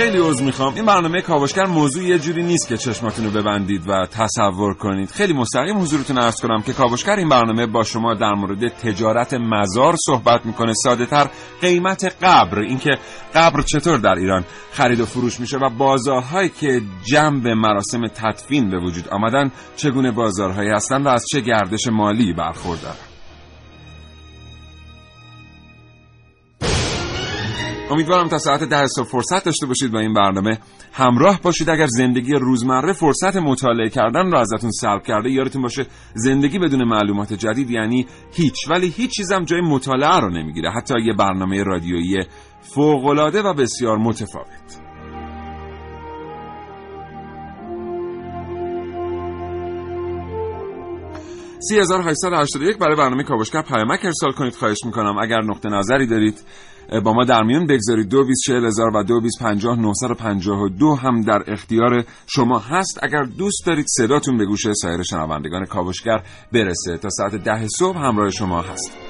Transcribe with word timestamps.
خیلی 0.00 0.18
عذر 0.18 0.44
می‌خوام. 0.44 0.74
این 0.74 0.86
برنامه 0.86 1.20
کاوشگر 1.20 1.66
موضوع 1.66 2.04
یه 2.04 2.18
جوری 2.18 2.42
نیست 2.42 2.68
که 2.68 2.76
چشماتون 2.76 3.24
رو 3.24 3.30
ببندید 3.30 3.88
و 3.88 4.06
تصور 4.06 4.74
کنید. 4.74 5.10
خیلی 5.10 5.32
مستقیم 5.32 5.78
حضورتون 5.78 6.18
ارز 6.18 6.40
کنم 6.40 6.62
که 6.62 6.72
کاوشگر 6.72 7.16
این 7.16 7.28
برنامه 7.28 7.66
با 7.66 7.82
شما 7.82 8.14
در 8.14 8.34
مورد 8.34 8.68
تجارت 8.68 9.34
مزار 9.34 9.94
صحبت 10.06 10.46
می‌کنه. 10.46 10.72
ساده 10.74 11.06
تر 11.06 11.30
قیمت 11.60 12.16
قبر 12.22 12.58
اینکه 12.58 12.90
قبر 13.34 13.62
چطور 13.62 13.98
در 13.98 14.14
ایران 14.14 14.44
خرید 14.72 15.00
و 15.00 15.06
فروش 15.06 15.40
میشه 15.40 15.58
و 15.58 15.68
بازارهایی 15.68 16.48
که 16.48 16.82
جنب 17.04 17.48
مراسم 17.48 18.06
تدفین 18.06 18.70
به 18.70 18.78
وجود 18.78 19.08
آمدن 19.08 19.50
چگونه 19.76 20.10
بازارهایی 20.10 20.70
هستند 20.70 21.06
و 21.06 21.08
از 21.08 21.24
چه 21.32 21.40
گردش 21.40 21.86
مالی 21.86 22.32
برخوردارن. 22.32 23.09
امیدوارم 27.90 28.28
تا 28.28 28.38
ساعت 28.38 28.62
ده 28.62 28.86
صبح 28.86 29.06
فرصت 29.06 29.44
داشته 29.44 29.66
باشید 29.66 29.92
با 29.92 29.98
این 29.98 30.14
برنامه. 30.14 30.58
همراه 30.92 31.40
باشید 31.42 31.70
اگر 31.70 31.86
زندگی 31.86 32.32
روزمره 32.32 32.92
فرصت 32.92 33.36
مطالعه 33.36 33.88
کردن 33.88 34.30
رو 34.30 34.38
ازتون 34.38 34.70
سلب 34.70 35.02
کرده 35.02 35.30
یادتون 35.30 35.62
باشه 35.62 35.86
زندگی 36.14 36.58
بدون 36.58 36.84
معلومات 36.84 37.32
جدید 37.32 37.70
یعنی 37.70 38.06
هیچ. 38.32 38.54
ولی 38.70 38.88
هیچ 38.88 39.10
چیزم 39.10 39.44
جای 39.44 39.60
مطالعه 39.60 40.20
رو 40.20 40.30
نمی‌گیره. 40.30 40.70
حتی 40.70 40.94
یه 41.00 41.12
برنامه 41.12 41.62
رادیویی 41.62 42.22
فوقالعاده 42.60 43.42
و 43.42 43.54
بسیار 43.54 43.98
متفاوت. 43.98 44.79
3881 51.68 52.78
برای 52.78 52.96
برنامه 52.96 53.22
کاوشگر 53.22 53.62
پیامک 53.62 54.04
ارسال 54.04 54.32
کنید. 54.32 54.54
خواهش 54.54 54.84
می‌کنم. 54.84 55.18
اگر 55.18 55.40
نقطه 55.40 55.68
نظری 55.68 56.06
دارید 56.06 56.44
با 57.04 57.12
ما 57.12 57.24
در 57.24 57.42
میون 57.42 57.66
بگذارید. 57.66 58.08
دو 58.08 58.24
و 58.94 59.02
دو 59.02 59.20
دو 60.68 60.94
هم 60.94 61.20
در 61.20 61.42
اختیار 61.46 62.04
شما 62.26 62.58
هست. 62.58 62.98
اگر 63.02 63.22
دوست 63.22 63.66
دارید 63.66 63.86
صداتون 63.88 64.38
به 64.38 64.46
گوش 64.46 64.72
سایر 64.72 65.02
شنوندگان 65.02 65.64
کاوشگر 65.64 66.22
برسه. 66.52 66.96
تا 66.96 67.08
ساعت 67.10 67.34
ده 67.34 67.68
صبح 67.68 67.98
همراه 67.98 68.30
شما 68.30 68.60
هست. 68.60 69.09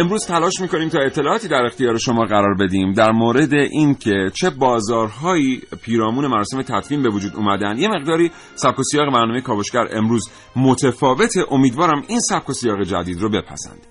امروز 0.00 0.26
تلاش 0.26 0.60
می‌کنیم 0.60 0.88
تا 0.88 0.98
اطلاعاتی 0.98 1.48
در 1.48 1.64
اختیار 1.64 1.98
شما 1.98 2.24
قرار 2.24 2.54
بدیم 2.54 2.92
در 2.92 3.10
مورد 3.10 3.52
اینکه 3.52 4.30
چه 4.34 4.50
بازارهایی 4.50 5.60
پیرامون 5.82 6.26
مراسم 6.26 6.62
تدفین 6.62 7.02
به 7.02 7.10
وجود 7.10 7.36
اومدن. 7.36 7.78
یه 7.78 7.88
مقداری 7.88 8.30
سبک 8.54 8.78
و 8.78 8.82
سیاق 8.82 9.12
برنامه 9.12 9.40
کاوشگر 9.40 9.86
امروز 9.92 10.30
متفاوت. 10.56 11.32
امیدوارم 11.50 12.02
این 12.08 12.20
سبک 12.20 12.50
و 12.50 12.52
سیاق 12.52 12.82
جدید 12.82 13.20
رو 13.20 13.28
بپسندید. 13.28 13.90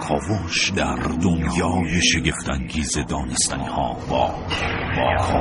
کاوش 0.00 0.70
در 0.70 0.96
دنیای 1.22 2.02
شگفتانگیز 2.02 2.98
دانستنی 3.08 3.66
ها 3.66 3.96
با 4.10 4.34
با 4.96 5.38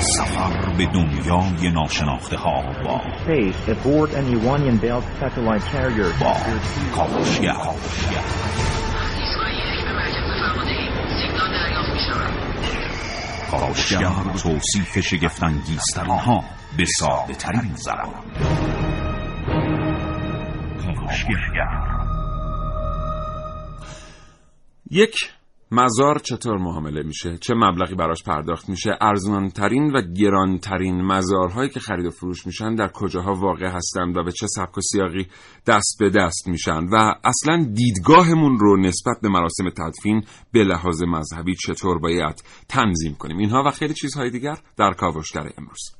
سفر 0.00 0.72
به 0.78 0.86
دنیای 0.86 1.70
ناشناخته 1.72 2.36
ها 2.36 2.62
با 2.84 3.00
با 6.20 6.36
کاوشگر. 6.94 7.54
کاوشگر 13.50 14.12
توصیف 14.42 15.00
شگفتانگیزترین 15.00 16.10
ها 16.10 16.44
به 16.76 16.84
ساده 16.84 17.34
ترین 17.34 17.74
زبان 17.74 18.14
یک 24.90 25.14
مزار 25.72 26.18
چطور 26.18 26.58
معامله 26.58 27.02
میشه؟ 27.02 27.38
چه 27.38 27.54
مبلغی 27.54 27.94
براش 27.94 28.22
پرداخت 28.22 28.68
میشه؟ 28.68 28.90
ارزانترین 29.00 29.92
و 29.92 30.02
گرانترین 30.02 31.02
مزارهایی 31.02 31.70
که 31.70 31.80
خرید 31.80 32.06
و 32.06 32.10
فروش 32.10 32.46
میشن 32.46 32.74
در 32.74 32.88
کجاها 32.88 33.34
واقع 33.34 33.66
هستند 33.66 34.16
و 34.16 34.22
به 34.22 34.32
چه 34.32 34.46
سبک 34.46 34.78
و 34.78 34.80
سیاقی 34.80 35.26
دست 35.66 35.96
به 36.00 36.10
دست 36.10 36.48
میشن؟ 36.48 36.84
و 36.92 37.14
اصلا 37.24 37.64
دیدگاهمون 37.74 38.58
رو 38.58 38.80
نسبت 38.80 39.16
به 39.22 39.28
مراسم 39.28 39.70
تدفین 39.70 40.24
به 40.52 40.64
لحاظ 40.64 41.02
مذهبی 41.02 41.54
چطور 41.54 41.98
باید 41.98 42.44
تنظیم 42.68 43.14
کنیم؟ 43.14 43.38
اینها 43.38 43.62
و 43.66 43.70
خیلی 43.70 43.94
چیزهای 43.94 44.30
دیگر 44.30 44.58
در 44.76 44.92
کاوشگر 44.92 45.50
امروز. 45.58 45.97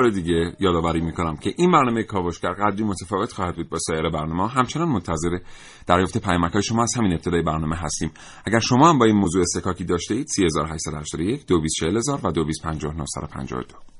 بار 0.00 0.10
دیگه 0.10 0.52
یادآوری 0.60 1.00
می‌کنم 1.00 1.36
که 1.36 1.54
این 1.56 1.72
برنامه 1.72 2.02
کاوشگر 2.02 2.52
قدری 2.52 2.84
متفاوت 2.84 3.32
خواهد 3.32 3.56
بود 3.56 3.68
با 3.68 3.78
سایر 3.78 4.08
برنامه 4.10 4.48
همچنان 4.48 4.88
منتظر 4.88 5.38
دریافت 5.86 6.18
پیامک 6.18 6.52
های 6.52 6.62
شما 6.62 6.82
از 6.82 6.94
همین 6.96 7.12
ابتدای 7.12 7.42
برنامه 7.42 7.76
هستیم. 7.76 8.10
اگر 8.46 8.60
شما 8.60 8.90
هم 8.90 8.98
با 8.98 9.04
این 9.04 9.16
موضوع 9.16 9.42
استکاکی 9.42 9.84
داشته 9.84 10.14
اید 10.14 10.26
3881 10.26 11.46
224000 11.46 12.20
و 12.22 12.32
225952 12.32 13.97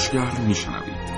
کاوشگر 0.00 0.40
میشنوید. 0.48 1.10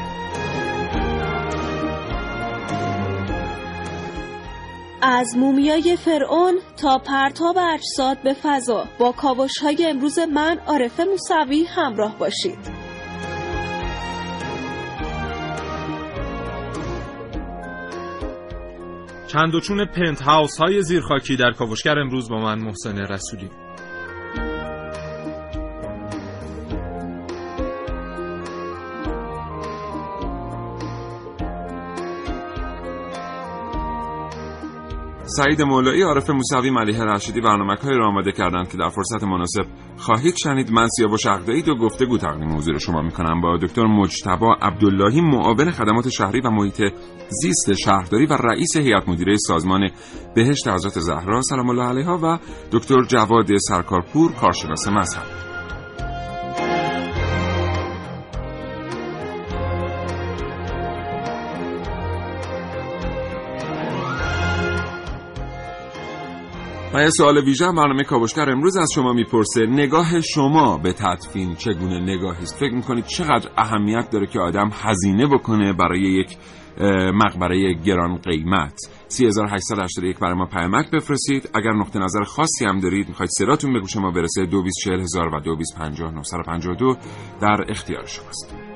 از 5.02 5.37
مومیای 5.37 5.96
فرعون 5.96 6.58
تا 6.76 6.99
پرتاب 6.99 7.56
اجساد 7.75 8.23
به 8.23 8.34
فضا. 8.34 8.84
با 8.99 9.12
کاوش 9.12 9.58
های 9.62 9.87
امروز 9.87 10.19
من 10.19 10.58
عارف 10.67 11.00
موسوی 11.00 11.64
همراه 11.64 12.19
باشید. 12.19 12.58
چند 19.26 19.55
و 19.55 19.61
چون 19.61 19.84
پنت 19.84 20.23
هاوس 20.23 20.56
های 20.58 20.82
زیرخاکی 20.82 21.37
در 21.37 21.52
کاوشگر 21.52 21.99
امروز 21.99 22.29
با 22.29 22.38
من 22.38 22.58
محسن 22.58 22.99
رسولی. 22.99 23.50
سعید 35.37 35.62
مولایی، 35.62 36.02
عارف 36.02 36.31
موسوی، 36.31 36.70
ملیح 36.70 37.02
رشیدی 37.02 37.40
برنامه 37.40 37.75
های 37.75 37.96
را 37.96 38.08
آماده 38.08 38.32
کردند 38.32 38.69
که 38.70 38.76
در 38.76 38.88
فرصت 38.88 39.25
مناسب 39.25 39.64
خواهید 39.96 40.34
شنید 40.37 40.73
من 40.73 40.88
سیاوش 40.88 41.26
اقدایی 41.26 41.62
دو 41.62 41.75
گفتگو 41.75 42.19
تقدیم 42.19 42.56
حضور 42.56 42.79
شما 42.79 43.02
می‌کنم. 43.02 43.40
با 43.40 43.56
دکتر 43.56 43.87
مجتبا 43.87 44.55
عبداللهی 44.62 45.20
معاون 45.20 45.70
خدمات 45.70 46.08
شهری 46.08 46.40
و 46.40 46.50
محیط 46.50 46.82
زیست 47.29 47.73
شهرداری 47.73 48.26
و 48.26 48.32
رئیس 48.32 48.76
هیئت 48.76 49.08
مدیره 49.08 49.37
سازمان 49.37 49.90
بهشت 50.34 50.69
حضرت 50.69 51.00
زهرا 51.00 51.43
سلام 51.43 51.69
الله 51.70 51.88
علیها 51.88 52.19
و 52.23 52.38
دکتر 52.73 53.02
جواد 53.02 53.56
سرکارپور 53.69 54.32
کارشناس 54.32 54.88
مذهب. 54.88 55.51
و 66.94 67.02
یه 67.02 67.10
سوال 67.10 67.38
ویژه 67.44 67.66
برنامه 67.66 68.04
کاوشگر 68.04 68.50
امروز 68.50 68.76
از 68.76 68.88
شما 68.94 69.12
می‌پرسه 69.12 69.66
نگاه 69.66 70.20
شما 70.20 70.78
به 70.78 70.92
تدفین 70.92 71.54
چگونه 71.54 72.00
نگاهی 72.00 72.42
است؟ 72.42 72.58
فکر 72.58 72.74
می‌کنید 72.74 73.06
چقدر 73.06 73.50
اهمیت 73.58 74.10
داره 74.10 74.26
که 74.26 74.40
آدم 74.40 74.70
هزینه 74.72 75.26
بکنه 75.26 75.72
برای 75.72 76.00
یک 76.00 76.36
مقبره 77.14 77.74
گران 77.74 78.16
قیمت؟ 78.16 78.74
3881 79.08 80.18
برای 80.18 80.34
ما 80.34 80.46
پیامک 80.46 80.90
بفرستید. 80.90 81.50
اگر 81.54 81.72
نقطه 81.72 81.98
نظر 81.98 82.22
خاصی 82.22 82.64
هم 82.64 82.80
دارید 82.80 83.08
می‌خواید 83.08 83.30
سراتون 83.38 83.72
به 83.72 83.80
گوش 83.80 83.96
ما 83.96 84.10
برسه 84.10 84.46
224000 84.46 85.34
و 85.34 85.40
2250 85.40 86.96
در 87.40 87.64
اختیار 87.68 88.06
شماست. 88.06 88.71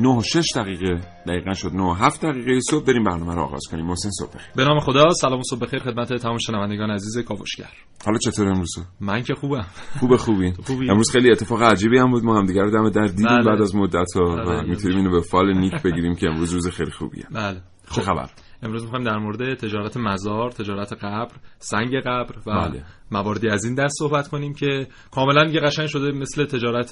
9 0.00 0.08
و 0.08 0.22
6 0.22 0.46
دقیقه 0.56 1.00
دقیقا 1.26 1.54
شد 1.54 1.72
9 1.72 1.82
و 1.82 1.92
7 1.94 2.24
دقیقه 2.24 2.60
صبح. 2.60 2.84
بریم 2.84 3.04
برنامه 3.04 3.34
رو 3.34 3.40
آغاز 3.42 3.62
کنیم. 3.70 3.86
محسن 3.86 4.10
صبح 4.10 4.28
بخیر. 4.34 4.52
به 4.56 4.64
نام 4.64 4.80
خدا. 4.80 5.10
سلام 5.10 5.38
و 5.40 5.42
صبح 5.50 5.60
بخیر 5.60 5.78
خدمت 5.80 6.12
تمام 6.14 6.38
شنوندگان 6.38 6.90
عزیز 6.90 7.18
کاوشگر. 7.18 7.70
حالا 8.06 8.18
چطور 8.18 8.48
امروز؟ 8.48 8.70
من 9.00 9.22
که 9.22 9.34
خوبم. 9.34 9.66
خوبه 10.00 10.16
خوبی. 10.26 10.54
امروز 10.90 11.10
خیلی 11.10 11.30
اتفاق 11.32 11.62
عجیبی 11.62 11.98
هم 11.98 12.10
بود. 12.10 12.24
ما 12.24 12.38
هم 12.38 12.46
دیگه 12.46 12.62
رو 12.62 12.70
دم 12.70 12.90
در 12.90 13.06
دیدیم 13.06 13.26
بله. 13.26 13.44
بعد 13.44 13.62
از 13.62 13.76
مدت 13.76 14.12
ها 14.16 14.36
بله. 14.36 14.62
می‌تونیم 14.62 14.96
اینو 14.96 15.10
به 15.10 15.20
فال 15.20 15.58
نیک 15.58 15.82
بگیریم 15.82 16.14
که 16.14 16.26
امروز 16.26 16.52
روز 16.52 16.68
خیلی 16.68 16.90
خوبیه. 16.90 17.24
بله. 17.30 17.62
چه 17.94 18.02
خبر 18.02 18.30
امروز 18.62 18.82
می‌خوایم 18.82 19.04
در 19.04 19.16
مورد 19.16 19.54
تجارت 19.54 19.96
مزار، 19.96 20.50
تجارت 20.50 20.92
قبر، 20.92 21.32
سنگ 21.58 22.00
قبر 22.00 22.38
و 22.46 22.68
بله. 22.68 22.84
مواردی 23.10 23.48
از 23.48 23.64
این 23.64 23.74
دست 23.74 23.94
صحبت 23.98 24.28
کنیم 24.28 24.54
که 24.54 24.86
کاملا 25.10 25.50
یه 25.50 25.60
قشنگ 25.60 25.86
شده 25.86 26.12
مثل 26.12 26.44
تجارت 26.44 26.90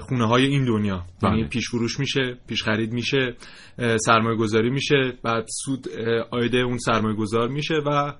خونه 0.00 0.26
های 0.26 0.46
این 0.46 0.64
دنیا 0.64 1.04
یعنی 1.22 1.40
بله. 1.40 1.48
پیش 1.48 1.68
فروش 1.70 2.00
میشه 2.00 2.38
پیش 2.48 2.62
خرید 2.62 2.92
میشه 2.92 3.34
سرمایه 3.96 4.36
گذاری 4.36 4.70
میشه 4.70 5.12
بعد 5.22 5.44
سود 5.64 5.88
آیده 6.30 6.58
اون 6.58 6.78
سرمایه 6.78 7.16
گذار 7.16 7.48
میشه 7.48 7.74
و. 7.86 8.12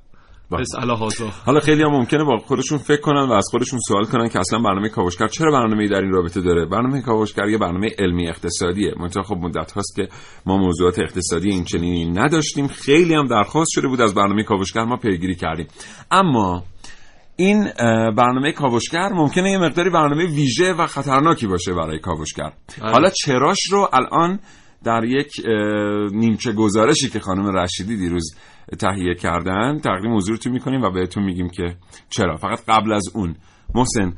حالا 1.46 1.60
خیلی 1.60 1.82
هم 1.82 1.90
ممکنه 1.90 2.24
با 2.24 2.38
خودشون 2.38 2.78
فکر 2.78 3.00
کنن 3.00 3.28
و 3.28 3.32
از 3.32 3.48
خودشون 3.50 3.78
سوال 3.88 4.04
کنن 4.04 4.28
که 4.28 4.38
اصلا 4.38 4.58
برنامه 4.58 4.88
کاوشگر 4.88 5.26
چرا 5.26 5.50
برنامه 5.50 5.88
در 5.88 6.00
این 6.00 6.12
رابطه 6.12 6.40
داره؟ 6.40 6.66
برنامه 6.66 7.02
کاوشگر 7.02 7.48
یه 7.48 7.58
برنامه 7.58 7.88
علمی 7.98 8.28
اقتصادیه. 8.28 8.94
منتها 9.00 9.22
خب 9.22 9.36
مدت 9.36 9.72
هاست 9.72 9.96
که 9.96 10.08
ما 10.46 10.56
موضوعات 10.56 10.98
اقتصادی 10.98 11.50
این 11.50 11.64
چنینی 11.64 12.04
نداشتیم. 12.04 12.68
خیلی 12.68 13.14
هم 13.14 13.26
درخواست 13.26 13.70
شده 13.72 13.88
بود 13.88 14.00
از 14.00 14.14
برنامه 14.14 14.42
کاوشگر 14.42 14.84
ما 14.84 14.96
پیگیری 14.96 15.34
کردیم. 15.34 15.66
اما 16.10 16.64
این 17.36 17.64
برنامه 18.16 18.52
کاوشگر 18.52 19.08
ممکنه 19.12 19.50
یه 19.50 19.58
مقداری 19.58 19.90
برنامه 19.90 20.26
ویژه 20.26 20.72
و 20.72 20.86
خطرناکی 20.86 21.46
باشه 21.46 21.72
برای 21.72 21.98
کاوشگر. 21.98 22.52
بله. 22.82 22.92
حالا 22.92 23.10
چراش 23.10 23.58
رو 23.70 23.88
الان 23.92 24.38
در 24.84 25.04
یک 25.04 25.32
نیمچه 26.12 26.52
گزارشی 26.52 27.08
که 27.08 27.20
خانم 27.20 27.56
رشیدی 27.56 27.96
دیروز 27.96 28.36
تهیه 28.78 29.14
کردن 29.14 29.78
تقدیم 29.78 30.16
حضورتون 30.16 30.52
می‌کنیم 30.52 30.82
و 30.82 30.90
بهتون 30.90 31.24
میگیم 31.24 31.48
که 31.48 31.76
چرا. 32.10 32.36
فقط 32.36 32.60
قبل 32.68 32.92
از 32.92 33.04
اون 33.14 33.36
محسن 33.74 34.12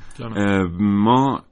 ما 0.80 1.42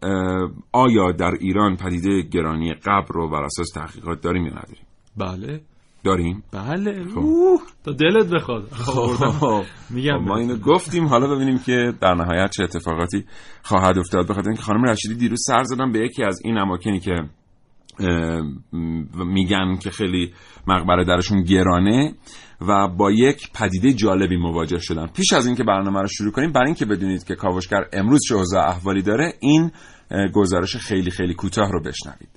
آیا 0.72 1.12
در 1.12 1.30
ایران 1.40 1.76
پدیده 1.76 2.22
گرانی 2.22 2.74
قبر 2.74 3.08
رو 3.08 3.30
بر 3.30 3.44
اساس 3.44 3.68
تحقیقات 3.74 4.20
داریم 4.20 4.46
یا 4.46 4.52
نداریم؟ 4.52 4.86
بله. 5.16 5.60
داریم؟ 6.04 6.42
بله. 6.52 7.04
خب. 7.14 7.58
تا 7.84 7.92
دلت 7.92 8.26
بخواد. 8.26 8.68
خب. 8.72 9.62
میگم 9.90 10.16
ما 10.16 10.36
اینو 10.36 10.56
گفتیم. 10.56 11.06
حالا 11.06 11.34
ببینیم 11.34 11.58
که 11.58 11.92
در 12.00 12.14
نهایت 12.14 12.50
چه 12.50 12.62
اتفاقاتی 12.62 13.24
خواهد 13.62 13.98
افتاد. 13.98 14.28
بخاطر 14.28 14.48
اینکه 14.48 14.62
خانم 14.62 14.84
رشیدی 14.84 15.14
دیروز 15.14 15.42
سر 15.46 15.62
زدن 15.62 15.92
به 15.92 15.98
یکی 15.98 16.24
از 16.24 16.40
این 16.44 16.58
اماکنی 16.58 17.00
که 17.00 17.12
میگن 19.14 19.76
که 19.82 19.90
خیلی 19.90 20.32
مقبره 20.66 21.04
درشون 21.04 21.42
گرانه 21.42 22.14
و 22.60 22.88
با 22.88 23.10
یک 23.10 23.52
پدیده 23.52 23.92
جالبی 23.92 24.36
مواجه 24.36 24.78
شدن. 24.78 25.06
پیش 25.06 25.32
از 25.32 25.46
اینکه 25.46 25.64
برنامه 25.64 26.00
رو 26.00 26.08
شروع 26.08 26.32
کنیم 26.32 26.52
برای 26.52 26.66
اینکه 26.66 26.84
بدونید 26.84 27.24
که 27.24 27.34
کاوشگر 27.34 27.84
امروز 27.92 28.20
چه 28.28 28.34
اوضاع 28.34 28.68
احوالی 28.68 29.02
داره 29.02 29.32
این 29.40 29.70
گزارش 30.32 30.76
خیلی 30.76 31.10
خیلی 31.10 31.34
کوتاه 31.34 31.70
رو 31.72 31.82
بشنوید. 31.82 32.35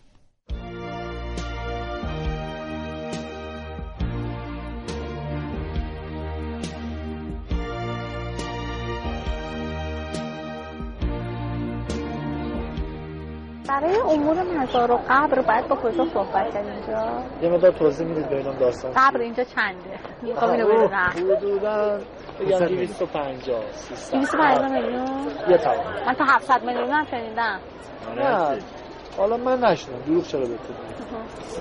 برای 13.81 13.99
امور 14.09 14.43
مزار 14.43 14.91
و 14.91 14.99
قبر 15.09 15.41
باید 15.41 15.67
با 15.67 15.75
کجا 15.75 16.05
صحبت 16.05 16.53
کرد 16.53 16.65
اینجا. 16.67 17.23
یه 17.41 17.49
مدار 17.49 17.71
توضیح 17.71 18.07
می‌دید 18.07 18.29
بینم 18.29 18.57
داستان 18.59 18.91
قبر 18.91 19.19
اینجا 19.19 19.43
چنده؟ 19.43 19.99
می‌خوام 20.21 20.51
اینو 20.51 20.67
بدونم. 20.67 21.09
حدودا 21.09 21.99
بگم 22.39 22.65
250 22.65 23.63
250 24.11 24.71
میلیون؟ 24.71 25.27
یه 25.49 25.57
تا 25.57 25.71
من 26.07 26.13
تا 26.13 26.25
700 26.25 26.63
میلیون 26.65 26.89
هم 26.91 27.05
شنیدم. 27.05 27.59
نه. 28.15 28.59
حالا 29.17 29.37
من 29.37 29.59
نشدم 29.59 29.99
دروغ 30.07 30.23
چرا 30.23 30.41
بتونی 30.41 30.79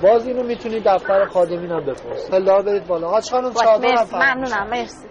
باز 0.02 0.26
اینو 0.26 0.42
می‌تونی 0.42 0.80
دفتر 0.80 1.24
خادمین 1.24 1.70
هم 1.70 1.80
بپرس 1.80 2.30
پلا 2.30 2.62
برید 2.62 2.86
بالا. 2.86 3.08
حاج 3.08 3.30
خانم 3.30 3.52
چادر 3.52 4.04
ممنونم. 4.12 4.68
مرسی. 4.70 5.08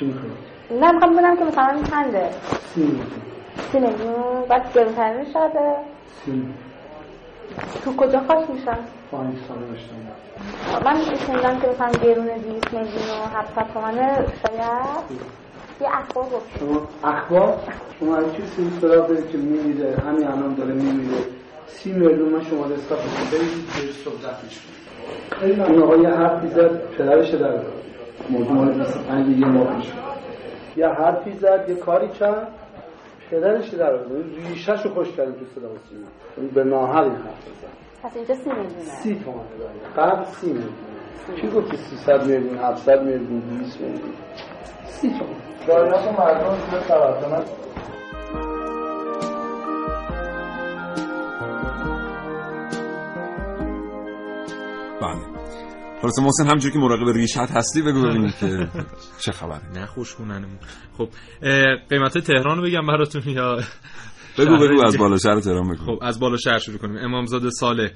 چی 0.00 0.06
میخوایی؟ 0.06 0.32
نه 0.80 0.92
می‌خوام 0.92 1.12
ببینم 1.12 1.36
که 1.36 1.44
مثلا 1.44 1.82
چنده. 1.90 2.30
سی 2.74 2.80
میلیون 2.80 3.06
سی 3.72 3.78
میلیون 3.78 4.42
بعد 4.48 4.72
گرونترین 4.74 5.24
شده 5.24 5.76
سی 6.24 6.54
تو 7.84 7.96
کجا 7.96 8.20
خواهش 8.20 8.48
میشن؟ 8.50 8.78
پایین 9.10 9.36
ساله 9.48 9.60
داشتم. 9.66 9.96
من 10.84 11.16
شنیدم 11.26 11.60
که 11.60 11.68
مثلا 11.68 11.90
گرون 11.90 12.26
200 12.26 12.72
میلیون 12.72 12.90
و 12.92 13.36
700 13.38 13.72
تومنه 13.74 14.14
شاید 14.16 15.20
یه 15.80 15.88
اخبار 15.92 16.24
گفت 16.24 16.58
شما 16.58 16.88
اخبار؟ 17.04 17.58
شما 18.00 18.16
هر 18.16 18.22
چی 18.22 18.42
سی 18.56 18.70
سراغ 18.80 19.08
دارید 19.08 19.30
که 19.30 19.38
میمیره؟ 19.38 19.96
همین 20.06 20.26
الان 20.26 20.54
داره 20.54 20.72
میمیره. 20.72 21.18
سی 21.66 21.92
میلیون 21.92 22.28
من 22.28 22.44
شما 22.44 22.64
حساب 22.64 22.98
کنید. 22.98 23.30
برید 23.30 23.66
بهش 23.66 24.02
صحبت 24.04 24.44
میشه 24.44 24.60
این 25.42 25.82
آقا 25.82 25.96
یه 25.96 26.08
حرفی 26.08 26.48
زد 26.48 26.80
پدرش 26.98 27.30
در 27.30 27.52
مال 28.28 28.72
25 28.72 29.38
یه 29.38 29.46
ماه 29.46 29.76
پیش. 29.76 29.92
یه 30.76 30.88
حرفی 30.88 31.32
زد 31.32 31.64
یه 31.68 31.74
کاری 31.74 32.08
کرد. 32.08 32.48
پدرش 33.30 33.68
در 33.68 33.92
ریشش 34.48 34.84
رو 34.84 34.94
خوش 34.94 35.12
کردیم 35.12 35.34
تو 35.34 35.44
صدا 35.44 35.68
سیما. 35.88 36.48
به 36.54 36.64
ناحق 36.64 37.02
این 37.02 37.12
حرف 37.12 37.44
زد. 37.44 37.80
پس 38.02 38.16
اینجا 38.16 38.34
سی 38.34 38.50
میلیونه. 38.50 38.82
سی 38.84 39.14
تومن 39.24 39.44
قبل 39.96 40.24
سی 40.24 40.46
میلیون 40.46 40.74
کی 41.36 41.48
گفتی 41.48 41.76
300 41.76 42.26
میلیون 42.26 42.58
700 42.58 43.02
میلیون 43.02 43.40
200 43.40 43.80
میلیون؟ 43.80 44.00
سی 44.86 45.10
تومن 45.66 46.16
مردم 46.18 46.56
زیر 46.70 46.80
توجه 46.80 47.28
بله. 55.00 55.39
خلاص 56.02 56.18
محسن 56.18 56.46
همجوری 56.46 56.72
که 56.74 56.78
مراقب 56.78 57.08
ریشت 57.08 57.36
هستی 57.36 57.82
بگو 57.82 58.02
ببینیم 58.02 58.32
که 58.40 58.68
چه 59.24 59.32
خبره. 59.32 59.72
نه 59.74 59.86
خب 60.98 61.08
قیمت 61.90 62.18
تهران 62.18 62.58
رو 62.58 62.62
بگم 62.62 62.86
براتون 62.86 63.22
یا 63.26 63.56
بگو 64.38 64.56
بگو 64.58 64.82
از 64.86 64.98
بالا 64.98 65.18
شهر 65.18 65.40
تهران 65.40 65.68
بگو. 65.68 65.84
خب 65.84 65.98
از 66.02 66.20
بالا 66.20 66.36
شهر 66.36 66.58
شروع 66.58 66.78
کنیم. 66.78 66.96
امامزاده 66.96 67.50
ساله. 67.50 67.92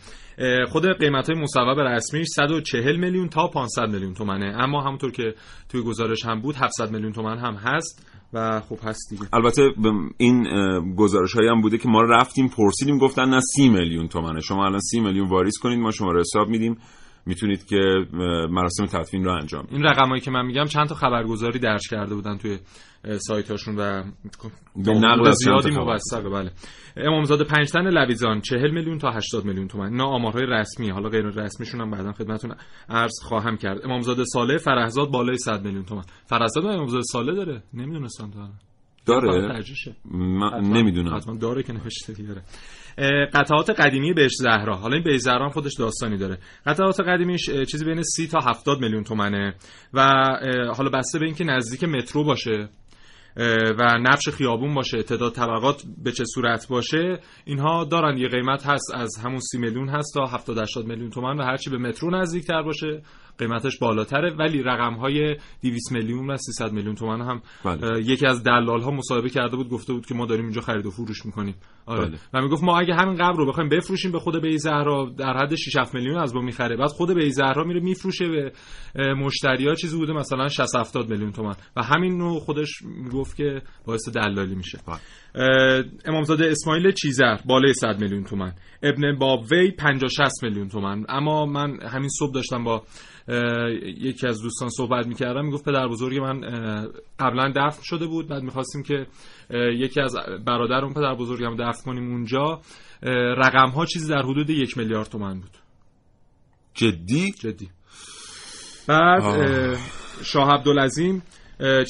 خود 0.69 0.87
قیمت 0.99 1.31
های 1.31 1.43
مصوب 1.43 1.81
رسمیش 1.81 2.29
140 2.29 2.97
میلیون 2.97 3.29
تا 3.29 3.49
500 3.49 3.89
میلیون 3.89 4.15
تومنه. 4.15 4.63
اما 4.63 4.83
همونطور 4.83 5.13
که 5.13 5.35
توی 5.69 5.83
گزارش 5.83 6.25
هم 6.25 6.41
بود 6.41 6.57
700 6.57 6.91
میلیون 6.91 7.13
تومن 7.13 7.39
هم 7.39 7.55
هست 7.55 8.07
و 8.33 8.61
خب 8.61 8.79
هست 8.83 9.11
دیگه. 9.11 9.23
البته 9.33 9.63
این 10.17 10.45
گزارش 10.97 11.33
هایی 11.33 11.49
هم 11.49 11.61
بوده 11.61 11.79
که 11.79 11.89
ما 11.89 12.03
رفتیم 12.03 12.49
پرسیدیم 12.49 12.99
گفتن 12.99 13.29
نه 13.29 13.41
30 13.41 13.69
میلیون 13.69 14.09
تومنه. 14.09 14.41
شما 14.41 14.65
الان 14.65 14.81
30 14.81 15.01
میلیون 15.01 15.29
واریز 15.29 15.55
کنید 15.63 15.79
ما 15.79 15.91
شما 15.91 16.13
رو 16.13 16.21
حساب 16.21 16.49
میدیم. 16.49 16.79
می‌تونید 17.27 17.67
که 17.67 18.07
مراسم 18.51 18.87
تدفین 18.87 19.25
رو 19.25 19.33
انجام 19.33 19.67
این 19.71 19.83
رقمایی 19.83 20.21
که 20.21 20.31
من 20.31 20.47
میگم 20.47 20.65
چند 20.65 20.87
تا 20.89 20.95
خبرگزاری 20.95 21.59
درج 21.59 21.89
کرده 21.91 22.15
بودن 22.15 22.39
توی 22.39 22.59
سایت 23.19 23.51
هاشون 23.51 23.77
و 23.77 24.03
به 24.77 24.95
نقل 24.95 25.31
زیادی 25.31 25.71
موثقه 25.71 26.29
بله. 26.29 26.51
امامزاده 26.97 27.45
پنج 27.45 27.71
تن 27.71 27.91
لویزان 27.91 28.41
40 28.41 28.71
میلیون 28.71 28.99
تا 28.99 29.11
80 29.11 29.45
میلیون 29.45 29.69
تومان. 29.69 29.93
اینا 29.93 30.07
آمارهای 30.07 30.47
رسمی 30.47 30.91
حالا 30.91 31.09
غیر 31.09 31.27
رسمیشون 31.27 31.81
هم 31.81 31.91
بعدا 31.91 32.13
خدمتتون 32.13 32.55
عرض 32.89 33.13
خواهم 33.23 33.57
کرد. 33.57 33.85
امامزاده 33.85 34.25
ساله 34.25 34.59
فرهزاد 34.59 35.11
بالای 35.11 35.39
100 35.39 35.65
میلیون 35.65 35.85
تومان. 35.85 36.05
فرهزاد 36.27 36.67
امامزاده 36.67 37.03
ساله 37.03 37.35
داره؟ 37.35 37.63
نمی‌دونستم 37.75 38.31
تا 38.31 38.49
داره. 39.07 39.63
من 40.05 40.61
نمی‌دونم. 40.61 41.17
حتما 41.17 41.37
داره 41.37 41.63
که 41.63 41.73
نوشته 41.73 42.13
دیگه 42.13 42.35
قطعات 43.35 43.71
قدیمی 43.71 44.13
بهش 44.13 44.33
زهرا. 44.35 44.77
حالا 44.77 44.95
این 44.95 45.05
بهش 45.05 45.21
زهرا 45.21 45.49
خودش 45.49 45.73
داستانی 45.79 46.19
داره. 46.19 46.39
قطعات 46.67 47.01
قدیمیش 47.01 47.51
چیزی 47.51 47.85
بین 47.85 48.03
30 48.03 48.27
تا 48.27 48.39
70 48.41 48.81
میلیون 48.81 49.05
تومنه. 49.05 49.55
و 49.95 50.01
حالا 50.77 50.91
بسته 50.91 51.19
به 51.19 51.27
اینکه 51.27 51.45
نزدیک 51.45 51.85
مترو 51.85 52.25
باشه 52.25 52.69
و 53.79 53.99
نقش 53.99 54.29
خیابون 54.29 54.75
باشه 54.75 55.03
تعداد 55.03 55.33
طبقات 55.33 55.83
به 56.05 56.13
چه 56.13 56.25
صورت 56.35 56.69
باشه 56.69 57.19
اینها 57.45 57.85
دارن 57.85 58.19
یه 58.19 58.29
قیمت 58.29 58.67
هست 58.67 58.95
از 58.95 59.17
همون 59.25 59.41
سی 59.41 59.59
میلیون 59.59 59.89
هست 59.89 60.15
تا 60.15 60.27
70 60.27 60.59
80 60.59 60.87
میلیون 60.87 61.11
تومن 61.11 61.41
و 61.41 61.43
هرچی 61.43 61.71
به 61.71 61.79
مترو 61.79 62.11
نزدیک 62.11 62.45
تر 62.47 62.63
باشه. 62.63 63.03
قیمتش 63.39 63.79
بالاتره 63.79 64.31
ولی 64.39 64.63
رقم 64.63 64.95
های 64.95 65.37
200 65.63 65.93
میلیون 65.93 66.31
و 66.31 66.37
300 66.37 66.73
میلیون 66.73 66.95
تومن 66.95 67.21
هم 67.21 67.43
بله. 67.65 68.01
یکی 68.05 68.27
از 68.27 68.43
دلال 68.43 68.81
ها 68.81 68.91
مصاحبه 68.91 69.29
کرده 69.29 69.57
بود 69.57 69.69
گفته 69.69 69.93
بود 69.93 70.07
که 70.07 70.15
ما 70.15 70.27
داریم 70.27 70.45
اینجا 70.45 70.61
خرید 70.61 70.87
و 70.87 70.91
فروش 70.91 71.27
می‌کنیم. 71.27 71.55
آره. 71.87 72.07
بله. 72.07 72.19
و 72.35 72.43
می‌گفت 72.43 72.65
ما 72.65 72.79
اگه 72.79 72.95
همین 72.95 73.15
قبر 73.15 73.37
رو 73.37 73.47
بخوایم 73.47 73.69
بفروشیم 73.69 74.13
به 74.13 74.19
خود 74.19 74.43
بی 74.43 74.59
زهرا 74.59 75.13
در 75.19 75.37
حد 75.37 75.55
6 75.55 75.77
7 75.77 75.95
میلیون 75.95 76.19
از 76.19 76.35
ما 76.35 76.41
می‌خره. 76.41 76.77
بعد 76.77 76.89
خود 76.89 77.11
بی 77.11 77.31
زهرا 77.31 77.65
میره 77.65 77.81
میفروشه 77.81 78.29
به 78.29 78.53
مشتری 79.15 79.69
ها. 79.69 79.75
چیزی 79.75 79.97
بوده 79.97 80.13
مثلا 80.13 80.49
60 80.49 80.77
70 80.77 81.11
میلیون 81.11 81.33
تومن 81.33 81.55
و 81.77 81.83
همین 81.83 82.19
نوع 82.19 82.41
خودش 82.41 82.83
می‌گفت 82.83 83.37
که 83.37 83.63
باعث 83.87 84.09
دلالی 84.09 84.55
میشه. 84.55 84.79
بله. 84.87 84.99
امامزاده 86.05 86.51
اسماعیل 86.51 86.93
چیزر 86.93 87.37
بالای 87.47 87.75
100 87.75 88.01
میلیون 88.01 88.25
تومن 88.25 88.53
ابن 88.83 89.19
بابوی 89.19 89.71
50 89.71 90.09
60 90.09 90.43
میلیون 90.43 90.69
تومن 90.69 91.05
اما 91.09 91.47
من 91.47 91.81
همین 91.81 92.09
صبح 92.09 92.33
داشتم 92.35 92.65
با 92.65 92.83
یکی 94.01 94.27
از 94.27 94.43
دوستان 94.43 94.69
صحبت 94.69 95.07
می‌کردم 95.07 95.45
می‌گفت 95.45 95.65
پدر 95.65 95.89
بزرگ 95.89 96.19
من 96.19 96.41
قبلا 97.19 97.53
دفن 97.57 97.83
شده 97.83 98.07
بود. 98.07 98.29
بعد 98.29 98.43
می‌خواستیم 98.43 98.83
که 98.83 99.07
یکی 99.79 100.01
از 100.01 100.17
برادر 100.47 100.85
اون 100.85 100.95
پدر 100.95 101.15
بزرگم 101.15 101.57
دفن 101.57 101.83
کنیم 101.85 102.11
اونجا. 102.11 102.61
رقم 103.37 103.69
ها 103.69 103.87
چیزی 103.87 104.09
در 104.09 104.23
حدود 104.23 104.51
یک 104.51 104.79
میلیارد 104.79 105.09
تومن 105.09 105.41
بود. 105.41 105.51
جدی؟ 106.75 107.33
جدی. 107.41 107.69
بعد 108.89 109.23
شاه 110.23 110.51
عبدالعظیم 110.51 111.23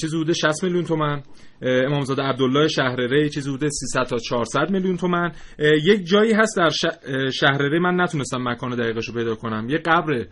چیزی 0.01 0.17
بوده 0.17 0.33
60 0.33 0.63
میلیون 0.63 0.83
تومن 0.83 1.23
امامزاده 1.61 2.21
عبدالله 2.21 2.67
شهرره 2.67 3.29
چیزی 3.29 3.51
بوده 3.51 3.69
300 3.69 4.03
تا 4.03 4.17
400 4.17 4.69
میلیون 4.69 4.97
تومن 4.97 5.31
یک 5.59 6.05
جایی 6.05 6.33
هست 6.33 6.57
در 6.57 6.69
شهرره 7.29 7.79
من 7.79 8.01
نتونستم 8.01 8.43
مکان 8.43 8.75
دقیقش 8.75 9.07
رو 9.07 9.13
پیدا 9.13 9.35
کنم. 9.35 9.69
یه 9.69 9.77
قبر 9.77 10.25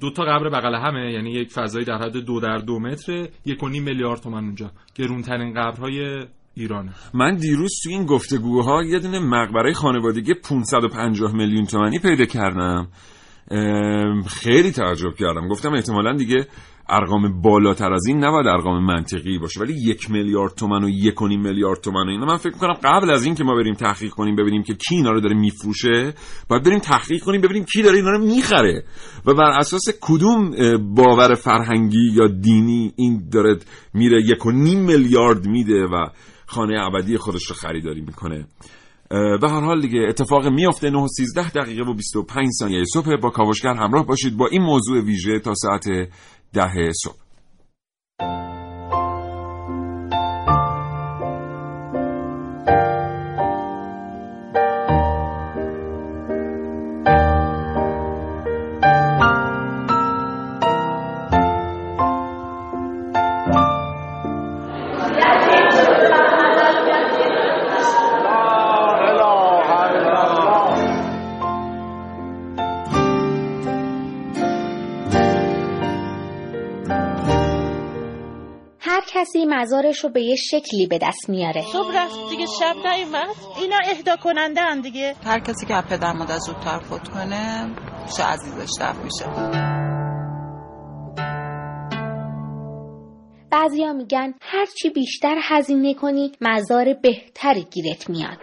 دو 0.00 0.10
تا 0.10 0.22
قبر 0.22 0.48
بغل 0.48 0.74
همه 0.74 1.12
یعنی 1.12 1.30
یک 1.30 1.52
فضایی 1.52 1.84
در 1.84 1.98
حد 1.98 2.16
دو 2.16 2.40
در 2.40 2.58
دو 2.58 2.78
متر 2.78 3.28
یک 3.44 3.62
و 3.62 3.68
نیم 3.68 3.82
میلیارد 3.82 4.20
تومن 4.20 4.44
اونجا. 4.44 4.70
گرونترین 4.94 5.54
قبرهای 5.54 6.26
ایرانه. 6.54 6.92
من 7.14 7.34
دیروز 7.34 7.72
تو 7.84 7.90
این 7.90 8.06
گفتگوها 8.06 8.84
یه 8.84 8.98
دونه 8.98 9.18
مقبره 9.18 9.72
خانوادگی 9.72 10.34
550 10.34 11.34
میلیون 11.34 11.64
تومنی 11.64 11.98
پیدا 11.98 12.24
کردم. 12.24 12.88
خیلی 14.28 14.70
تعجب 14.70 15.14
کردم. 15.18 15.48
گفتم 15.48 15.72
احتمالا 15.72 16.16
دیگه 16.16 16.46
ارقام 16.88 17.40
بالاتر 17.42 17.92
از 17.92 18.06
این 18.06 18.24
نباید 18.24 18.46
ارقام 18.46 18.84
منطقی 18.84 19.38
باشه 19.38 19.60
ولی 19.60 19.74
یک 19.86 20.10
میلیارد 20.10 20.54
تومن 20.54 20.84
و 20.84 20.88
یک 20.88 21.22
و 21.22 21.28
میلیارد 21.28 21.80
تومن 21.80 22.06
و 22.06 22.10
اینا. 22.10 22.26
من 22.26 22.36
فکر 22.36 22.52
می‌کنم 22.52 22.74
قبل 22.84 23.10
از 23.10 23.24
این 23.24 23.34
که 23.34 23.44
ما 23.44 23.54
بریم 23.54 23.74
تحقیق 23.74 24.10
کنیم 24.10 24.36
ببینیم 24.36 24.62
که 24.62 24.74
کی 24.74 24.94
اینا 24.94 25.10
رو 25.10 25.20
داره 25.20 25.36
میفروشه 25.36 26.14
باید 26.48 26.62
بریم 26.62 26.78
تحقیق 26.78 27.22
کنیم 27.22 27.40
ببینیم 27.40 27.64
کی 27.64 27.82
داره 27.82 27.96
اینا 27.96 28.10
رو 28.10 28.24
می‌خره. 28.24 28.84
و 29.26 29.34
بر 29.34 29.58
اساس 29.58 29.82
کدوم 30.00 30.50
باور 30.94 31.34
فرهنگی 31.34 32.12
یا 32.12 32.26
دینی 32.26 32.92
این 32.96 33.28
داره 33.32 33.58
میره 33.94 34.22
یک 34.22 34.46
و 34.46 34.50
نیم 34.50 34.80
میلیارد 34.84 35.46
میده 35.46 35.84
و 35.84 36.06
خانه 36.46 36.80
ابدی 36.82 37.16
خودش 37.16 37.44
رو 37.44 37.54
خریداری 37.54 38.00
می‌کنه. 38.00 38.46
به 39.10 39.50
هر 39.50 39.60
حال 39.60 39.80
دیگه 39.80 40.06
اتفاق 40.08 40.46
میافته 40.46 40.90
9 40.90 40.98
و 40.98 41.06
13 41.08 41.50
دقیقه 41.50 41.82
و 41.82 41.94
25 41.94 42.46
ثانیه 42.58 42.84
صبح. 42.92 43.16
با 43.16 43.30
کاوشگر 43.30 43.74
همراه 43.74 44.06
باشید 44.06 44.36
با 44.36 44.46
این 44.46 44.62
موضوع 44.62 45.00
ویژه 45.00 45.38
تا 45.38 45.54
ساعت 45.54 45.84
ده 46.52 46.92
صبح 46.92 47.25
کسی 79.16 79.46
مزارش 79.46 80.04
رو 80.04 80.10
به 80.10 80.22
یه 80.22 80.36
شکلی 80.36 80.86
به 80.90 80.98
دست 81.02 81.28
میاره. 81.28 81.62
صبح 81.62 81.96
رفت 81.96 82.30
دیگه 82.30 82.46
شب 82.60 82.74
نیومد. 82.86 83.36
اینا 83.60 83.76
اهدا 83.84 84.16
کننده 84.16 84.60
هم 84.60 84.80
دیگه. 84.80 85.14
هر 85.24 85.38
کسی 85.38 85.66
که 85.66 85.82
پدر 85.90 86.12
مادر 86.12 86.38
زودتر 86.38 86.78
فوت 86.78 87.08
کنه 87.08 87.74
چه 88.16 88.22
عزیزش 88.22 88.70
دفت 88.80 89.04
میشه. 89.04 89.24
بعضیا 93.50 93.92
میگن 93.92 94.34
هرچی 94.40 94.90
بیشتر 94.90 95.36
هزینه 95.42 95.94
کنی 95.94 96.32
مزار 96.40 96.84
بهتری 97.02 97.64
گیرت 97.64 98.10
میاد. 98.10 98.38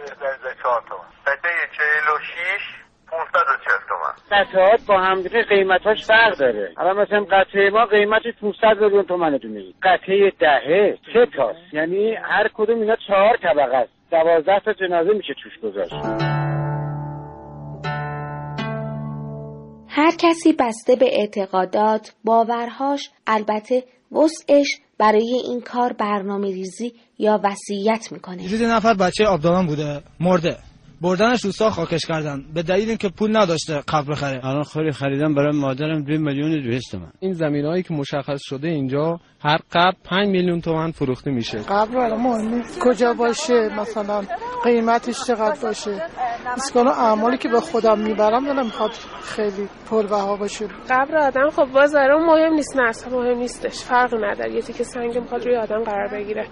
540 3.14 3.78
تومن 3.88 4.14
قطعات 4.34 4.80
با 4.88 5.00
هم 5.00 5.22
دیگه 5.22 5.42
قیمتاش 5.42 6.04
فرق 6.04 6.38
داره. 6.38 6.74
الان 6.78 6.96
مثلا 6.96 7.24
قطعه 7.24 7.70
ما 7.70 7.86
قیمتش 7.86 8.34
500 8.40 8.82
میلیون 8.82 9.02
تومنه 9.02 9.38
تو 9.38 9.48
میگی 9.48 9.74
قطعه 9.82 10.32
دهه 10.40 10.98
سه 11.12 11.26
تاست. 11.36 11.74
یعنی 11.74 12.14
هر 12.14 12.48
کدوم 12.54 12.80
اینا 12.80 12.96
چهار 13.06 13.36
طبقه 13.36 13.76
است. 13.76 13.92
دوازده 14.10 14.60
تا 14.64 14.72
جنازه 14.72 15.12
میشه 15.12 15.34
توش 15.42 15.58
گذاشت. 15.62 15.94
هر 19.88 20.10
کسی 20.10 20.52
بسته 20.60 20.96
به 20.96 21.06
اعتقادات، 21.20 22.12
باورهاش، 22.24 23.10
البته 23.26 23.82
وسعش 24.12 24.80
برای 24.98 25.42
این 25.44 25.60
کار 25.60 25.92
برنامه 25.92 26.46
ریزی 26.46 26.92
یا 27.18 27.40
وصیت 27.44 28.12
می‌کنه. 28.12 28.42
یه 28.42 28.76
نفر 28.76 28.94
بچه 28.94 29.26
آبداران 29.26 29.66
بوده، 29.66 30.00
مرده. 30.20 30.56
بردنش 31.00 31.44
روستا 31.44 31.70
خاکش 31.70 32.06
کردن. 32.06 32.44
به 32.54 32.62
دلیل 32.62 32.88
اینکه 32.88 33.08
پول 33.08 33.36
نداشته 33.36 33.82
قبر 33.88 34.14
خره 34.14 34.44
الان 34.44 34.62
خیلی 34.62 34.92
خریدم 34.92 35.34
برای 35.34 35.58
مادرم 35.58 36.02
2 36.02 36.12
میلیون 36.12 36.62
200 36.62 36.92
تومن. 36.92 37.12
این 37.20 37.32
زمینایی 37.32 37.82
که 37.82 37.94
مشخص 37.94 38.40
شده 38.42 38.68
اینجا 38.68 39.20
هر 39.40 39.58
قبر 39.72 39.96
5 40.04 40.28
میلیون 40.28 40.60
تومن 40.60 40.90
فروخته 40.90 41.30
میشه. 41.30 41.58
قبر 41.58 41.96
الان 41.96 42.20
مهم 42.20 42.62
کجا 42.80 43.12
باشه؟ 43.12 43.70
مثلا 43.78 44.22
قیمتش 44.64 45.24
چقدر 45.26 45.62
باشه؟ 45.62 46.02
اسکان 46.56 46.88
اعمالی 46.88 47.38
که 47.38 47.48
به 47.48 47.60
خودم 47.60 47.98
می‌برم 47.98 48.46
دلم 48.46 48.64
می‌خواد 48.64 48.90
خیلی 49.22 49.68
پربها 49.90 50.36
باشه. 50.36 50.66
قبر 50.90 51.16
آدم 51.16 51.50
خب 51.50 51.66
باز 51.74 51.94
مهم 51.94 52.54
نیست 52.54 52.76
نه 52.76 53.16
مهم 53.16 53.38
نیستش. 53.38 53.74
فرق 53.74 54.14
نداره. 54.14 54.54
یه 54.54 54.62
تیکه 54.62 54.84
سنگ 54.84 55.18
می‌خواد 55.18 55.46
روی 55.46 55.56
آدم 55.56 55.84
قرار 55.84 56.08
بگیره. 56.08 56.44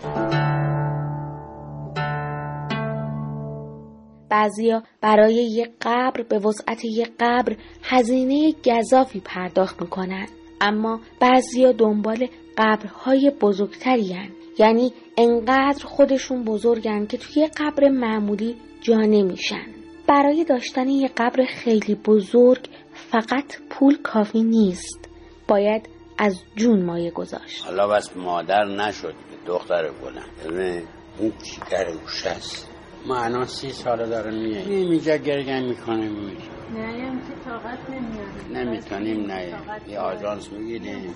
بعضیا 4.32 4.82
برای 5.00 5.34
یک 5.34 5.70
قبر 5.80 6.22
به 6.22 6.38
وسعت 6.38 6.84
یک 6.84 7.10
قبر 7.20 7.56
هزینه 7.82 8.54
گذافی 8.66 9.20
پرداخت 9.20 9.82
می‌کنن. 9.82 10.26
اما 10.60 11.00
بعضیا 11.20 11.72
دنبال 11.72 12.26
قبرهای 12.58 13.32
بزرگتری 13.40 14.12
هن. 14.12 14.28
یعنی 14.58 14.92
انقدر 15.16 15.84
خودشون 15.84 16.44
بزرگن 16.44 17.06
که 17.06 17.18
توی 17.18 17.46
قبر 17.56 17.88
معمولی 17.88 18.56
جا 18.80 18.96
نمیشن. 18.96 19.66
برای 20.08 20.44
داشتن 20.44 20.88
یه 20.88 21.08
قبر 21.16 21.44
خیلی 21.44 21.94
بزرگ 21.94 22.68
فقط 22.94 23.56
پول 23.70 23.96
کافی 24.02 24.42
نیست. 24.42 25.08
باید 25.48 25.88
از 26.18 26.42
جون 26.56 26.84
مایه 26.84 27.10
گذاشت. 27.10 27.64
حالا 27.64 27.88
بس 27.88 28.16
مادر 28.16 28.64
نشد 28.64 29.14
دختر 29.46 29.90
بودن 29.90 30.82
این 31.18 31.32
چیکار 31.44 31.96
گوش 31.96 32.26
هست؟ 32.26 32.71
ما 33.06 33.16
الان 33.16 33.44
سی 33.44 33.70
ساله 33.70 34.06
داره 34.06 34.30
میه. 34.30 34.62
اینجا 34.68 35.16
گرگن 35.16 35.62
می‌کنه 35.62 36.08
میره 36.08 36.36
نه 36.74 37.20
که 37.28 37.34
طاقت 37.50 37.78
نمیاره. 37.90 38.64
نمی‌تونیم 38.64 39.26
نه. 39.26 39.54
یه 39.88 39.98
آژانس 39.98 40.52
می‌گیریم 40.52 41.14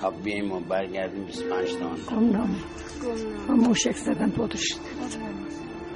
تا 0.00 0.10
بیایم 0.10 0.52
و 0.52 0.60
برگردیم 0.60 1.24
25 1.24 1.68
تومن 1.74 1.96
گمنام 2.10 2.56
موشک 3.48 3.96
زدن 3.96 4.30
پادش 4.30 4.76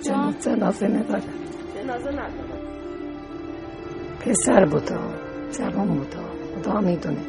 جنازه 0.03 0.87
نداره 0.87 1.23
جنازه 1.75 2.11
نداره 2.11 2.59
پسر 4.21 4.65
بودا 4.65 5.01
جوان 5.59 5.99
بودا 5.99 6.25
خدا 6.55 6.81
می‌دونه. 6.81 7.21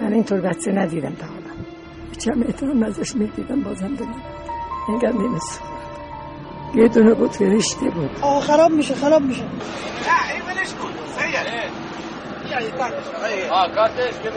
من 0.00 0.12
اینطور 0.12 0.40
بچه 0.40 0.72
ندیدم 0.72 1.14
تا 1.14 1.26
حالا. 1.26 1.40
چم 2.18 2.42
احترام 2.42 2.82
ازش 2.82 3.16
می‌دیدم 3.16 3.60
بازم 3.62 3.94
دارم 3.94 4.22
انگار 4.88 5.12
نمیسون 5.12 5.75
یه 6.74 6.88
دونه 6.88 7.14
بود 7.14 7.30
فرشته 7.30 7.90
بود. 7.90 8.10
آه 8.22 8.40
خراب 8.40 8.70
میشه 8.70 8.94
خراب 8.94 9.22
میشه. 9.22 9.42
نه 9.42 9.48
این 10.34 10.42
ولش 10.42 10.74
کن. 10.74 11.06
آه 13.50 13.74
کارتش 13.74 14.14
که 14.22 14.30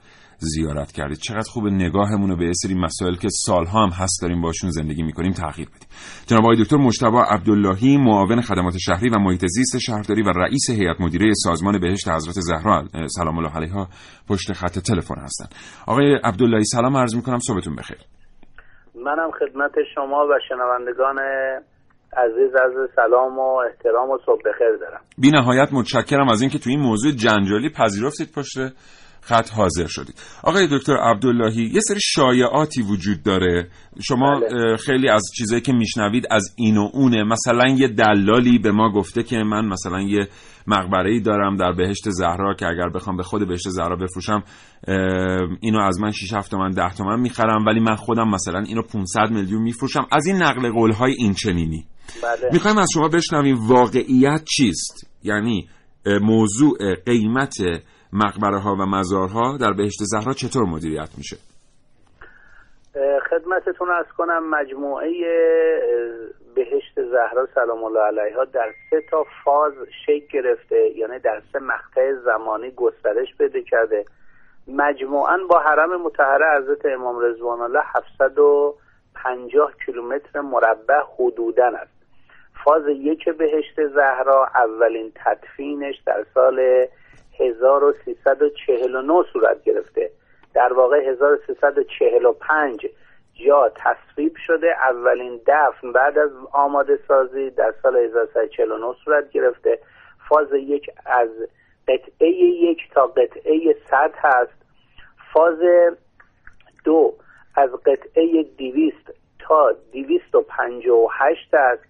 زیارت 0.43 0.91
کردید. 0.91 1.17
چقدر 1.17 1.49
خوب 1.49 1.67
نگاهمون 1.67 2.29
رو 2.29 2.35
به 2.35 2.51
سری 2.53 2.75
مسائل 2.75 3.15
که 3.15 3.27
سالها 3.45 3.83
هم 3.83 3.89
هست 3.89 4.21
داریم 4.21 4.41
باشون 4.41 4.69
زندگی 4.69 5.03
می‌کنیم 5.03 5.31
تغییر 5.31 5.67
بدیم. 5.69 5.87
جناب 6.27 6.43
آقای 6.43 6.63
دکتر 6.63 6.77
مجتبی 6.77 7.17
عبداللهی 7.27 7.97
معاون 7.97 8.41
خدمات 8.41 8.77
شهری 8.77 9.09
و 9.09 9.19
محیط 9.19 9.45
زیست 9.45 9.77
شهرداری 9.77 10.21
و 10.21 10.29
رئیس 10.29 10.69
هیئت 10.69 11.01
مدیره 11.01 11.33
سازمان 11.33 11.79
بهشت 11.79 12.07
حضرت 12.07 12.33
زهرا 12.33 12.83
سلام 13.07 13.37
الله 13.37 13.55
علیها 13.55 13.87
پشت 14.29 14.53
خط 14.53 14.79
تلفن 14.79 15.19
هستن. 15.21 15.45
آقای 15.87 16.15
عبداللهی 16.23 16.63
سلام 16.63 16.97
عرض 16.97 17.15
می‌کنم 17.15 17.39
صبحتون 17.39 17.75
بخیر. 17.75 17.97
منم 18.95 19.31
خدمت 19.39 19.71
شما 19.95 20.27
و 20.27 20.33
شنوندگان 20.49 21.19
عزیز 22.17 22.55
از 22.55 22.71
سلام 22.95 23.39
و 23.39 23.61
احترام 23.69 24.09
و 24.09 24.17
صبح 24.25 24.41
بخیر 24.45 24.77
دارم. 24.79 25.01
بی 25.17 25.31
نهایت 25.31 25.69
متشکرم 25.73 26.29
از 26.29 26.41
اینکه 26.41 26.59
تو 26.59 26.69
این 26.69 26.79
موضوع 26.79 27.11
جنجالی 27.11 27.69
پذیرفتید 27.69 28.31
پشت 28.35 28.57
خط 29.25 29.49
حاضر 29.49 29.87
شدید. 29.87 30.15
آقای 30.43 30.67
دکتر 30.71 30.97
عبداللهی 30.97 31.71
یه 31.73 31.79
سری 31.79 31.99
شایعاتی 32.01 32.81
وجود 32.81 33.23
داره. 33.23 33.69
شما 34.07 34.39
بله. 34.39 34.77
خیلی 34.77 35.09
از 35.09 35.23
چیزایی 35.37 35.61
که 35.61 35.73
میشنوید 35.73 36.23
از 36.31 36.53
این 36.55 36.77
و 36.77 36.89
اونه. 36.93 37.23
مثلا 37.23 37.67
یه 37.67 37.87
دلالی 37.87 38.59
به 38.59 38.71
ما 38.71 38.91
گفته 38.91 39.23
که 39.23 39.37
من 39.37 39.65
مثلا 39.65 40.01
یه 40.01 40.27
مقبره 40.67 41.11
ای 41.11 41.19
دارم 41.19 41.55
در 41.55 41.71
بهشت 41.71 42.09
زهرا 42.09 42.53
که 42.53 42.65
اگر 42.65 42.89
بخوام 42.89 43.17
به 43.17 43.23
خود 43.23 43.47
بهشت 43.47 43.69
زهرا 43.69 43.95
بفروشم 43.95 44.43
اینو 45.61 45.79
از 45.81 45.99
من 45.99 46.11
6 46.11 46.33
7 46.33 46.51
تومن 46.51 46.69
10 46.69 46.93
تومن 46.93 47.19
می‌خرم. 47.19 47.65
ولی 47.65 47.79
من 47.79 47.95
خودم 47.95 48.29
مثلا 48.29 48.59
اینو 48.59 48.81
500 48.81 49.31
میلیون 49.31 49.61
میفروشم. 49.61 50.07
از 50.11 50.25
این 50.25 50.35
نقل 50.35 50.71
قول 50.71 50.91
های 50.91 51.13
این 51.13 51.33
چنینی 51.33 51.85
بله. 52.23 52.49
می‌خوایم 52.51 52.77
از 52.77 52.89
شما 52.93 53.07
بشنویم 53.07 53.67
واقعیت 53.67 54.43
چیست؟ 54.43 55.07
یعنی 55.23 55.67
موضوع 56.21 56.95
قیمت 57.05 57.55
مقبره 58.13 58.59
ها 58.59 58.75
و 58.75 58.85
مزارها 58.85 59.57
در 59.57 59.73
بهشت 59.73 59.99
زهرا 59.99 60.33
چطور 60.33 60.63
مدیریت 60.63 61.09
میشه؟ 61.17 61.37
خدمتتون 63.29 63.91
از 63.91 64.05
کنم 64.17 64.49
مجموعه 64.49 65.11
بهشت 66.55 66.95
زهرا 66.95 67.47
سلام 67.55 67.83
الله 67.83 67.99
علیها 67.99 68.45
در 68.45 68.71
سه 68.89 69.01
تا 69.11 69.25
فاز 69.43 69.73
شکل 70.05 70.25
گرفته 70.33 70.91
یعنی 70.95 71.19
در 71.19 71.41
سه 71.53 71.59
مقطع 71.59 72.13
زمانی 72.25 72.71
گسترش 72.71 73.27
پیدا 73.37 73.59
کرده. 73.61 74.05
مجموعا 74.67 75.37
با 75.49 75.59
حرم 75.59 76.01
متحره 76.01 76.57
حضرت 76.57 76.85
امام 76.85 77.19
رضوان 77.19 77.61
الله 77.61 77.83
750 77.95 79.71
کیلومتر 79.85 80.41
مربع 80.41 81.01
حدودا 81.19 81.67
است. 81.67 81.93
فاز 82.63 82.83
یک 82.87 83.29
بهشت 83.29 83.87
زهرا 83.93 84.47
اولین 84.55 85.11
تدفینش 85.15 85.95
در 86.05 86.25
سال 86.33 86.87
1349 87.39 89.23
صورت 89.33 89.63
گرفته. 89.63 90.11
در 90.53 90.73
واقع 90.73 90.97
1345 90.97 92.87
جا 93.45 93.71
تصویب 93.75 94.35
شده. 94.47 94.67
اولین 94.89 95.41
دفن 95.47 95.91
بعد 95.91 96.17
از 96.17 96.31
آماده 96.51 96.99
سازی 97.07 97.49
در 97.49 97.73
سال 97.83 97.95
1349 97.95 98.93
صورت 99.05 99.31
گرفته. 99.31 99.79
فاز 100.29 100.53
یک 100.53 100.89
از 101.05 101.29
قطعه 101.87 102.29
یک 102.29 102.79
تا 102.93 103.07
قطعه 103.07 103.75
صد 103.89 104.11
هست. 104.15 104.63
فاز 105.33 105.59
دو 106.83 107.13
از 107.55 107.69
قطعه 107.71 108.43
دیویست 108.57 109.13
تا 109.39 109.75
دیویست 109.91 110.35
و 110.35 110.41
پنجه 110.41 110.91
و 110.91 111.07
هشت 111.11 111.53
است 111.53 111.83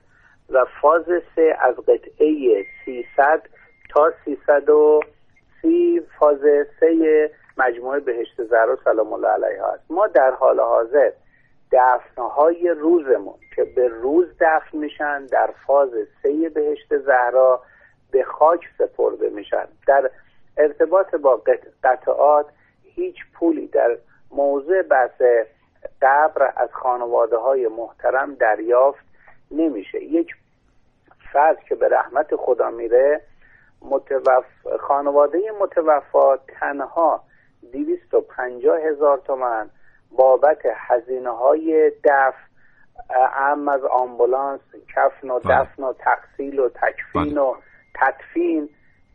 و 0.49 0.65
فاز 0.81 1.05
سه 1.35 1.57
از 1.59 1.75
قطعه 1.75 2.65
سیصد 2.85 3.41
تا 3.89 4.13
سیصد 4.25 4.69
و 4.69 4.99
سی 5.63 6.01
فاز 6.19 6.39
سه 6.79 7.31
مجموعه 7.57 7.99
بهشت 7.99 8.43
زهرا 8.43 8.77
سلام 8.83 9.13
الله 9.13 9.27
علیها 9.27 9.67
است. 9.67 9.83
ما 9.89 10.07
در 10.07 10.31
حال 10.31 10.59
حاضر 10.59 11.11
دفنهای 11.71 12.69
روزمون 12.69 13.35
که 13.55 13.63
به 13.63 13.87
روز 13.87 14.27
دفن 14.39 14.77
میشن 14.77 15.25
در 15.25 15.49
فاز 15.67 15.89
سه 16.23 16.49
بهشت 16.49 16.97
زهرا 16.97 17.61
به 18.11 18.23
خاک 18.23 18.61
سپرده 18.77 19.29
میشن. 19.29 19.67
در 19.87 20.09
ارتباط 20.57 21.15
با 21.15 21.41
قطعات 21.83 22.45
هیچ 22.83 23.15
پولی 23.33 23.67
در 23.67 23.97
موضوع 24.31 24.81
بحث 24.81 25.21
قبر 26.01 26.53
از 26.57 26.69
خانواده 26.71 27.37
های 27.37 27.67
محترم 27.67 28.33
دریافت 28.33 29.05
نمیشه. 29.51 30.03
یک 30.03 30.35
فرد 31.33 31.63
که 31.63 31.75
به 31.75 31.87
رحمت 31.89 32.35
خدا 32.35 32.69
میره 32.69 33.21
متوف... 33.83 34.45
خانواده 34.79 35.39
متوفا 35.61 36.37
تنها 36.37 37.23
250 37.71 38.79
هزار 38.79 39.17
تومن 39.17 39.69
بابت 40.11 40.61
هزینه 40.75 41.29
های 41.29 41.91
دف 42.03 42.33
اهم 43.09 43.67
از 43.67 43.83
آمبولانس 43.83 44.61
کفن 44.95 45.29
و 45.29 45.39
بله. 45.39 45.61
دفن 45.61 45.83
و 45.83 45.93
تقسیل 45.93 46.59
و 46.59 46.69
تکفین 46.69 47.37
و 47.37 47.55
تدفین 47.95 48.69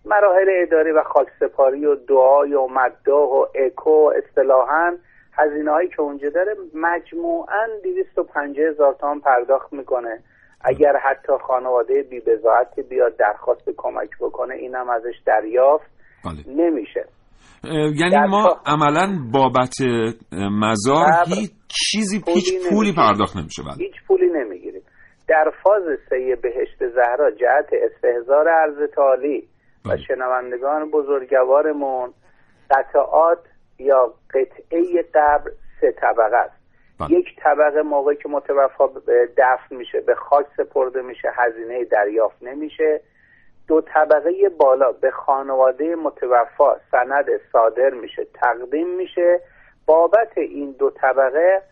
مراحل 0.04 0.46
اداری 0.48 0.90
و 0.90 1.02
خاکسپاری 1.02 1.86
و 1.86 1.94
دعای 1.94 2.54
و 2.54 2.66
مداح 2.66 3.28
و 3.28 3.46
اکو 3.54 4.12
اصطلاحا 4.16 4.96
هزینه 5.32 5.70
هایی 5.70 5.88
که 5.88 6.00
اونجا 6.00 6.28
داره 6.28 6.56
مجموعا 6.74 7.66
250 7.82 8.66
هزار 8.66 8.94
تومان 8.94 9.20
پرداخت 9.20 9.72
می‌کنه 9.72 10.22
اگر 10.60 10.92
حتی 11.04 11.32
خانواده 11.46 12.02
بی 12.10 12.20
بزاعتی 12.20 12.82
بیاد 12.82 13.16
درخواست 13.16 13.70
کمک 13.76 14.10
بکنه 14.20 14.54
اینم 14.54 14.90
ازش 14.90 15.14
دریافت 15.26 15.90
نمیشه. 16.46 17.04
اه، 17.64 17.70
یعنی 17.74 18.28
ما 18.30 18.42
پا- 18.48 18.60
عملا 18.66 19.18
بابت 19.32 19.74
مزار 20.32 21.06
هیچ 21.26 21.50
چیزی 21.68 22.20
پولی 22.20 22.34
هیچ 22.40 22.68
پولی. 22.70 22.92
پرداخت 22.96 23.36
نمیشه 23.36 23.62
بله. 23.62 23.74
هیچ 23.78 23.94
پولی 24.08 24.26
نمی‌گیریم. 24.34 24.82
در 25.28 25.52
فاز 25.62 25.82
سه 26.10 26.36
بهشت 26.42 26.78
زهرا 26.94 27.30
جهت 27.30 27.68
استهزار 27.72 28.48
عرض 28.48 28.90
تالی 28.94 29.48
و 29.86 29.96
شنوندگان 30.08 30.90
بزرگوارمون 30.90 32.12
قطعات 32.70 33.38
یا 33.78 34.14
قطعه 34.34 34.82
قبر 35.14 35.50
سه 35.80 35.92
طبقه 36.00 36.36
است. 36.36 36.57
یک 37.08 37.36
طبقه 37.36 37.82
موقعی 37.82 38.16
که 38.16 38.28
متوفا 38.28 38.86
دفن 39.36 39.76
میشه 39.76 40.00
به 40.00 40.14
خاک 40.14 40.46
سپرده 40.56 41.02
میشه 41.02 41.32
هزینه 41.34 41.84
دریافت 41.84 42.42
نمیشه. 42.42 43.00
دو 43.68 43.80
طبقه 43.80 44.48
بالا 44.48 44.92
به 44.92 45.10
خانواده 45.10 45.96
متوفا 45.96 46.76
سند 46.90 47.26
صادر 47.52 47.90
میشه 47.90 48.26
تقدیم 48.34 48.96
میشه. 48.96 49.40
بابت 49.86 50.38
این 50.38 50.72
دو 50.78 50.90
طبقه 50.90 51.62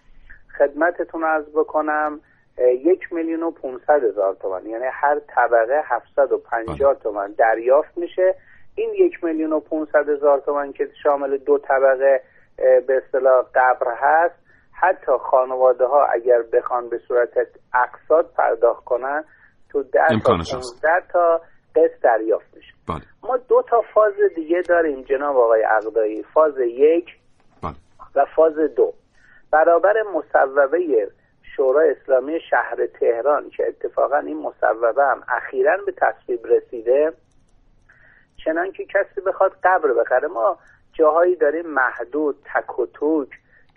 خدمتتون 0.58 1.24
عرض 1.24 1.44
بکنم 1.54 2.20
یک 2.58 3.12
میلیون 3.12 3.42
و 3.42 3.50
پونصد 3.50 4.04
هزار 4.04 4.34
تومن 4.34 4.66
یعنی 4.66 4.84
هر 4.92 5.18
طبقه 5.18 5.82
هفتصد 5.84 6.32
و 6.32 6.38
پنجاه 6.38 6.94
تومن 6.94 7.32
دریافت 7.32 7.98
میشه. 7.98 8.34
این 8.74 8.94
یک 8.94 9.24
میلیون 9.24 9.52
و 9.52 9.60
پونصد 9.60 10.08
هزار 10.08 10.38
تومن 10.38 10.72
که 10.72 10.88
شامل 11.02 11.36
دو 11.36 11.58
طبقه 11.58 12.20
به 12.56 13.02
اصطلاح 13.04 13.44
قبر 13.54 13.94
هست 13.96 14.45
حتی 14.80 15.12
خانواده 15.30 15.86
ها 15.86 16.06
اگر 16.06 16.42
بخوان 16.52 16.88
به 16.88 16.98
صورت 17.08 17.30
اقساط 17.74 18.26
پرداخت 18.36 18.84
کنن 18.84 19.24
تو 19.70 19.82
ده 19.82 19.90
تا 20.08 20.14
امکانش 20.14 20.54
هست. 20.54 20.82
15 20.82 21.12
تا 21.12 21.40
قسط 21.76 22.02
دریافت 22.02 22.56
میشه. 22.56 22.72
بله. 22.88 23.02
ما 23.22 23.36
دو 23.36 23.62
تا 23.70 23.82
فاز 23.94 24.14
دیگه 24.36 24.62
داریم 24.68 25.02
جناب 25.02 25.36
آقای 25.36 25.62
عقدایی 25.62 26.22
فاز 26.22 26.58
یک 26.58 27.06
و 28.14 28.24
فاز 28.36 28.54
دو. 28.76 28.92
برابر 29.50 29.94
مصوبه 30.14 31.08
شورای 31.56 31.90
اسلامی 31.90 32.40
شهر 32.50 32.86
تهران 33.00 33.50
که 33.50 33.66
اتفاقا 33.68 34.18
این 34.18 34.36
مصوبه 34.36 35.04
هم 35.04 35.22
اخیرا 35.28 35.76
به 35.86 35.92
تصویب 35.92 36.46
رسیده 36.46 37.12
چنان 38.44 38.72
که 38.72 38.84
کسی 38.84 39.20
بخواد 39.26 39.52
قبر 39.64 39.92
بخره. 39.92 40.28
ما 40.28 40.58
جاهایی 40.92 41.36
داریم 41.36 41.66
محدود 41.66 42.36
تک 42.54 42.78
و 42.78 42.86
توک. 42.86 43.28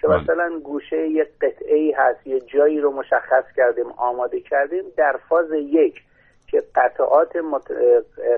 که 0.02 0.08
مثلا 0.08 0.60
گوشه 0.64 1.08
یک 1.08 1.28
قطعه 1.42 1.76
ای 1.76 1.92
هست 1.92 2.28
یه 2.28 2.40
جایی 2.40 2.80
رو 2.82 2.92
مشخص 2.92 3.44
کردیم 3.56 3.88
آماده 3.98 4.40
کردیم 4.40 4.84
در 4.98 5.20
فاز 5.30 5.52
یک 5.52 6.02
که 6.48 6.64
قطعات 6.76 7.36
مت... 7.36 7.72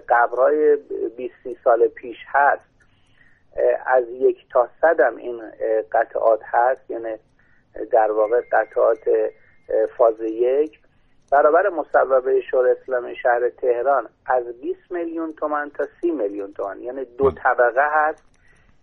قبرهای 0.09 0.77
20 1.17 1.33
سال 1.63 1.87
پیش 1.87 2.17
هست 2.27 2.71
از 3.85 4.03
یک 4.09 4.37
تا 4.51 4.69
صد 4.81 4.99
هم 4.99 5.17
این 5.17 5.41
قطعات 5.91 6.39
هست 6.43 6.91
یعنی 6.91 7.15
در 7.91 8.11
واقع 8.11 8.41
قطعات 8.51 8.99
فاز 9.97 10.21
یک. 10.21 10.79
برابر 11.31 11.69
مصوبه 11.69 12.41
شورای 12.41 12.75
اسلامی 12.81 13.15
شهر 13.15 13.49
تهران 13.49 14.09
از 14.25 14.43
20 14.61 14.91
میلیون 14.91 15.33
تومن 15.33 15.69
تا 15.69 15.87
30 16.01 16.11
میلیون 16.11 16.53
تومن 16.53 16.79
یعنی 16.79 17.05
دو 17.17 17.31
طبقه 17.31 17.87
هست. 17.91 18.23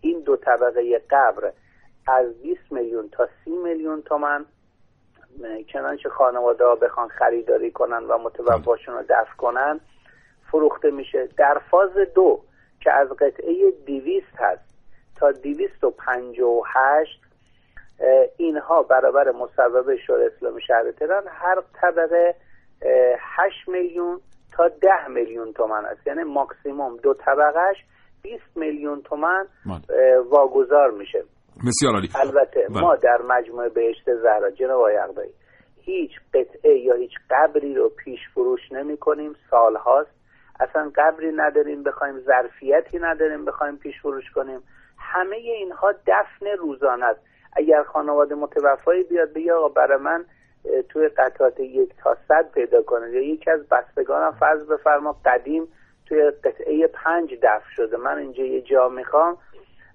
این 0.01 0.21
دو 0.21 0.37
طبقه 0.37 1.03
قبر. 1.11 1.53
از 2.11 2.43
20 2.43 2.61
میلیون 2.71 3.09
تا 3.09 3.29
30 3.45 3.51
میلیون 3.51 4.03
تومن 4.03 4.45
چنانچه 5.73 6.09
خانواده 6.09 6.65
ها 6.65 6.75
بخوان 6.75 7.09
خریداری 7.09 7.71
کنن 7.71 8.05
و 8.05 8.19
متوفاشون 8.19 8.95
رو 8.95 9.03
دفع 9.03 9.35
کنن 9.37 9.81
فروخته 10.51 10.91
میشه. 10.91 11.29
در 11.37 11.61
فاز 11.71 11.91
دو 12.15 12.41
که 12.81 12.93
از 12.93 13.09
قطعه 13.09 13.71
دیویست 13.87 14.37
هست 14.37 14.65
تا 15.17 15.33
دیویست 15.33 15.85
و 15.85 15.91
پنج 15.91 16.41
و 16.41 16.63
هشت 16.67 17.21
اینها 18.37 18.83
برابر 18.83 19.31
مصوبه 19.31 19.97
شورای 19.97 20.27
اسلامی 20.27 20.63
شهر 20.63 20.91
تهران 20.91 21.25
هر 21.29 21.63
طبقه 21.81 22.35
هشت 23.19 23.69
میلیون 23.69 24.21
تا 24.53 24.69
ده 24.69 25.09
میلیون 25.09 25.53
تومن 25.53 25.85
است. 25.85 26.07
یعنی 26.07 26.23
ماکسیموم 26.23 26.97
دو 26.97 27.15
طبقهش 27.15 27.77
20 28.23 28.43
میلیون 28.55 29.03
تومن 29.03 29.47
واگذار 30.31 30.91
میشه. 30.91 31.25
بسیار 31.67 31.95
عالی. 31.95 32.09
البته 32.15 32.67
بله. 32.71 32.81
ما 32.81 32.97
در 32.97 33.19
مجموعه 33.29 33.69
بهشت 33.69 34.15
زهرا 34.23 34.51
جناب 34.51 34.81
آقای 34.81 35.29
هیچ 35.77 36.11
قطعه 36.35 36.79
یا 36.79 36.95
هیچ 36.95 37.13
قبری 37.31 37.75
رو 37.75 37.89
پیش 37.89 38.19
فروش 38.35 38.73
نمی 38.73 38.97
کنیم. 38.97 39.33
سال 39.51 39.77
هاست. 39.77 40.11
اصلا 40.61 40.91
قبری 40.97 41.33
نداریم 41.37 41.83
بخوایم 41.83 42.19
ظرفیتی 42.19 42.99
نداریم 42.99 43.45
بخوایم 43.45 43.77
پیش 43.77 44.01
فروش 44.03 44.31
کنیم. 44.35 44.61
همه 44.99 45.37
اینها 45.37 45.93
دفن 45.93 46.47
روزانه 46.59 47.05
است. 47.05 47.21
اگر 47.53 47.83
خانواده 47.83 48.35
متوفایی 48.35 49.03
بیاد 49.03 49.33
بگه 49.33 49.53
آقا 49.53 49.69
برای 49.69 49.99
من 49.99 50.25
توی 50.89 51.09
قطعات 51.09 51.61
یک 51.61 51.91
تا 52.03 52.17
صد 52.29 52.51
پیدا 52.55 52.83
کنه 52.83 53.11
یا 53.11 53.23
یکی 53.23 53.51
از 53.51 53.69
بستگانم 53.69 54.33
فرض 54.41 54.67
بفرما 54.67 55.17
قدیم 55.25 55.69
توی 56.07 56.31
قطعه 56.45 56.87
پنج 56.87 57.35
دفن 57.43 57.71
شده. 57.77 57.97
من 57.97 58.19
اینجا 58.19 58.45
یه 58.45 58.61
جا 58.61 58.89
می‌خوام. 58.89 59.39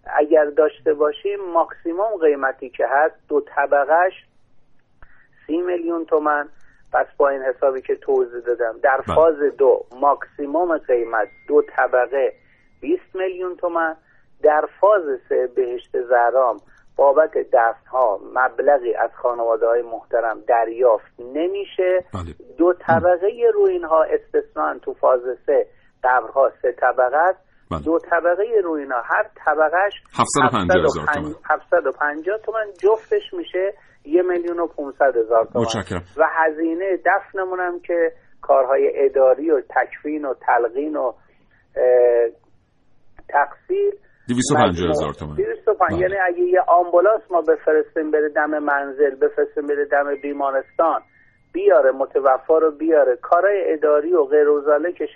اگر 0.06 0.46
داشته 0.46 0.94
باشیم 0.94 1.40
ماکسیموم 1.54 2.18
قیمتی 2.22 2.70
که 2.70 2.88
هست 2.90 3.16
دو 3.28 3.42
طبقهش 3.42 4.14
سی 5.48 5.58
میلیون 5.58 6.06
تومن. 6.06 6.50
پس 6.94 7.06
با 7.18 7.30
این 7.30 7.42
حسابی 7.42 7.82
که 7.82 7.96
توضیح 7.96 8.40
دادم 8.40 8.80
در 8.84 9.02
بله. 9.02 9.16
فاز 9.16 9.40
دو 9.58 9.86
ماکسیموم 10.02 10.78
قیمت 10.78 11.28
دو 11.48 11.62
طبقه 11.62 12.34
20 12.82 13.02
میلیون 13.14 13.56
تومن. 13.56 13.96
در 14.44 14.70
فاز 14.82 15.04
سه 15.30 15.48
بهشت 15.56 16.02
زهرام 16.02 16.58
بابت 16.96 17.32
دفن 17.54 17.88
ها 17.92 18.20
مبلغی 18.34 18.94
از 18.94 19.10
خانواده 19.16 19.68
های 19.68 19.82
محترم 19.82 20.40
دریافت 20.48 21.20
نمیشه. 21.20 22.06
دو 22.58 22.74
طبقه 22.74 23.52
روین 23.54 23.84
ها 23.84 24.04
استثنان 24.04 24.80
تو 24.80 24.94
فاز 24.94 25.22
سه 25.46 25.68
قبرها 26.04 26.52
سه 26.62 26.72
طبقه 26.72 27.18
است. 27.18 27.40
دو 27.80 28.00
طبقه 28.00 28.44
روینا 28.64 28.96
هر 28.96 29.30
طبقهش 29.46 29.94
750 30.18 30.84
هزار 30.84 31.06
تومن. 31.14 31.34
750 31.50 32.38
تومن. 32.46 32.66
جفتش 32.84 33.34
میشه 33.34 33.74
یه 34.06 34.22
میلیون 34.22 34.60
و 34.60 34.68
500 34.68 35.18
هزار 35.18 35.46
تومن. 35.46 35.66
متشکرم. 35.66 36.04
و 36.18 36.28
هزینه 36.32 36.98
دفنمون 37.06 37.60
هم 37.60 37.80
که 37.80 38.12
کارهای 38.42 38.92
اداری 38.96 39.52
و 39.52 39.62
تکفین 39.62 40.26
و 40.26 40.34
تلقین 40.34 40.96
و 40.96 41.04
اه، 41.06 41.14
تقصیر. 43.30 43.94
250 44.28 44.90
هزار 44.90 45.14
تومن. 45.14 45.36
250 45.36 46.02
یعنی 46.02 46.16
اگه 46.28 46.44
یه 46.44 46.62
آمبولانس 46.68 47.22
ما 47.32 47.42
بفرستیم 47.42 48.12
بره 48.12 48.30
دم 48.30 48.60
منزل 48.60 49.16
بفرستیم 49.16 49.68
بره 49.68 49.86
دم 49.86 50.16
بیمارستان 50.22 51.02
بیاره 51.54 51.92
متوفا 51.92 52.58
رو 52.58 52.72
بیاره. 52.72 53.16
کارهای 53.22 53.74
اداری 53.74 54.14
و 54.14 54.24
غیر 54.24 54.48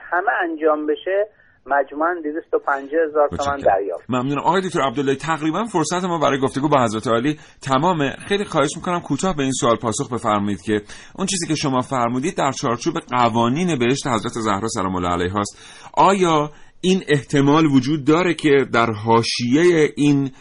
همه 0.01 0.31
انجام 0.43 0.85
بشه. 0.85 1.27
مجموعا 1.67 2.15
250 2.23 3.01
هزار 3.07 3.29
تومن 3.29 3.57
دریافت. 3.57 4.09
ممنونم 4.09 4.41
آقای 4.41 4.61
دکتر 4.61 4.81
عبدالله 4.81 5.15
تقریبا 5.15 5.63
فرصت 5.65 6.03
ما 6.03 6.19
برای 6.19 6.39
گفتگو 6.39 6.69
با 6.69 6.83
حضرت 6.83 7.07
عالی 7.07 7.39
تمامه. 7.61 8.15
خیلی 8.27 8.45
خواهش 8.45 8.69
می‌کنم 8.75 8.99
کوتاه 8.99 9.35
به 9.35 9.43
این 9.43 9.51
سوال 9.51 9.75
پاسخ 9.75 10.13
بفرمایید 10.13 10.61
که 10.61 10.81
اون 11.17 11.27
چیزی 11.27 11.47
که 11.47 11.55
شما 11.55 11.81
فرمودید 11.81 12.37
در 12.37 12.51
چارچوب 12.51 12.93
قوانین 12.99 13.79
بهشت 13.79 14.07
حضرت 14.07 14.31
زهرا 14.31 14.67
سلام 14.67 14.95
الله 14.95 15.09
علیها 15.09 15.39
است 15.39 15.57
آیا 15.93 16.51
این 16.87 17.03
احتمال 17.07 17.65
وجود 17.65 18.05
داره 18.07 18.33
که 18.33 18.65
در 18.73 18.91
حاشیه 18.91 19.93
این 19.95 20.31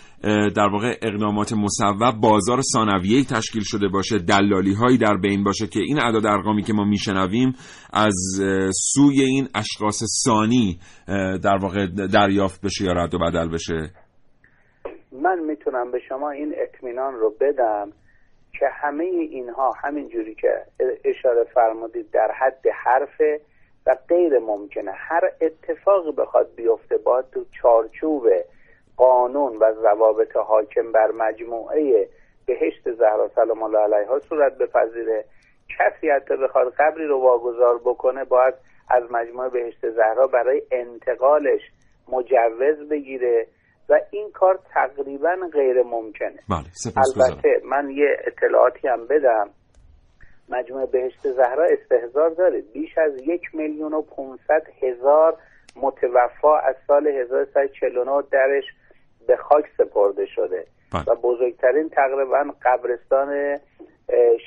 در 0.56 0.68
واقع 0.72 0.94
اقدامات 1.02 1.52
مصوب 1.52 2.20
بازار 2.22 2.60
ثانویه‌ای 2.72 3.24
تشکیل 3.24 3.62
شده 3.64 3.88
باشه 3.88 4.18
دلالی 4.18 4.74
هایی 4.74 4.98
در 4.98 5.16
بین 5.16 5.44
باشه 5.44 5.66
که 5.66 5.80
این 5.80 6.00
اعداد 6.00 6.26
ارقامی 6.26 6.62
که 6.62 6.72
ما 6.72 6.84
میشنویم 6.84 7.52
از 7.92 8.14
سوی 8.94 9.22
این 9.22 9.48
اشخاص 9.54 10.02
ثانی 10.24 10.78
در 11.44 11.58
واقع 11.62 11.86
دریافت 12.12 12.60
بشه 12.64 12.84
یا 12.84 12.92
رد 12.92 13.14
و 13.14 13.18
بدل 13.18 13.48
بشه. 13.48 13.90
من 15.12 15.38
می‌تونم 15.38 15.90
به 15.90 15.98
شما 16.08 16.30
این 16.30 16.54
اطمینان 16.62 17.14
رو 17.14 17.34
بدم 17.40 17.92
که 18.58 18.66
همه 18.82 19.04
اینها 19.04 19.72
همین 19.84 20.08
جوری 20.08 20.34
که 20.34 20.48
اشاره 21.04 21.44
فرمودید 21.54 22.10
در 22.12 22.30
حد 22.40 22.64
حرفه. 22.84 23.40
و 23.86 23.96
غیر 24.08 24.38
ممکنه. 24.38 24.92
هر 24.92 25.30
اتفاقی 25.40 26.12
بخواد 26.12 26.54
بیفته 26.56 26.96
باید 26.96 27.24
تو 27.32 27.44
چارچوب 27.62 28.28
قانون 28.96 29.56
و 29.56 29.72
ضوابط 29.72 30.36
حاکم 30.36 30.92
بر 30.92 31.10
مجموعه 31.10 32.08
بهشت 32.46 32.92
زهرا 32.98 33.30
سلام 33.34 33.62
الله 33.62 33.78
علیها 33.78 34.18
صورت 34.18 34.58
بپذیره. 34.58 35.24
کسی 35.78 36.10
حتی 36.10 36.36
بخواد 36.36 36.74
قبری 36.78 37.06
رو 37.06 37.20
واگذار 37.20 37.78
بکنه 37.78 38.24
باید 38.24 38.54
از 38.90 39.02
مجموعه 39.10 39.48
بهشت 39.48 39.90
زهرا 39.90 40.26
برای 40.26 40.62
انتقالش 40.72 41.60
مجوز 42.08 42.88
بگیره 42.90 43.46
و 43.88 44.00
این 44.10 44.30
کار 44.30 44.58
تقریبا 44.74 45.36
غیر 45.52 45.82
ممکنه. 45.82 46.38
بله 46.48 46.64
البته 46.96 47.60
من 47.64 47.90
یه 47.90 48.16
اطلاعاتی 48.26 48.88
هم 48.88 49.06
بدم. 49.06 49.50
مجموعه 50.48 50.86
بهشت 50.86 51.32
زهرا 51.32 51.64
استهزار 51.64 52.30
داره. 52.30 52.60
بیش 52.60 52.98
از 52.98 53.12
یک 53.18 53.42
میلیون 53.54 53.94
و 53.94 54.02
پونصد 54.02 54.62
هزار 54.82 55.36
متوفا 55.76 56.58
از 56.58 56.74
سال 56.86 57.06
1349 57.06 58.22
درش 58.30 58.64
به 59.26 59.36
خاک 59.36 59.64
سپرده 59.78 60.26
شده. 60.26 60.66
بله. 60.92 61.02
و 61.06 61.14
بزرگترین 61.14 61.88
تقریبا 61.88 62.44
قبرستان 62.62 63.58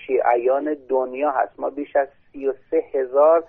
شیعیان 0.07 0.77
دنیا 0.89 1.31
هست. 1.31 1.59
ما 1.59 1.69
بیش 1.69 1.95
از 1.95 2.07
33 2.33 2.83
هزار 2.93 3.43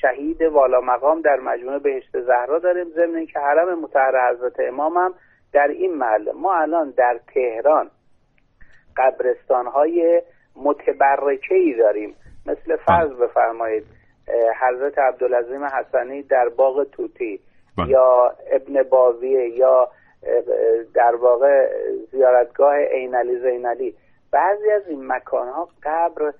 شهید 0.00 0.42
والا 0.42 0.80
مقام 0.80 1.20
در 1.20 1.40
مجموعه 1.40 1.78
بهشت 1.78 2.20
زهرا 2.20 2.58
داریم. 2.58 2.86
ضمن 2.94 3.26
که 3.26 3.38
حرم 3.38 3.80
مطهر 3.80 4.30
حضرت 4.32 4.60
امام 4.60 4.96
هم 4.96 5.14
در 5.52 5.68
این 5.68 5.94
محله. 5.94 6.32
ما 6.32 6.54
الان 6.54 6.90
در 6.90 7.20
تهران 7.34 7.90
قبرستان 8.96 9.66
های 9.66 10.22
متبرکه 10.56 11.54
ای 11.54 11.74
داریم. 11.74 12.14
مثل 12.46 12.76
فرض 12.76 13.10
بفرمایید 13.10 13.84
حضرت 14.60 14.98
عبدالعظیم 14.98 15.64
حسنی 15.64 16.22
در 16.22 16.48
باغ 16.48 16.84
توتی 16.84 17.40
بله. 17.78 17.88
یا 17.88 18.34
ابن 18.50 18.82
باویه 18.82 19.48
یا 19.48 19.88
در 20.94 21.14
واقع 21.14 21.68
زیارتگاه 22.10 22.76
عینعلی 22.76 23.40
زینعلی 23.40 23.94
بعضی 24.32 24.70
از 24.70 24.82
این 24.88 25.06
مکان 25.06 25.48
ها 25.48 25.68
قبر 25.82 26.32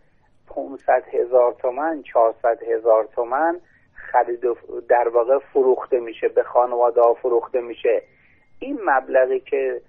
500 0.48 1.02
هزار 1.12 1.52
تومن 1.52 2.02
400 2.02 2.62
هزار 2.62 3.09
تومن 3.14 3.61
خرید 3.94 4.44
و 4.44 4.57
در 4.88 5.09
واقع 5.09 5.38
فروخته 5.38 6.00
میشه 6.00 6.29
به 6.29 6.42
خانواده 6.42 7.00
ها 7.00 7.14
فروخته 7.14 7.61
میشه. 7.61 8.02
این 8.61 8.79
مبلغی 8.85 9.40
که 9.40 9.81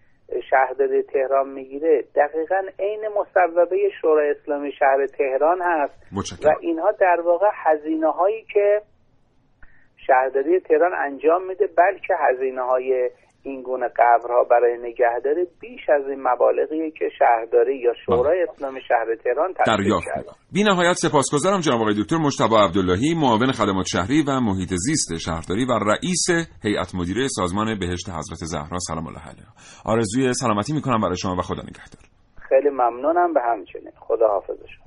شهرداری 0.50 1.04
تهران 1.04 1.50
می‌گیره 1.50 2.04
دقیقا 2.16 2.62
عین 2.80 3.02
مصوبه 3.08 3.78
شورای 4.02 4.30
اسلامی 4.30 4.72
شهر 4.72 5.06
تهران 5.18 5.62
هست 5.62 5.94
متشکرم. 6.14 6.52
و 6.52 6.56
اینها 6.62 6.92
در 6.92 7.22
واقع 7.26 7.48
هزینه 7.54 8.12
هایی 8.12 8.46
که 8.54 8.82
شهرداری 10.08 10.60
تهران 10.60 10.94
انجام 10.94 11.48
میده 11.48 11.68
بلکه 11.78 12.14
هزینه 12.20 12.62
های 12.62 13.10
این 13.48 13.62
گونه 13.62 13.88
قبرها 13.88 14.44
برای 14.44 14.78
نگهداری 14.78 15.46
بیش 15.62 15.90
از 15.90 16.10
این 16.10 16.22
مبالغیه 16.28 16.92
که 16.92 17.10
شهرداری 17.20 17.78
یا 17.78 17.94
شورای 18.06 18.44
اسلامی 18.44 18.82
شهر 18.88 19.16
تهران 19.24 19.54
دریافت 19.68 20.06
کرده. 20.06 20.20
می‌کنم. 20.20 20.36
بی 20.54 20.64
نهایت 20.64 20.94
سپاسگزارم 20.94 21.60
جناب 21.60 21.82
آقای 21.82 21.94
دکتر 22.02 22.18
مجتبی 22.18 22.56
عبداللهی 22.56 23.16
معاون 23.16 23.52
خدمات 23.52 23.86
شهری 23.86 24.24
و 24.28 24.40
محیط 24.40 24.70
زیست 24.70 25.18
شهرداری 25.18 25.66
و 25.66 25.72
رئیس 25.92 26.26
هیئت 26.64 26.96
مدیره 26.96 27.28
سازمان 27.28 27.80
بهشت 27.80 28.10
حضرت 28.10 28.42
زهرا. 28.54 28.78
سلام 28.80 29.08
الله 29.08 29.24
علیها 29.30 29.52
آرزوی 29.86 30.34
سلامتی 30.34 30.74
می‌کنم 30.74 31.02
برای 31.02 31.18
شما 31.18 31.36
و 31.36 31.42
خدا 31.42 31.62
نگهدار. 31.62 32.04
خیلی 32.50 32.70
ممنونم. 32.70 33.34
به 33.34 33.42
همچنین. 33.50 33.92
خدا 34.00 34.28
حافظ 34.28 34.60
شما. 34.78 34.87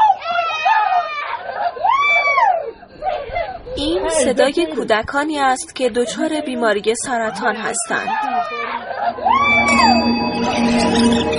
این 3.77 4.09
صدای 4.09 4.67
کودکانی 4.75 5.39
است 5.39 5.75
که 5.75 5.89
دچار 5.89 6.29
بیماری 6.45 6.93
سرطان 7.05 7.55
هستند. 7.55 8.07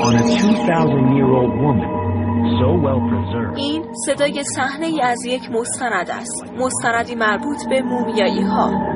On 0.06 0.14
a 0.16 0.22
2,000-year-old 0.22 1.52
woman, 1.64 1.90
so 2.58 2.68
well 2.84 3.00
preserved. 3.10 3.58
این 3.58 3.84
صدای 4.06 4.42
صحنه 4.56 4.86
ای 4.86 5.00
از 5.02 5.24
یک 5.26 5.50
مستند 5.50 6.10
است. 6.10 6.52
مستندی 6.58 7.14
مربوط 7.14 7.68
به 7.70 7.82
مومیایی 7.82 8.42
ها 8.42 8.92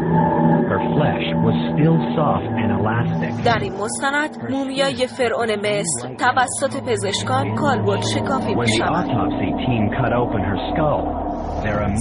Her 0.70 0.82
flesh 0.94 1.26
was 1.46 1.56
still 1.72 1.98
soft 2.16 2.50
and 2.62 2.70
elastic. 2.78 3.44
در 3.44 3.58
این 3.62 3.72
مستند 3.72 4.50
مومیای 4.50 5.06
فرعون 5.06 5.48
مصر 5.58 6.14
توسط 6.14 6.82
پزشکان 6.90 7.54
کالبد 7.54 8.02
شکافی 8.02 8.54
می 8.54 8.66
the 8.66 8.78
شود 8.78 9.06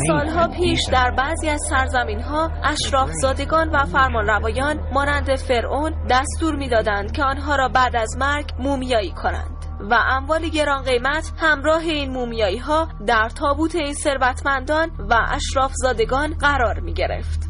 سالها 0.08 0.48
پیش 0.48 0.80
در 0.92 1.12
بعضی 1.12 1.50
از 1.50 1.60
سرزمین 1.70 2.22
ها 2.22 2.52
اشراف 2.64 3.10
زادگان 3.22 3.70
و 3.70 3.86
فرمانروایان 3.86 4.80
مانند 4.94 5.36
فرعون 5.36 5.94
دستور 6.10 6.56
می‌دادند 6.56 7.12
که 7.12 7.24
آنها 7.24 7.56
را 7.56 7.70
بعد 7.70 7.96
از 7.96 8.18
مرگ 8.18 8.50
مومیایی 8.60 9.12
کنند 9.12 9.66
و 9.92 9.94
اموال 9.94 10.50
گران 10.50 10.84
قیمت 10.84 11.32
همراه 11.38 11.82
این 11.82 12.12
مومیایی 12.12 12.58
ها 12.58 12.88
در 13.08 13.30
تابوت 13.30 13.76
این 13.76 13.94
ثروتمندان 13.94 14.92
و 15.10 15.16
اشراف 15.30 15.72
زادگان 15.74 16.34
قرار 16.34 16.80
می 16.80 16.94
گرفت. 16.94 17.50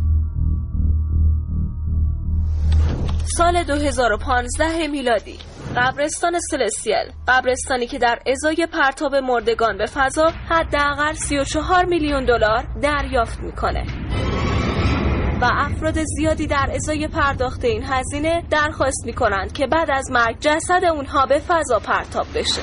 سال 3.37 3.63
2015 3.63 4.87
میلادی 4.87 5.37
قبرستان 5.77 6.39
سلسیل 6.51 7.11
قبرستانی 7.27 7.87
که 7.87 7.97
در 7.97 8.19
ازای 8.27 8.67
پرتاب 8.73 9.15
مردگان 9.15 9.77
به 9.77 9.85
فضا 9.85 10.31
حداقل 10.49 11.13
34 11.13 11.85
میلیون 11.85 12.25
دلار 12.25 12.65
دریافت 12.81 13.39
می‌کنه. 13.39 13.85
و 15.41 15.45
افراد 15.53 16.03
زیادی 16.03 16.47
در 16.47 16.69
ازای 16.73 17.07
پرداخت 17.07 17.65
این 17.65 17.83
هزینه 17.83 18.43
درخواست 18.49 19.05
می‌کنند 19.05 19.53
که 19.53 19.67
بعد 19.67 19.91
از 19.91 20.11
مرگ 20.11 20.37
جسد 20.39 20.83
اونها 20.83 21.25
به 21.25 21.39
فضا 21.39 21.79
پرتاب 21.79 22.25
بشه. 22.35 22.61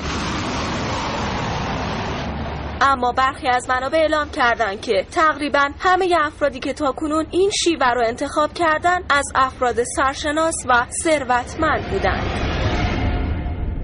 اما 2.81 3.13
برخی 3.13 3.49
از 3.49 3.69
منابع 3.69 3.99
اعلام 3.99 4.31
کردند 4.31 4.81
که 4.81 5.07
تقریبا 5.11 5.71
همه 5.79 6.17
افرادی 6.21 6.61
که 6.61 6.73
تاکنون 6.73 7.27
این 7.31 7.51
شیوه 7.51 7.91
رو 7.95 8.03
انتخاب 8.07 8.53
کردن 8.53 8.99
از 9.11 9.25
افراد 9.35 9.83
سرشناس 9.97 10.55
و 10.69 10.87
ثروتمند 11.03 11.91
بودند. 11.91 12.53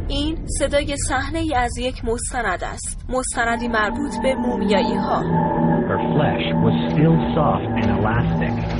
این 0.09 0.47
صدای 0.59 0.97
صحنه 0.97 1.38
ای 1.38 1.55
از 1.55 1.79
یک 1.79 2.05
مستند 2.05 2.64
است 2.64 3.07
مستندی 3.09 3.68
مربوط 3.68 4.12
به 4.23 4.35
مومیایی 4.35 4.94
ها 4.94 5.23
her 5.88 5.97
flesh 6.14 6.47
was 6.64 6.77
still 6.92 7.16
soft 7.35 7.64
and 7.81 7.88
elastic. 7.97 8.78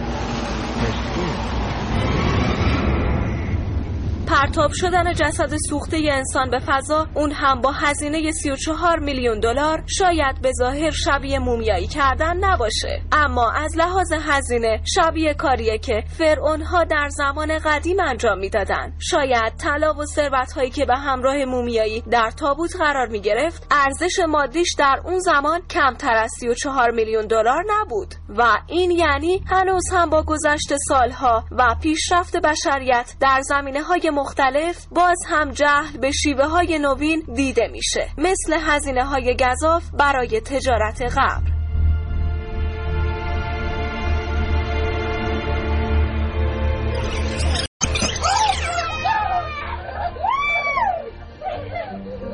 پرتاب 4.29 4.71
شدن 4.73 5.13
جسد 5.13 5.57
سوخته 5.69 6.09
انسان 6.11 6.51
به 6.51 6.59
فضا 6.59 7.07
اون 7.15 7.33
هم 7.33 7.61
با 7.61 7.73
هزینه 7.73 8.33
34 8.33 8.99
میلیون 8.99 9.41
دلار 9.41 9.83
شاید 9.87 10.43
به 10.43 10.53
ظاهر 10.59 10.91
شبیه 10.91 11.39
مومیایی 11.39 11.87
کردن 11.87 12.37
نباشه. 12.37 13.03
اما 13.13 13.51
از 13.51 13.77
لحاظ 13.77 14.13
هزینه 14.13 14.81
شبیه 14.95 15.35
کاریه 15.35 15.79
که 15.79 16.05
فرعون 16.19 16.63
ها 16.63 16.85
در 16.85 17.09
زمان 17.09 17.59
قدیم 17.59 18.01
انجام 18.01 18.39
می‌دادن. 18.39 18.93
شاید 18.99 19.53
طلا 19.57 19.95
و 19.95 20.05
ثروت 20.05 20.53
هایی 20.53 20.71
که 20.71 20.85
به 20.85 20.97
همراه 20.97 21.45
مومیایی 21.45 22.01
در 22.01 22.31
تابوت 22.31 22.77
قرار 22.77 23.07
می 23.07 23.21
گرفت 23.21 23.67
ارزش 23.71 24.19
مادیش 24.29 24.75
در 24.79 25.01
اون 25.05 25.19
زمان 25.19 25.61
کمتر 25.71 26.15
از 26.15 26.31
34 26.41 26.91
میلیون 26.91 27.27
دلار 27.27 27.65
نبود. 27.69 28.15
و 28.29 28.59
این 28.67 28.91
یعنی 28.91 29.43
هنوز 29.47 29.85
هم 29.93 30.11
با 30.11 30.23
گذشت 30.23 30.75
سالها 30.89 31.45
و 31.51 31.75
پیشرفت 31.83 32.37
بشریت 32.37 33.15
در 33.21 33.41
زمینه 33.43 33.83
های 33.83 34.11
مختلف 34.19 34.87
باز 34.91 35.19
هم 35.29 35.51
جهل 35.51 35.99
به 36.01 36.11
شیوه 36.11 36.45
های 36.45 36.79
نوین 36.79 37.23
دیده 37.35 37.69
میشه 37.73 38.09
مثل 38.19 38.57
هزینه 38.61 39.05
های 39.05 39.37
گذاف 39.37 39.83
برای 39.91 40.41
تجارت 40.41 41.03
قبر 41.03 41.58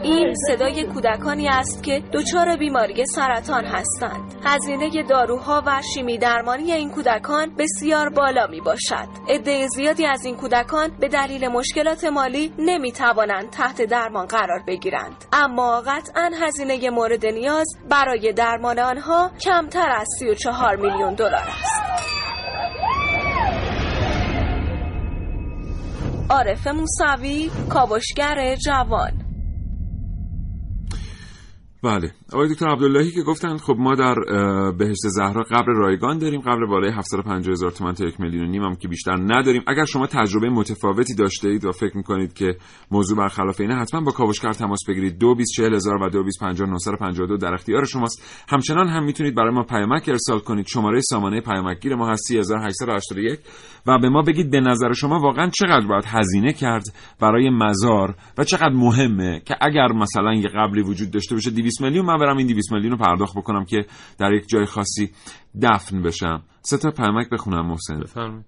این 0.04 0.34
صدای 0.34 0.84
کودکانی 0.84 1.48
است 1.48 1.82
که 1.82 2.02
دچار 2.12 2.56
بیماری 2.56 3.06
سرطان 3.06 3.64
هستند. 3.64 4.34
هزینه 4.44 5.02
داروها 5.02 5.62
و 5.66 5.82
شیمی 5.94 6.18
درمانی 6.18 6.72
این 6.72 6.90
کودکان 6.90 7.54
بسیار 7.58 8.08
بالا 8.08 8.46
می 8.46 8.60
باشد. 8.60 9.08
عده 9.28 9.68
زیادی 9.68 10.06
از 10.06 10.24
این 10.24 10.36
کودکان 10.36 10.90
به 11.00 11.08
دلیل 11.08 11.48
مشکلات 11.48 12.04
مالی 12.04 12.52
نمی 12.58 12.92
توانند 12.92 13.50
تحت 13.50 13.82
درمان 13.82 14.26
قرار 14.26 14.62
بگیرند. 14.66 15.24
اما 15.32 15.82
قطعا 15.86 16.30
هزینه 16.40 16.90
مورد 16.90 17.26
نیاز 17.26 17.66
برای 17.90 18.32
درمان 18.32 18.78
آنها 18.78 19.30
کمتر 19.44 19.90
از 19.90 20.08
34 20.18 20.76
میلیون 20.76 21.14
دلار 21.14 21.34
است. 21.34 21.84
عارف 26.30 26.66
موسوی 26.66 27.50
کاوشگر 27.68 28.56
جوان. 28.56 29.23
بله 31.84 32.10
آقای 32.34 32.48
دکتر 32.48 32.68
عبداللهی 32.68 33.10
که 33.10 33.22
گفتند 33.22 33.60
خب 33.60 33.76
ما 33.78 33.94
در 33.94 34.14
بهشت 34.78 35.00
زهرا 35.00 35.42
قبر 35.42 35.72
رایگان 35.72 36.18
داریم 36.18 36.40
قبر 36.40 36.66
بالای 36.66 36.92
750 36.92 37.52
هزار 37.52 37.70
تومان 37.70 37.94
تا 37.94 38.04
یک 38.04 38.20
میلیون 38.20 38.48
نیم 38.48 38.62
هم 38.62 38.74
که 38.74 38.88
بیشتر 38.88 39.16
نداریم. 39.16 39.62
اگر 39.66 39.84
شما 39.84 40.06
تجربه 40.06 40.50
متفاوتی 40.50 41.14
داشته 41.14 41.48
اید 41.48 41.64
و 41.64 41.72
فکر 41.72 41.96
می‌کنید 41.96 42.32
که 42.32 42.56
موضوع 42.90 43.18
برخلاف 43.18 43.60
اینه 43.60 43.74
حتما 43.74 44.00
با 44.00 44.12
کاوشگر 44.12 44.52
تماس 44.52 44.80
بگیرید. 44.88 45.18
2 45.18 45.36
هزار 45.58 46.02
و 46.02 46.08
2 46.08 47.36
در 47.36 47.54
اختیار 47.54 47.84
شماست. 47.84 48.44
همچنان 48.48 48.88
هم 48.88 49.04
می‌تونید 49.04 49.34
برای 49.34 49.54
ما 49.54 49.62
پیامک 49.62 50.08
ارسال 50.08 50.38
کنید. 50.38 50.66
شماره 50.66 51.00
سامانه 51.00 51.40
پیامکگیر 51.40 51.94
ما 51.94 52.08
هست 52.08 52.22
3881 52.28 53.38
و 53.86 53.98
به 53.98 54.08
ما 54.08 54.22
بگید 54.22 54.50
به 54.50 54.60
نظر 54.60 54.92
شما 54.92 55.18
واقعا 55.18 55.50
چقدر 55.50 55.86
باید 55.86 56.04
هزینه 56.06 56.52
کرد 56.52 56.84
برای 57.20 57.50
مزار 57.50 58.14
و 58.38 58.44
چقدر 58.44 58.72
مهمه 58.72 59.42
که 59.44 59.54
اگر 59.60 59.92
مثلا 59.92 60.34
یه 60.34 60.48
قبلی 60.56 60.82
وجود 60.82 61.10
داشته 61.10 61.34
باشه 61.34 61.50
200 61.50 61.82
میلیون 61.82 62.06
برم 62.24 62.36
این 62.36 62.46
200 62.46 62.72
میلیون 62.72 62.92
رو 62.92 62.98
پرداخت 62.98 63.36
بکنم 63.36 63.64
که 63.64 63.86
در 64.18 64.32
یک 64.32 64.48
جای 64.48 64.66
خاصی 64.66 65.10
دفن 65.62 66.02
بشم. 66.02 66.42
سه 66.62 66.78
تا 66.78 66.90
پیامک 66.90 67.30
بخونم 67.30 67.66
محسن. 67.66 68.00
بفرمایید. 68.00 68.44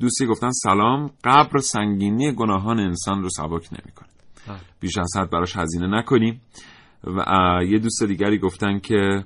دوستی 0.00 0.26
گفتن 0.26 0.50
سلام 0.50 1.10
قبر 1.24 1.58
سنگینی 1.58 2.32
گناهان 2.32 2.80
انسان 2.80 3.22
رو 3.22 3.28
سبک 3.28 3.68
نمی‌کنه. 3.72 4.08
بله. 4.48 4.58
بیش 4.80 4.98
از 4.98 5.12
حد 5.16 5.30
براش 5.30 5.56
هزینه 5.56 5.98
نکنیم. 5.98 6.40
و 7.04 7.24
یه 7.68 7.78
دوست 7.78 8.04
دیگری 8.04 8.38
گفتن 8.38 8.78
که 8.78 9.24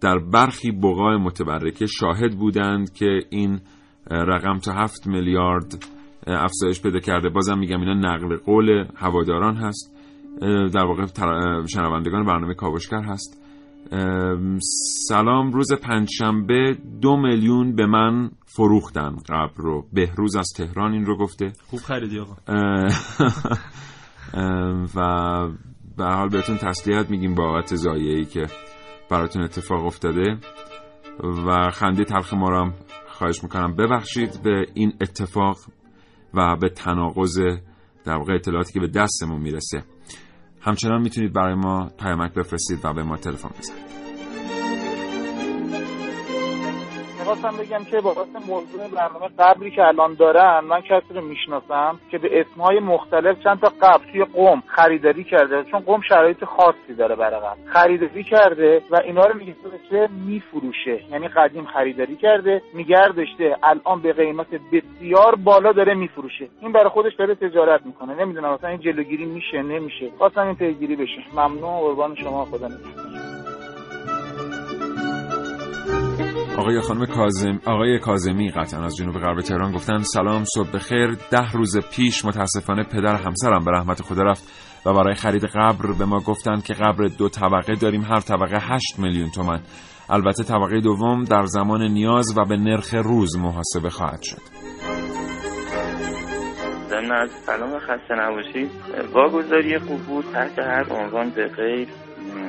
در 0.00 0.18
برخی 0.18 0.72
بقای 0.72 1.16
متبرکه 1.16 1.86
شاهد 1.86 2.38
بودند 2.38 2.92
که 2.92 3.20
این 3.30 3.60
رقم 4.10 4.58
تا 4.58 4.72
هفت 4.72 5.06
میلیارد 5.06 5.84
افزایش 6.26 6.82
پیدا 6.82 6.98
کرده. 6.98 7.28
بازم 7.28 7.58
میگم 7.58 7.80
اینا 7.80 7.94
نقل 7.94 8.36
قول 8.36 8.84
هواداران 8.96 9.56
هست. 9.56 9.93
در 10.74 10.84
واقع 10.84 11.06
شنوندگان 11.66 12.24
برنامه 12.24 12.54
کاوشگر 12.54 13.02
هست. 13.02 13.40
سلام 15.08 15.52
روز 15.52 15.72
پنجشنبه 15.72 16.78
دو 17.00 17.16
میلیون 17.16 17.74
به 17.74 17.86
من 17.86 18.30
فروختن 18.46 19.16
قبل 19.28 19.54
رو. 19.56 19.86
بهروز 19.92 20.36
از 20.36 20.48
تهران 20.56 20.92
این 20.92 21.04
رو 21.04 21.16
گفته. 21.16 21.52
خوب 21.66 21.80
خریدی 21.80 22.18
آقا. 22.18 22.34
و 24.96 25.48
به 25.96 26.04
حال 26.04 26.28
بهتون 26.28 26.56
تسلیت 26.56 27.10
میگیم 27.10 27.34
بابت 27.34 27.74
زایعی 27.74 28.24
که 28.24 28.46
براتون 29.10 29.42
اتفاق 29.42 29.86
افتاده. 29.86 30.38
و 31.46 31.70
خنده 31.70 32.04
تلخ 32.04 32.34
ما 32.34 32.48
رو 32.48 32.60
هم 32.60 32.74
خواهش 33.08 33.42
می‌کنم 33.42 33.76
ببخشید 33.76 34.42
به 34.42 34.66
این 34.74 34.92
اتفاق 35.00 35.58
و 36.34 36.56
به 36.56 36.68
تناقض 36.68 37.38
در 38.04 38.16
واقع 38.16 38.34
اطلاعاتی 38.34 38.72
که 38.72 38.80
به 38.80 38.88
دستمون 38.88 39.40
می‌رسه. 39.40 39.82
همچنان 40.64 41.02
می‌تونید 41.02 41.32
برای 41.32 41.54
ما 41.54 41.90
پیامک 41.98 42.34
بفرستید 42.34 42.84
و 42.84 42.92
به 42.92 43.02
ما 43.02 43.16
تلفن 43.16 43.50
بزنید. 43.58 44.03
می‌خواستم 47.24 47.56
بگم 47.56 47.84
که 47.84 48.00
بابت 48.00 48.48
موضوع 48.48 48.88
برنامه 48.88 49.28
قبلی 49.38 49.70
که 49.70 49.82
الان 49.86 50.14
دارن 50.14 50.60
من 50.60 50.80
کسی 50.80 51.14
رو 51.14 51.20
می‌شناسم 51.20 52.00
که 52.10 52.18
به 52.18 52.40
اسمهای 52.40 52.80
مختلف 52.80 53.42
چند 53.44 53.60
تا 53.60 53.72
قبل 53.82 54.04
توی 54.12 54.24
قوم 54.24 54.62
خریداری 54.66 55.24
کرده 55.24 55.64
چون 55.64 55.80
قوم 55.80 56.00
شرایط 56.00 56.44
خاصی 56.44 56.94
داره 56.98 57.14
برای 57.14 57.40
قبل. 57.40 57.70
خریداری 57.70 58.24
کرده 58.24 58.82
و 58.90 58.96
اینا 58.96 59.26
رو 59.26 59.38
میگه 59.38 59.54
که 59.90 60.08
میفروشه. 60.26 61.00
یعنی 61.10 61.28
قدیم 61.28 61.64
خریداری 61.64 62.16
کرده 62.16 62.62
نگردشته 62.74 63.56
الان 63.62 64.00
به 64.02 64.12
قیمت 64.12 64.48
بسیار 64.72 65.34
بالا 65.34 65.72
داره 65.72 65.94
میفروشه. 65.94 66.48
این 66.60 66.72
برای 66.72 66.88
خودش 66.88 67.14
داره 67.14 67.34
تجارت 67.34 67.86
می‌کنه. 67.86 68.14
نمی‌دونم 68.14 68.54
مثلا 68.54 68.70
این 68.70 68.80
جلوگیری 68.80 69.24
میشه 69.24 69.62
نمیشه. 69.62 70.10
خواستم 70.18 70.46
این 70.46 70.54
پیگیری 70.54 70.96
بشه. 70.96 71.22
ممنون 71.32 71.80
قربان 71.80 72.14
شما 72.14 72.44
خدا 72.44 72.68
نگهدار. 72.68 73.33
آقای 76.58 76.80
خانم 76.80 77.06
کازم 77.06 77.60
آقای 77.66 77.98
کازمی 77.98 78.50
قطعا 78.50 78.84
از 78.84 78.96
جنوب 78.96 79.14
غرب 79.14 79.40
تهران 79.40 79.72
گفتن 79.72 79.98
سلام 79.98 80.44
صبح 80.44 80.70
بخیر. 80.74 81.16
ده 81.30 81.52
روز 81.52 81.78
پیش 81.78 82.24
متاسفانه 82.24 82.84
پدر 82.84 83.14
همسرم 83.14 83.64
به 83.64 83.70
رحمت 83.70 84.02
خدا 84.02 84.22
رفت 84.22 84.44
و 84.86 84.92
برای 84.92 85.14
خرید 85.14 85.44
قبر 85.44 85.92
به 85.98 86.04
ما 86.04 86.20
گفتند 86.20 86.64
که 86.64 86.74
قبر 86.74 87.04
دو 87.18 87.28
طبقه 87.28 87.74
داریم 87.74 88.02
هر 88.02 88.20
طبقه 88.20 88.58
8 88.60 88.98
میلیون 88.98 89.30
تومن 89.30 89.60
البته 90.10 90.44
طبقه 90.44 90.80
دوم 90.80 91.24
در 91.24 91.44
زمان 91.44 91.82
نیاز 91.82 92.38
و 92.38 92.44
به 92.44 92.56
نرخ 92.56 92.94
روز 92.94 93.38
محاسبه 93.38 93.90
خواهد 93.90 94.22
شد. 94.22 94.42
ضمن 96.88 97.12
از 97.12 97.30
سلام 97.30 97.78
خسته 97.78 98.14
نباشید 98.14 98.70
واگذاری 99.12 99.78
قبور 99.78 100.24
تحت 100.32 100.58
هر 100.58 100.92
عنوان 100.92 101.30
به 101.30 101.48
غیر 101.48 101.88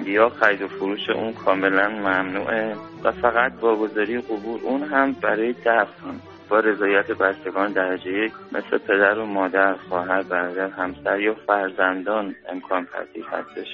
یا 0.06 0.30
خرید 0.30 0.62
و 0.62 0.68
فروش 0.68 1.10
اون 1.16 1.34
کاملا 1.34 1.90
ممنوعه. 1.90 2.76
و 3.06 3.12
فقط 3.12 3.52
واگذاری 3.62 4.22
قبور 4.22 4.62
اون 4.64 4.84
هم 4.84 5.12
برای 5.12 5.54
دفن 5.54 6.20
با 6.50 6.60
رضایت 6.60 7.12
بستگان 7.12 7.74
درجه 7.74 8.12
یک 8.12 8.32
مثل 8.52 8.78
پدر 8.78 9.20
و 9.20 9.26
مادر 9.26 9.76
خواهر 9.90 10.24
برادر 10.24 10.70
همسر 10.70 11.20
یا 11.20 11.36
فرزندان 11.48 12.36
امکان 12.50 12.86
پذیر 12.86 13.26
هستش. 13.26 13.68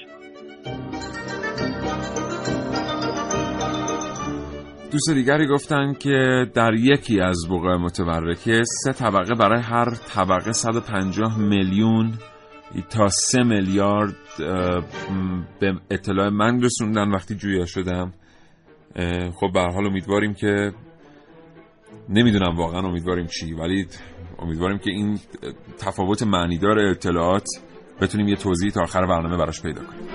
دوست 4.92 5.10
دیگری 5.14 5.46
گفتن 5.46 5.92
که 5.92 6.46
در 6.54 6.74
یکی 6.74 7.20
از 7.20 7.38
بقای 7.50 7.76
متبرکه 7.76 8.62
سه 8.64 8.92
طبقه 8.92 9.34
برای 9.34 9.60
هر 9.60 9.90
طبقه 10.14 10.52
150 10.52 11.38
میلیون 11.38 12.12
تا 12.90 13.08
سه 13.08 13.42
میلیارد 13.42 14.14
به 15.60 15.74
اطلاع 15.90 16.28
من 16.28 16.62
رسوندن 16.62 17.10
وقتی 17.10 17.34
جویا 17.34 17.66
شدم. 17.66 18.12
خب 19.40 19.52
به 19.54 19.60
حال 19.60 19.86
امیدواریم 19.86 20.34
که 20.34 20.72
نمی‌دونم 22.08 22.56
واقعا 22.56 22.80
امیدواریم 22.80 23.26
چی 23.26 23.52
ولی 23.52 23.86
امیدواریم 24.38 24.78
که 24.78 24.90
این 24.90 25.18
تفاوت 25.86 26.22
معنیدار 26.22 26.78
اطلاعات 26.78 27.46
بتونیم 28.00 28.28
یه 28.28 28.36
توضیح 28.36 28.70
تا 28.70 28.82
آخر 28.82 29.06
برنامه 29.06 29.36
براش 29.36 29.62
پیدا 29.62 29.80
کنیم. 29.84 30.08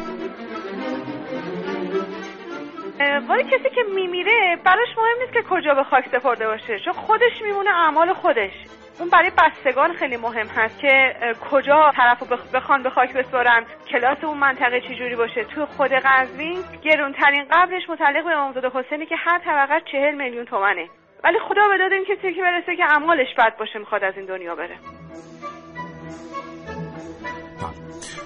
ولی 3.29 3.43
کسی 3.43 3.69
که 3.75 3.81
میمیره 3.95 4.57
براش 4.65 4.87
مهم 4.97 5.21
نیست 5.21 5.33
که 5.33 5.39
کجا 5.49 5.73
به 5.73 5.83
خاک 5.83 6.05
سپرده 6.11 6.47
باشه 6.47 6.79
چون 6.85 6.93
خودش 6.93 7.41
میمونه 7.43 7.69
اعمال 7.69 8.13
خودش. 8.13 8.53
اون 8.99 9.09
برای 9.09 9.31
بستگان 9.37 9.93
خیلی 9.93 10.17
مهم 10.17 10.47
هست 10.47 10.79
که 10.79 11.15
کجا 11.51 11.91
طرف 11.95 12.23
بخوان 12.53 12.83
به 12.83 12.89
خاک 12.89 13.13
بسپارن 13.13 13.65
کلاس 13.91 14.23
اون 14.23 14.37
منطقه 14.37 14.81
چجوری 14.81 15.15
باشه. 15.15 15.43
تو 15.43 15.65
خود 15.65 15.91
قزوین 15.91 16.63
گرونترین 16.83 17.45
قبلش 17.51 17.89
متعلق 17.89 18.23
به 18.23 18.31
امامزاده 18.31 18.69
حسینی 18.73 19.05
که 19.05 19.15
هر 19.17 19.39
طبقه 19.39 19.81
چهل 19.91 20.15
میلیون 20.15 20.45
تومنه. 20.45 20.89
ولی 21.23 21.39
خدا 21.49 21.67
به 21.67 21.77
داد 21.77 21.91
این 21.91 22.05
کسی 22.05 22.33
که 22.33 22.41
برسه 22.41 22.75
که 22.75 22.83
اعمالش 22.83 23.27
بد 23.37 23.57
باشه 23.59 23.79
می‌خواد 23.79 24.03
از 24.03 24.13
این 24.17 24.25
دنیا 24.25 24.55
بره. 24.55 24.77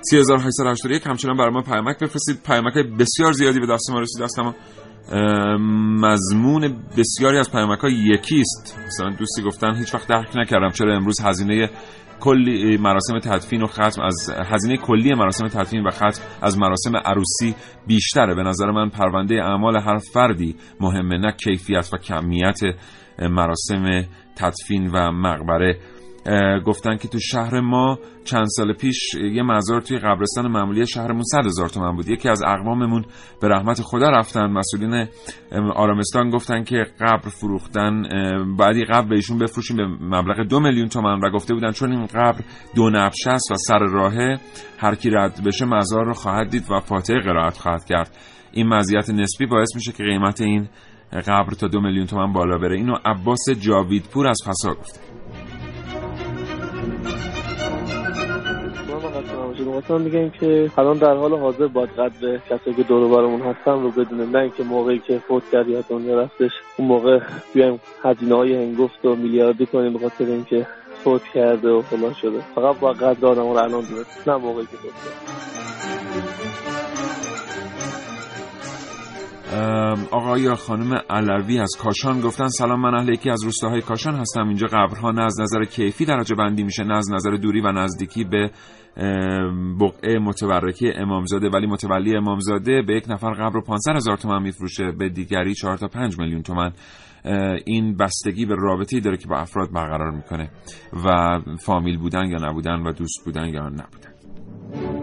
3881 0.01 1.07
همچنان 1.07 1.38
برای 1.38 1.51
ما 1.51 1.62
پیامک 1.62 1.95
بفرستید. 1.95 2.43
پیامک 2.47 2.73
بسیار 2.99 3.31
زیادی 3.31 3.60
به 3.60 3.67
دست 3.73 3.91
ما 3.91 3.99
رسید. 3.99 4.23
است 4.23 4.39
اما 4.39 4.55
مضمون 6.02 6.84
بسیاری 6.97 7.38
از 7.38 7.52
پیامک 7.52 7.80
ها 7.80 7.89
یکی 7.89 8.41
است 8.41 8.80
مثلا 8.88 9.10
دوستی 9.10 9.41
گفتن 9.45 9.76
هیچ 9.76 9.93
وقت 9.95 10.08
درک 10.08 10.38
نکردم 10.38 10.69
چرا 10.69 10.95
امروز 10.95 11.21
هزینه 11.21 11.69
کلی 12.19 12.78
مراسم 12.78 13.19
تدفین 13.19 13.63
و 13.63 13.67
ختم 13.67 14.02
از 14.02 14.34
هزینه 14.52 14.78
کلی 14.78 15.13
مراسم 15.13 15.47
تدفین 15.47 15.84
و 15.84 15.89
ختم 15.89 16.21
از 16.41 16.58
مراسم 16.58 16.97
عروسی 17.06 17.56
بیشتره. 17.88 18.36
به 18.36 18.43
نظر 18.43 18.71
من 18.71 18.89
پرونده 18.89 19.36
اعمال 19.36 19.78
هر 19.78 19.97
فردی 19.97 20.56
مهمه 20.80 21.18
نه 21.18 21.32
کیفیت 21.32 21.89
و 21.93 21.97
کمیت 21.97 22.59
مراسم 23.20 24.05
تدفین 24.36 24.91
و 24.93 25.12
مقبره. 25.12 25.80
گفتن 26.65 26.97
که 26.97 27.07
تو 27.07 27.19
شهر 27.19 27.59
ما 27.59 27.99
چند 28.24 28.45
سال 28.47 28.74
پیش 28.74 29.13
یه 29.13 29.43
مزار 29.43 29.82
توی 29.82 29.97
قبرستان 29.97 30.47
معمولی 30.47 30.88
شهرمون 30.88 31.24
صد 31.24 31.45
هزار 31.45 31.69
تومن 31.69 31.95
بود. 31.95 32.09
یکی 32.09 32.30
از 32.30 32.43
اقواممون 32.43 33.05
به 33.41 33.47
رحمت 33.47 33.82
خدا 33.82 34.09
رفتن. 34.09 34.51
مسئولین 34.51 35.07
آرامستان 35.76 36.30
گفتن 36.30 36.63
که 36.63 36.86
قبر 36.99 37.30
فروختن 37.30 38.03
بعدی 38.57 38.86
قبر 38.86 39.07
به 39.07 39.15
ایشون 39.15 39.38
بفروشیم 39.38 39.78
به 39.78 39.88
مبلغ 39.88 40.47
دو 40.47 40.59
میلیون 40.59 40.88
تومن 40.88 41.19
و 41.19 41.30
گفته 41.30 41.53
بودن 41.53 41.72
چون 41.72 41.91
این 41.91 42.05
قبر 42.05 42.41
دو 42.76 42.89
نبش 42.89 43.28
است 43.28 43.51
و 43.51 43.55
سر 43.55 43.80
راهه 43.80 44.39
هر 44.78 44.95
کی 44.95 45.09
رد 45.09 45.43
بشه 45.45 45.65
مزار 45.65 46.05
رو 46.05 46.13
خواهد 46.13 46.49
دید 46.49 46.72
و 46.72 46.80
فاتحه 46.80 47.19
قرائت 47.19 47.57
خواهد 47.57 47.86
کرد. 47.86 48.17
این 48.51 48.67
مزیت 48.67 49.09
نسبی 49.09 49.45
باعث 49.45 49.76
میشه 49.76 49.91
که 49.91 50.03
قیمت 50.03 50.41
این 50.41 50.69
قبر 51.28 51.51
تا 51.59 51.67
دو 51.67 51.82
میلیون 51.82 52.05
تومن 52.05 52.34
بالا 52.34 52.57
بره. 52.57 52.78
اینو 52.78 52.95
عباس 53.05 53.49
جاویدپور 53.59 54.28
از 54.28 54.38
فسا 54.45 54.74
گفته. 54.74 55.11
مثلا 59.70 59.97
میگن 59.97 60.30
که 60.30 60.72
الان 60.78 60.97
در 60.97 61.16
حال 61.16 61.39
حاضر 61.39 61.68
باید 61.68 61.89
قدر 61.89 62.38
کسایی 62.38 62.76
که 62.76 62.84
دور 62.84 63.09
برمون 63.09 63.41
هستن 63.41 63.72
رو 63.72 63.91
بدونیم. 63.91 64.30
نه 64.30 64.39
اینکه 64.39 64.64
موقعی 64.64 64.99
که 64.99 65.20
فوت 65.28 65.43
کرد 65.51 65.68
یا 65.68 65.82
دنیا 65.82 66.22
رفتش 66.22 66.51
اون 66.78 66.88
موقع 66.88 67.20
بیایم 67.53 67.80
هزینه 68.03 68.36
های 68.36 68.55
هنگفت 68.55 69.05
و 69.05 69.16
میلیاردی 69.16 69.66
کنیم 69.66 69.93
به 69.93 69.99
خاطر 69.99 70.26
اینکه 70.26 70.68
فوت 71.03 71.24
کرده 71.24 71.70
و 71.70 71.82
فلان 71.82 72.14
شده. 72.14 72.39
فقط 72.55 72.80
با 72.80 72.93
قدر 72.93 73.28
آدم 73.28 73.41
رو 73.41 73.47
الان 73.47 73.70
دونست. 73.70 74.28
نه 74.28 74.36
موقعی 74.36 74.66
که 74.66 74.78
فوت 74.78 74.93
کرد. 74.93 76.61
آقا 80.12 80.38
یا 80.38 80.56
خانم 80.56 81.02
علوی 81.10 81.60
از 81.60 81.72
کاشان 81.80 82.22
گفتن 82.22 82.47
سلام 82.47 82.82
من 82.82 82.93
اهل 82.93 83.10
یکی 83.10 83.30
از 83.30 83.43
روستاهای 83.43 83.82
کاشان 83.82 84.16
هستم. 84.16 84.47
اینجا 84.47 84.68
قبرها 84.68 85.12
نه 85.12 85.24
از 85.24 85.39
نظر 85.41 85.64
کیفی 85.64 86.06
درجه 86.06 86.36
بندی 86.36 86.64
میشه. 86.64 86.84
نه 86.84 86.97
از 86.97 87.12
نظر 87.12 87.32
دوری 87.32 87.62
و 87.62 87.72
نزدیکی 87.72 88.24
به 88.24 88.52
بقعه 89.80 90.20
متبرکی 90.20 90.91
امامزاده. 90.91 91.49
ولی 91.49 91.68
متولی 91.68 92.16
امامزاده 92.16 92.82
به 92.82 92.95
یک 92.95 93.06
نفر 93.10 93.34
قبر 93.34 93.54
رو 93.54 93.62
500 93.62 93.95
هزار 93.95 94.18
تومن 94.18 94.41
میفروشه. 94.41 94.91
به 94.91 95.10
دیگری 95.10 95.54
4 95.54 95.78
تا 95.78 95.88
5 95.88 96.20
میلیون 96.20 96.41
تومن 96.41 96.72
این 97.66 97.97
بستگی 97.97 98.45
به 98.45 98.56
رابطه‌ای 98.60 99.02
داره 99.02 99.18
که 99.18 99.28
با 99.28 99.38
افراد 99.38 99.72
برقرار 99.72 100.12
می‌کنه. 100.12 100.52
و 101.06 101.39
فامیل 101.60 101.97
بودن 101.97 102.26
یا 102.26 102.38
نبودن 102.49 102.82
و 102.82 102.91
دوست 102.91 103.26
بودن 103.26 103.45
یا 103.45 103.70
نبودن. 103.70 105.01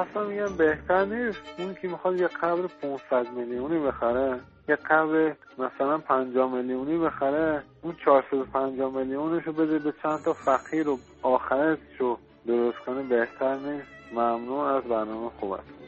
اصلا 0.00 0.24
میگم 0.24 0.56
بهتر 0.56 1.04
نیست. 1.04 1.40
اون 1.58 1.74
که 1.74 1.88
می‌خواد 1.88 2.20
یه 2.20 2.26
قبر 2.26 2.66
500 2.82 3.32
میلیونی 3.32 3.78
بخره 3.78 4.40
یه 4.68 4.76
قبر 4.76 5.32
مثلا 5.58 5.98
50 5.98 6.54
میلیونی 6.54 6.98
بخره 6.98 7.62
اون 7.82 7.96
450 8.04 8.92
میلیونش 8.92 9.44
رو 9.44 9.52
بده 9.52 9.78
به 9.78 9.94
چند 10.02 10.22
تا 10.22 10.32
فقیر 10.32 10.88
و 10.88 10.98
آخرش 11.22 11.78
رو 11.98 12.18
درست 12.46 12.78
کنه 12.78 13.02
بهتر 13.02 13.56
نیست. 13.56 13.86
ممنون 14.12 14.66
از 14.66 14.82
برنامه 14.82 15.30
خوب 15.40 15.52
است 15.52 15.79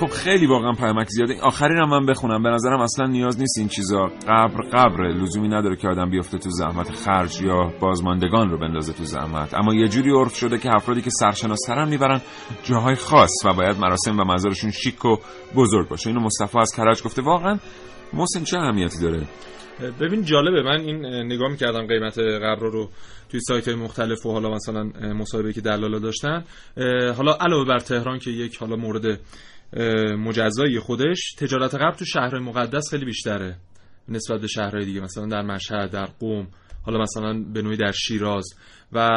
خب 0.00 0.06
خیلی 0.06 0.46
واقعا 0.46 0.72
پیامک 0.72 1.08
زیاده. 1.08 1.40
آخری 1.40 1.74
رو 1.74 1.86
من 1.86 2.06
بخونم. 2.06 2.42
به 2.42 2.48
نظرم 2.48 2.80
اصلا 2.80 3.06
نیاز 3.06 3.40
نیست 3.40 3.58
این 3.58 3.68
چیزا. 3.68 4.10
قبر 4.28 4.62
قبر 4.72 5.08
لزومی 5.08 5.48
نداره 5.48 5.76
که 5.76 5.88
آدم 5.88 6.10
بیفته 6.10 6.38
تو 6.38 6.50
زحمت 6.50 6.90
خرج 6.90 7.40
یا 7.40 7.72
بازماندگان 7.80 8.50
رو 8.50 8.58
بندازه 8.58 8.92
تو 8.92 9.04
زحمت. 9.04 9.54
اما 9.54 9.74
یه 9.74 9.88
جوری 9.88 10.10
عرف 10.10 10.34
شده 10.34 10.58
که 10.58 10.74
افرادی 10.74 11.02
که 11.02 11.10
سرشناسترن 11.10 11.88
می‌برن 11.88 12.20
جاهای 12.64 12.94
خاص 12.94 13.32
و 13.44 13.52
باید 13.52 13.78
مراسم 13.78 14.20
و 14.20 14.24
مزارشون 14.24 14.70
شیک 14.70 15.04
و 15.04 15.16
بزرگ 15.56 15.88
باشه. 15.88 16.08
اینو 16.08 16.20
مصطفی 16.20 16.58
از 16.58 16.72
کرج 16.76 17.02
گفته. 17.02 17.22
واقعا 17.22 17.58
محسن 18.12 18.44
چه 18.44 18.58
اهمیتی 18.58 19.00
داره؟ 19.00 19.26
ببین 20.00 20.22
جالبه. 20.24 20.62
من 20.62 20.80
این 20.80 21.06
نگاه 21.06 21.48
می‌کردم 21.50 21.86
قیمت 21.86 22.18
قبر 22.18 22.66
رو 22.66 22.88
توی 23.30 23.40
سایت 23.40 23.68
های 23.68 23.76
مختلف 23.76 24.26
و 24.26 24.32
حالا 24.32 24.50
مثلا 24.50 24.82
مصاحبه 25.14 25.52
که 25.52 25.60
دلالا 25.60 25.98
داشتن. 25.98 26.44
حالا 27.16 27.32
علاوه 27.40 27.68
بر 27.68 27.78
تهران 27.78 28.18
که 28.18 28.30
یک 28.30 28.56
حالا 28.56 28.76
مورد 28.76 29.20
مجزای 30.16 30.80
خودش 30.80 31.34
تجارت 31.38 31.74
قبل 31.74 31.96
تو 31.96 32.04
شهر 32.04 32.38
مقدس 32.38 32.90
خیلی 32.90 33.04
بیشتره 33.04 33.56
نسبت 34.08 34.40
به 34.40 34.46
شهرهای 34.46 34.84
دیگه 34.84 35.00
مثلا 35.00 35.26
در 35.26 35.42
مشهد 35.42 35.90
در 35.90 36.06
قوم 36.06 36.48
حالا 36.88 37.02
مثلا 37.02 37.44
به 37.54 37.62
نوعی 37.62 37.76
در 37.76 37.92
شیراز. 37.92 38.44
و 38.92 39.08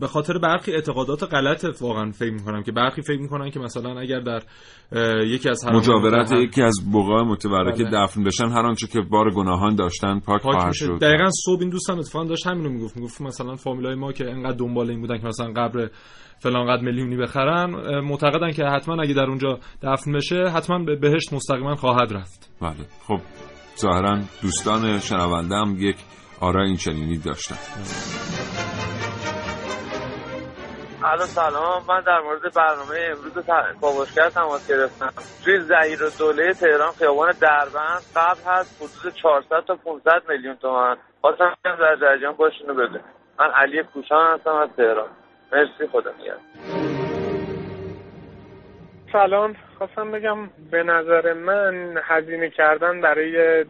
به 0.00 0.06
خاطر 0.06 0.38
برخی 0.38 0.72
اعتقادات 0.72 1.22
غلط 1.22 1.64
واقعا 1.80 2.10
فکر 2.10 2.32
می‌کنم 2.32 2.62
که 2.62 2.72
برخی 2.72 3.02
فکر 3.02 3.20
می‌کنن 3.20 3.50
که 3.50 3.60
مثلا 3.60 4.00
اگر 4.00 4.20
در 4.20 4.42
یکی 5.24 5.48
از 5.48 5.66
مجاورت 5.66 6.32
یکی 6.32 6.62
از 6.62 6.80
بقای 6.94 7.24
متبرکه 7.24 7.84
بله. 7.84 8.04
دفن 8.04 8.24
بشن 8.24 8.44
هر 8.44 8.66
آنچه 8.66 8.86
که 8.86 9.00
بار 9.00 9.30
گناهان 9.30 9.74
داشتن 9.74 10.20
پاک, 10.20 10.42
پاک 10.42 10.54
خواهد 10.54 10.72
شد. 10.72 10.98
دقیقا 11.00 11.30
صبح 11.44 11.60
این 11.60 11.70
دوستان 11.70 11.98
اتفاقا 11.98 12.24
داشت 12.24 12.46
همینو 12.46 12.68
می‌گفت. 12.68 12.96
می‌گفت 12.96 13.20
مثلا 13.20 13.54
فامیلای 13.54 13.94
ما 13.94 14.12
که 14.12 14.30
انقدر 14.30 14.56
دنبال 14.56 14.90
این 14.90 15.00
بودن 15.00 15.18
که 15.18 15.26
مثلا 15.26 15.52
قبر 15.56 15.90
فلان 16.38 16.76
قد 16.76 16.82
میلیونی 16.82 17.16
بخرن 17.16 18.00
معتقدن 18.00 18.52
که 18.52 18.64
حتما 18.64 19.02
اگه 19.02 19.14
در 19.14 19.26
اونجا 19.26 19.58
دفن 19.82 20.12
بشه 20.12 20.36
حتما 20.54 20.84
به 20.84 20.96
بهشت 20.96 21.32
مستقیما 21.32 21.74
خواهد 21.74 22.12
رفت. 22.12 22.50
بله. 22.60 22.86
خب 23.06 23.20
ظاهرا 23.78 24.20
دوستان 24.42 24.98
شنوندم 24.98 25.76
یک 25.78 25.96
آرا 26.40 26.62
این 26.62 26.76
چنینی 26.76 27.18
داشتن 27.18 27.56
الو 31.04 31.20
سلام. 31.20 31.82
من 31.88 32.00
در 32.00 32.20
مورد 32.20 32.54
برنامه 32.54 32.98
امروز 33.10 33.44
کاوشگر 33.80 34.30
تماس 34.30 34.70
گرفتم. 34.70 35.12
توی 35.44 35.60
زهیر 35.60 36.02
و 36.02 36.10
دوله 36.18 36.52
تهران 36.52 36.92
خیابان 36.98 37.32
دربند 37.40 38.02
قبل 38.16 38.40
هست 38.46 38.82
حدود 38.82 39.14
400 39.14 39.60
تا 39.66 39.74
500 39.74 40.22
میلیون 40.28 40.56
تومن 40.56 40.96
خواستم 41.20 41.54
در 41.64 41.96
جریان 42.00 42.32
باشین 42.32 42.66
بده 42.66 43.00
من 43.38 43.50
علی 43.50 43.82
کوشان 43.82 44.34
هستم 44.34 44.54
از 44.54 44.68
تهران. 44.76 45.08
مرسی 45.52 45.86
خدا 45.92 46.10
میاد 46.18 46.97
سلام. 49.12 49.54
خواستم 49.78 50.10
بگم 50.10 50.50
به 50.70 50.82
نظر 50.82 51.32
من 51.32 51.94
هزینه 52.04 52.50
کردن 52.50 53.00
برای 53.00 53.64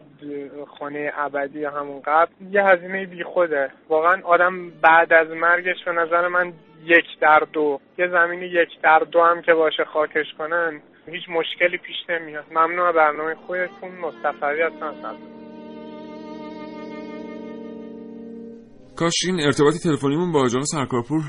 خانه 0.79 1.11
ابدی 1.17 1.65
همون 1.65 2.01
قبل 2.05 2.31
یه 2.51 2.63
هزینه 2.63 3.05
بی 3.05 3.23
خوده. 3.23 3.71
واقعا 3.89 4.21
آدم 4.23 4.69
بعد 4.69 5.13
از 5.13 5.27
مرگش 5.27 5.83
به 5.85 5.91
نظر 5.91 6.27
من 6.27 6.53
یک 6.83 7.05
در 7.21 7.39
دو. 7.53 7.79
یه 7.97 8.07
زمینی 8.07 8.45
یک 8.45 8.69
در 8.83 8.99
دو 8.99 9.21
هم 9.21 9.41
که 9.41 9.53
باشه 9.53 9.83
خاکش 9.93 10.33
کنن 10.37 10.81
هیچ 11.07 11.23
مشکلی 11.29 11.77
پیش 11.77 11.95
نمیاد. 12.09 12.45
ممنون 12.51 12.91
برنامه 12.91 13.35
خودتون 13.35 13.91
مصطفی 13.91 14.61
هستم. 14.61 15.15
کاش 18.97 19.13
این 19.25 19.39
ارتباطی 19.45 19.79
تلفنیمون 19.79 20.31
با 20.31 20.39
آجاق 20.39 20.63
سرکارپور 20.63 21.21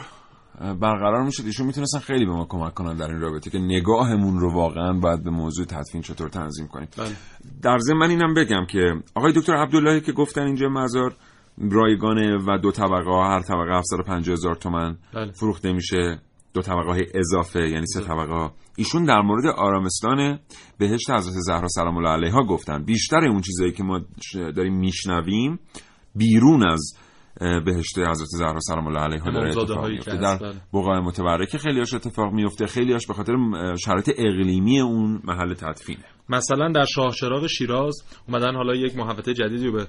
برقرار 0.61 1.25
می‌شد. 1.25 1.43
ایشون 1.47 1.67
می‌تونستن 1.67 1.99
خیلی 1.99 2.27
به 2.27 2.33
ما 2.33 2.47
کمک 2.49 2.75
کنن 2.75 2.97
در 2.97 3.07
این 3.07 3.21
رابطه 3.21 3.51
که 3.51 3.59
نگاهمون 3.59 4.41
رو 4.41 4.55
واقعا 4.55 4.93
باید 4.93 5.25
به 5.25 5.31
موضوع 5.31 5.67
تدفین 5.67 6.03
چطور 6.03 6.29
تنظیم 6.29 6.67
کنیم. 6.69 6.89
بله. 6.99 7.13
در 7.63 7.79
ضمن 7.79 7.99
من 7.99 8.11
اینم 8.11 8.35
بگم 8.35 8.67
که 8.69 8.95
آقای 9.15 9.33
دکتر 9.33 9.55
عبداللهی 9.57 10.01
که 10.01 10.13
گفتن 10.13 10.43
اینجا 10.43 10.69
مزار 10.69 11.17
رایگانه 11.71 12.39
و 12.47 12.59
دو 12.59 12.73
طبقه 12.73 13.11
ها 13.11 13.31
هر 13.31 13.41
طبقه 13.41 13.79
750 13.79 14.33
هزار 14.33 14.55
تومن 14.55 14.97
بله. 15.15 15.33
فروخته 15.33 15.73
میشه. 15.73 16.21
دو 16.55 16.63
طبقه 16.63 16.91
های 16.91 17.07
اضافه 17.15 17.69
یعنی 17.69 17.87
سه 17.87 18.01
طبقه 18.01 18.33
ها. 18.33 18.53
ایشون 18.77 19.05
در 19.05 19.21
مورد 19.21 19.47
آرامستان 19.47 20.39
بهشت 20.79 21.11
حضرت 21.11 21.35
زهرا 21.35 21.69
سلام 21.69 21.97
الله 21.97 22.09
علیها 22.09 22.45
گفتن. 22.45 22.85
بیشتر 22.85 23.29
اون 23.29 23.41
چیزایی 23.41 23.73
که 23.73 23.83
ما 23.83 24.01
داریم 24.35 24.75
میشنویم 24.75 25.59
بیرون 26.15 26.67
از 26.69 26.93
بهشت 27.41 27.99
حضرت 27.99 28.28
زهرا 28.28 28.61
سلام 28.61 28.87
الله 28.87 29.01
علیها 29.01 29.31
داره 29.31 29.59
اتفاق 29.59 29.87
میفته 29.87 30.16
در. 30.16 30.39
بقای 30.72 31.01
متبرکه 31.01 31.59
خیلیاش 31.59 31.95
اتفاق 31.95 32.33
میفته 32.33 32.66
خیلیاش 32.66 33.07
به 33.07 33.14
خاطر 33.14 33.35
شرایط 33.85 34.11
اقلیمی 34.18 34.81
اون 34.81 35.22
محل 35.24 35.55
تدفینه. 35.55 36.05
مثلا 36.28 36.72
در 36.72 36.85
شاهچراغ 36.85 37.47
شیراز 37.47 38.05
اومدن 38.28 38.55
حالا 38.55 38.74
یک 38.74 38.97
محوطه 38.97 39.35
جدیدی 39.35 39.66
رو 39.66 39.72
به 39.72 39.87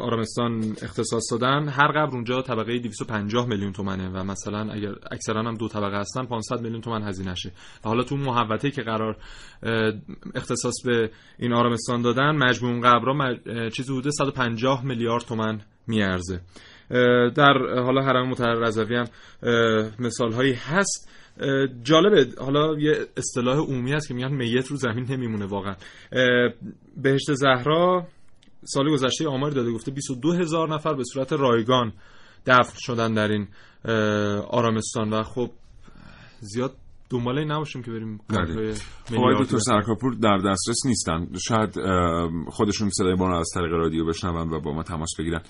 آرامستان 0.00 0.76
اختصاص 0.82 1.32
دادن. 1.32 1.68
هر 1.68 1.88
قبر 1.88 2.14
اونجا 2.14 2.42
طبقه 2.42 2.78
250 2.78 3.46
میلیون 3.48 3.72
تومنه 3.72 4.08
و 4.08 4.24
مثلا 4.24 4.72
اگر 4.72 4.92
اکثرا 5.12 5.42
هم 5.42 5.54
دو 5.54 5.68
طبقه 5.68 5.96
هستن 5.96 6.24
500 6.24 6.60
میلیون 6.60 6.80
تومن 6.80 7.02
هزینه 7.08 7.34
شه. 7.34 7.52
و 7.84 7.88
حالا 7.88 8.02
تو 8.02 8.16
محوطه 8.16 8.70
که 8.70 8.82
قرار 8.82 9.16
اختصاص 10.34 10.74
به 10.84 11.10
این 11.38 11.52
آرامستان 11.52 12.02
دادن 12.02 12.36
مجموع 12.36 12.80
قبرها 12.80 13.34
چیزی 13.68 13.92
حدود 13.92 14.12
150 14.12 14.84
میلیارد 14.84 15.22
تومن 15.22 15.60
میارزه. 15.88 16.40
در 17.36 17.82
حالا 17.84 18.02
حرم 18.02 18.28
مطهر 18.28 18.54
رضوی 18.54 18.96
هم 18.96 19.06
مثال 19.98 20.32
هایی 20.32 20.52
هست. 20.52 21.10
جالبه. 21.82 22.26
حالا 22.40 22.78
یه 22.78 23.06
اصطلاح 23.16 23.56
عمومی 23.56 23.92
هست 23.92 24.08
که 24.08 24.14
میگن 24.14 24.32
میت 24.32 24.66
رو 24.66 24.76
زمین 24.76 25.06
نمیمونه 25.10 25.46
واقعا. 25.46 25.74
بهشت 26.96 27.32
زهرا 27.34 28.06
سال 28.64 28.90
گذشته 28.90 29.28
آماری 29.28 29.54
داده 29.54 29.72
گفته 29.72 29.90
22 29.90 30.32
هزار 30.32 30.74
نفر 30.74 30.94
به 30.94 31.02
صورت 31.04 31.32
رایگان 31.32 31.92
دفن 32.46 32.78
شدن 32.78 33.14
در 33.14 33.28
این 33.28 33.48
آرامستان. 34.50 35.10
و 35.10 35.22
خب 35.22 35.50
زیاد 36.40 36.74
دنبال 37.10 37.38
این 37.38 37.52
نباشیم 37.52 37.82
که 37.82 37.90
بریم 37.90 38.20
بله. 38.28 38.74
خب 39.04 39.42
دکتر 39.42 39.58
سرکاپور 39.58 40.14
در 40.14 40.36
دسترس 40.36 40.86
نیستن. 40.86 41.28
شاید 41.48 41.78
خودشون 42.48 42.90
صدای 42.90 43.14
ما 43.14 43.28
رو 43.28 43.36
از 43.36 43.50
طریق 43.54 43.72
رادیو 43.72 44.04
بشنون 44.04 44.52
و 44.52 44.60
با 44.60 44.72
ما 44.72 44.82
تماس 44.82 45.10
بگیرن. 45.18 45.40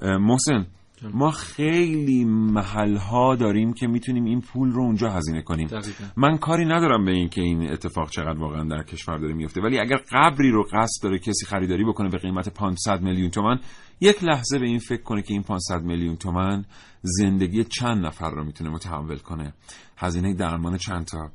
محسن 0.00 0.66
ما 1.12 1.30
خیلی 1.30 2.24
محل 2.24 2.96
ها 2.96 3.36
داریم 3.36 3.72
که 3.72 3.86
می‌تونیم 3.86 4.24
این 4.24 4.40
پول 4.40 4.70
رو 4.70 4.82
اونجا 4.82 5.10
هزینه 5.10 5.42
کنیم. 5.42 5.68
من 6.16 6.36
کاری 6.36 6.64
ندارم 6.64 7.04
به 7.04 7.10
این 7.10 7.28
که 7.28 7.40
این 7.40 7.72
اتفاق 7.72 8.10
چقدر 8.10 8.38
واقعا 8.38 8.64
در 8.64 8.82
کشور 8.82 9.18
داره 9.18 9.34
میفته 9.34 9.60
ولی 9.60 9.78
اگر 9.78 9.96
قبری 10.12 10.50
رو 10.50 10.62
قصد 10.72 11.02
داره 11.02 11.18
کسی 11.18 11.46
خریداری 11.46 11.84
بکنه 11.84 12.08
به 12.08 12.18
قیمت 12.18 12.48
500 12.48 13.02
میلیون 13.02 13.30
تومن 13.30 13.60
یک 14.00 14.24
لحظه 14.24 14.58
به 14.58 14.66
این 14.66 14.78
فکر 14.78 15.02
کنه 15.02 15.22
که 15.22 15.32
این 15.34 15.42
500 15.42 15.82
میلیون 15.82 16.16
تومن 16.16 16.64
زندگی 17.02 17.64
چند 17.64 18.06
نفر 18.06 18.30
رو 18.30 18.44
می‌تونه 18.44 18.70
متحول 18.70 19.18
کنه. 19.18 19.52
هزینه 19.96 20.34
درمان 20.34 20.76
چند 20.76 21.04
تا 21.04 21.30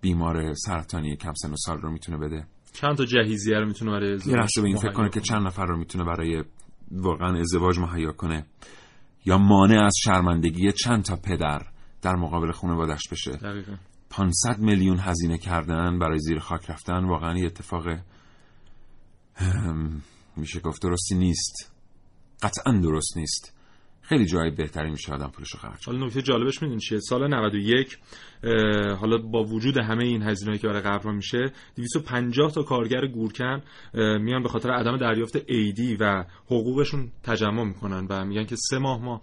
بیمار 0.00 0.54
سرطانی 0.54 1.16
کم 1.16 1.32
سن 1.34 1.52
و 1.52 1.56
سال 1.56 1.80
رو 1.80 1.90
می‌تونه 1.90 2.18
بده؟ 2.18 2.46
چند 2.72 2.96
تا 2.96 3.04
جهیزیه 3.04 3.58
رو 3.58 3.66
می‌تونه 3.66 3.90
برای 3.90 4.10
یه 4.26 4.36
لحظه 4.36 4.60
به 4.62 4.68
این 4.68 4.76
فکر 4.76 4.92
کنه 4.92 5.08
که 5.08 5.20
چند 5.20 5.46
نفر 5.46 5.66
رو 5.66 5.76
می‌تونه 5.76 6.04
برای 6.04 6.44
واقعا 6.90 7.40
ازدواج 7.40 7.78
مهیا 7.78 8.12
کنه 8.12 8.46
یا 9.24 9.38
مانع 9.38 9.84
از 9.84 9.94
شرمندگی 10.04 10.72
چند 10.72 11.04
تا 11.04 11.16
پدر 11.16 11.62
در 12.02 12.14
مقابل 12.16 12.52
خانوادش 12.52 13.02
بشه. 13.10 13.30
دقیقا. 13.32 13.76
500 14.10 14.58
میلیون 14.58 14.98
هزینه 14.98 15.38
کردن 15.38 15.98
برای 15.98 16.18
زیر 16.18 16.38
خاک 16.38 16.70
رفتن 16.70 17.04
واقعا 17.04 17.38
یه 17.38 17.46
اتفاق 17.46 17.86
میشه 20.36 20.60
گفت 20.60 20.82
درستی 20.82 21.14
نیست. 21.14 21.72
قطعا 22.42 22.72
درست 22.72 23.16
نیست. 23.16 23.54
خیلی 24.02 24.26
جای 24.26 24.50
بهتری 24.50 24.90
میشه 24.90 25.12
آدم 25.12 25.28
پولش 25.28 25.54
خرج 25.54 25.86
حالا 25.86 26.06
نکته 26.06 26.22
جالبش 26.22 26.62
می‌دونی 26.62 26.80
چیه؟ 26.80 27.00
سال 27.00 27.34
91 27.34 27.98
حالا 29.00 29.18
با 29.18 29.44
وجود 29.44 29.78
همه 29.78 30.04
این 30.04 30.22
هزینه‌ای 30.22 30.58
که 30.58 30.68
برای 30.68 30.80
قبر 30.80 31.10
میشه 31.10 31.52
250 31.76 32.52
تا 32.52 32.62
کارگر 32.62 33.06
گورکن 33.06 33.62
میان 33.94 34.42
به 34.42 34.48
خاطر 34.48 34.70
عدم 34.70 34.96
دریافت 34.96 35.36
ایدی 35.46 35.96
و 35.96 36.24
حقوقشون 36.46 37.08
تجمع 37.22 37.64
می‌کنن 37.64 38.06
و 38.10 38.24
میگن 38.24 38.44
که 38.44 38.56
سه 38.56 38.78
ماه 38.78 39.04
ما 39.04 39.20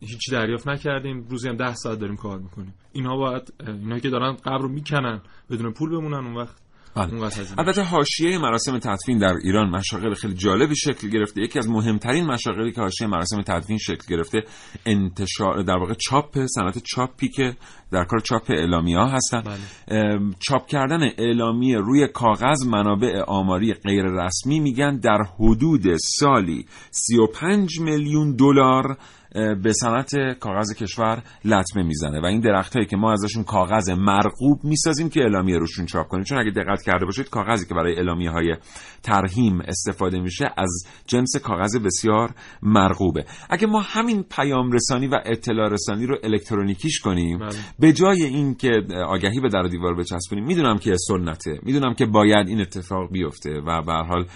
هیچی 0.00 0.30
دریافت 0.32 0.68
نکردیم 0.68 1.26
روزی 1.28 1.48
هم 1.48 1.56
10 1.56 1.74
ساعت 1.74 1.98
داریم 1.98 2.16
کار 2.16 2.38
می‌کنیم 2.38 2.74
اینها 2.92 3.16
باید 3.16 3.52
اینا 3.58 3.98
که 3.98 4.10
دارن 4.10 4.32
قبر 4.32 4.58
رو 4.58 4.68
می‌کنن 4.68 5.20
بدون 5.50 5.72
پول 5.72 5.90
بمونن 5.90 6.26
اون 6.26 6.36
وقت. 6.36 6.69
البته 6.96 7.82
حاشیه 7.82 8.38
مراسم 8.38 8.78
تدفین 8.78 9.18
در 9.18 9.34
ایران 9.44 9.70
مشاغل 9.70 10.14
خیلی 10.14 10.34
جالبی 10.34 10.76
شکل 10.76 11.08
گرفته. 11.08 11.42
یکی 11.42 11.58
از 11.58 11.68
مهمترین 11.68 12.26
مشاغلی 12.26 12.72
که 12.72 12.80
حاشیه 12.80 13.06
مراسم 13.06 13.42
تدفین 13.42 13.78
شکل 13.78 14.16
گرفته 14.16 14.42
انتشار 14.86 15.62
در 15.62 15.76
واقع 15.76 15.94
چاپ 15.94 16.46
صنعت 16.46 16.78
چاپی 16.78 17.28
که 17.28 17.56
در 17.92 18.04
کار 18.04 18.20
چاپ 18.20 18.50
اعلامیه 18.50 18.98
ها 18.98 19.06
هستن. 19.06 19.42
بله. 19.42 20.20
چاپ 20.38 20.66
کردن 20.66 21.02
اعلامیه 21.18 21.78
روی 21.78 22.08
کاغذ 22.08 22.66
منابع 22.66 23.22
آماری 23.22 23.74
غیر 23.74 24.04
رسمی 24.04 24.60
میگن 24.60 24.96
در 24.96 25.18
حدود 25.38 25.96
سالی 25.96 26.66
35 26.90 27.80
میلیون 27.80 28.36
دلار 28.36 28.96
به 29.34 29.72
صنعت 29.72 30.10
کاغذ 30.40 30.74
کشور 30.74 31.22
لطمه 31.44 31.82
می‌زنه 31.82 32.20
و 32.20 32.24
این 32.24 32.40
درخت 32.40 32.74
هایی 32.74 32.86
که 32.86 32.96
ما 32.96 33.12
ازشون 33.12 33.44
کاغذ 33.44 33.90
مرغوب 33.90 34.64
می‌سازیم 34.64 35.08
که 35.08 35.20
اعلامیه 35.20 35.58
روشون 35.58 35.86
چاپ 35.86 36.08
کنیم. 36.08 36.24
چون 36.24 36.38
اگه 36.38 36.50
دقت 36.50 36.82
کرده 36.82 37.04
باشید 37.04 37.30
کاغذی 37.30 37.66
که 37.66 37.74
برای 37.74 37.96
اعلامیه 37.96 38.30
های 38.30 38.56
ترهیم 39.02 39.60
استفاده 39.60 40.20
میشه 40.20 40.44
از 40.56 40.86
جنس 41.06 41.36
کاغذ 41.36 41.76
بسیار 41.76 42.30
مرغوبه. 42.62 43.24
اگه 43.50 43.66
ما 43.66 43.80
همین 43.80 44.22
پیام 44.22 44.72
رسانی 44.72 45.06
و 45.06 45.20
اطلاع 45.24 45.68
رسانی 45.68 46.06
رو 46.06 46.18
الکترونیکیش 46.24 47.00
کنیم 47.00 47.38
بله. 47.38 47.50
به 47.78 47.92
جای 47.92 48.22
این 48.22 48.54
که 48.54 48.70
آگهی 49.06 49.40
به 49.40 49.48
در 49.48 49.62
دیوار 49.62 49.94
بچسبونیم 49.94 50.44
می‌دونم 50.44 50.78
که 50.78 50.96
سنته. 51.08 51.58
می‌دونم 51.62 51.94
که 51.94 52.06
باید 52.06 52.48
این 52.48 52.60
اتفاق 52.60 53.12
بیفته 53.12 53.60
و 53.66 53.82
به 53.82 53.92
حال 53.92 54.26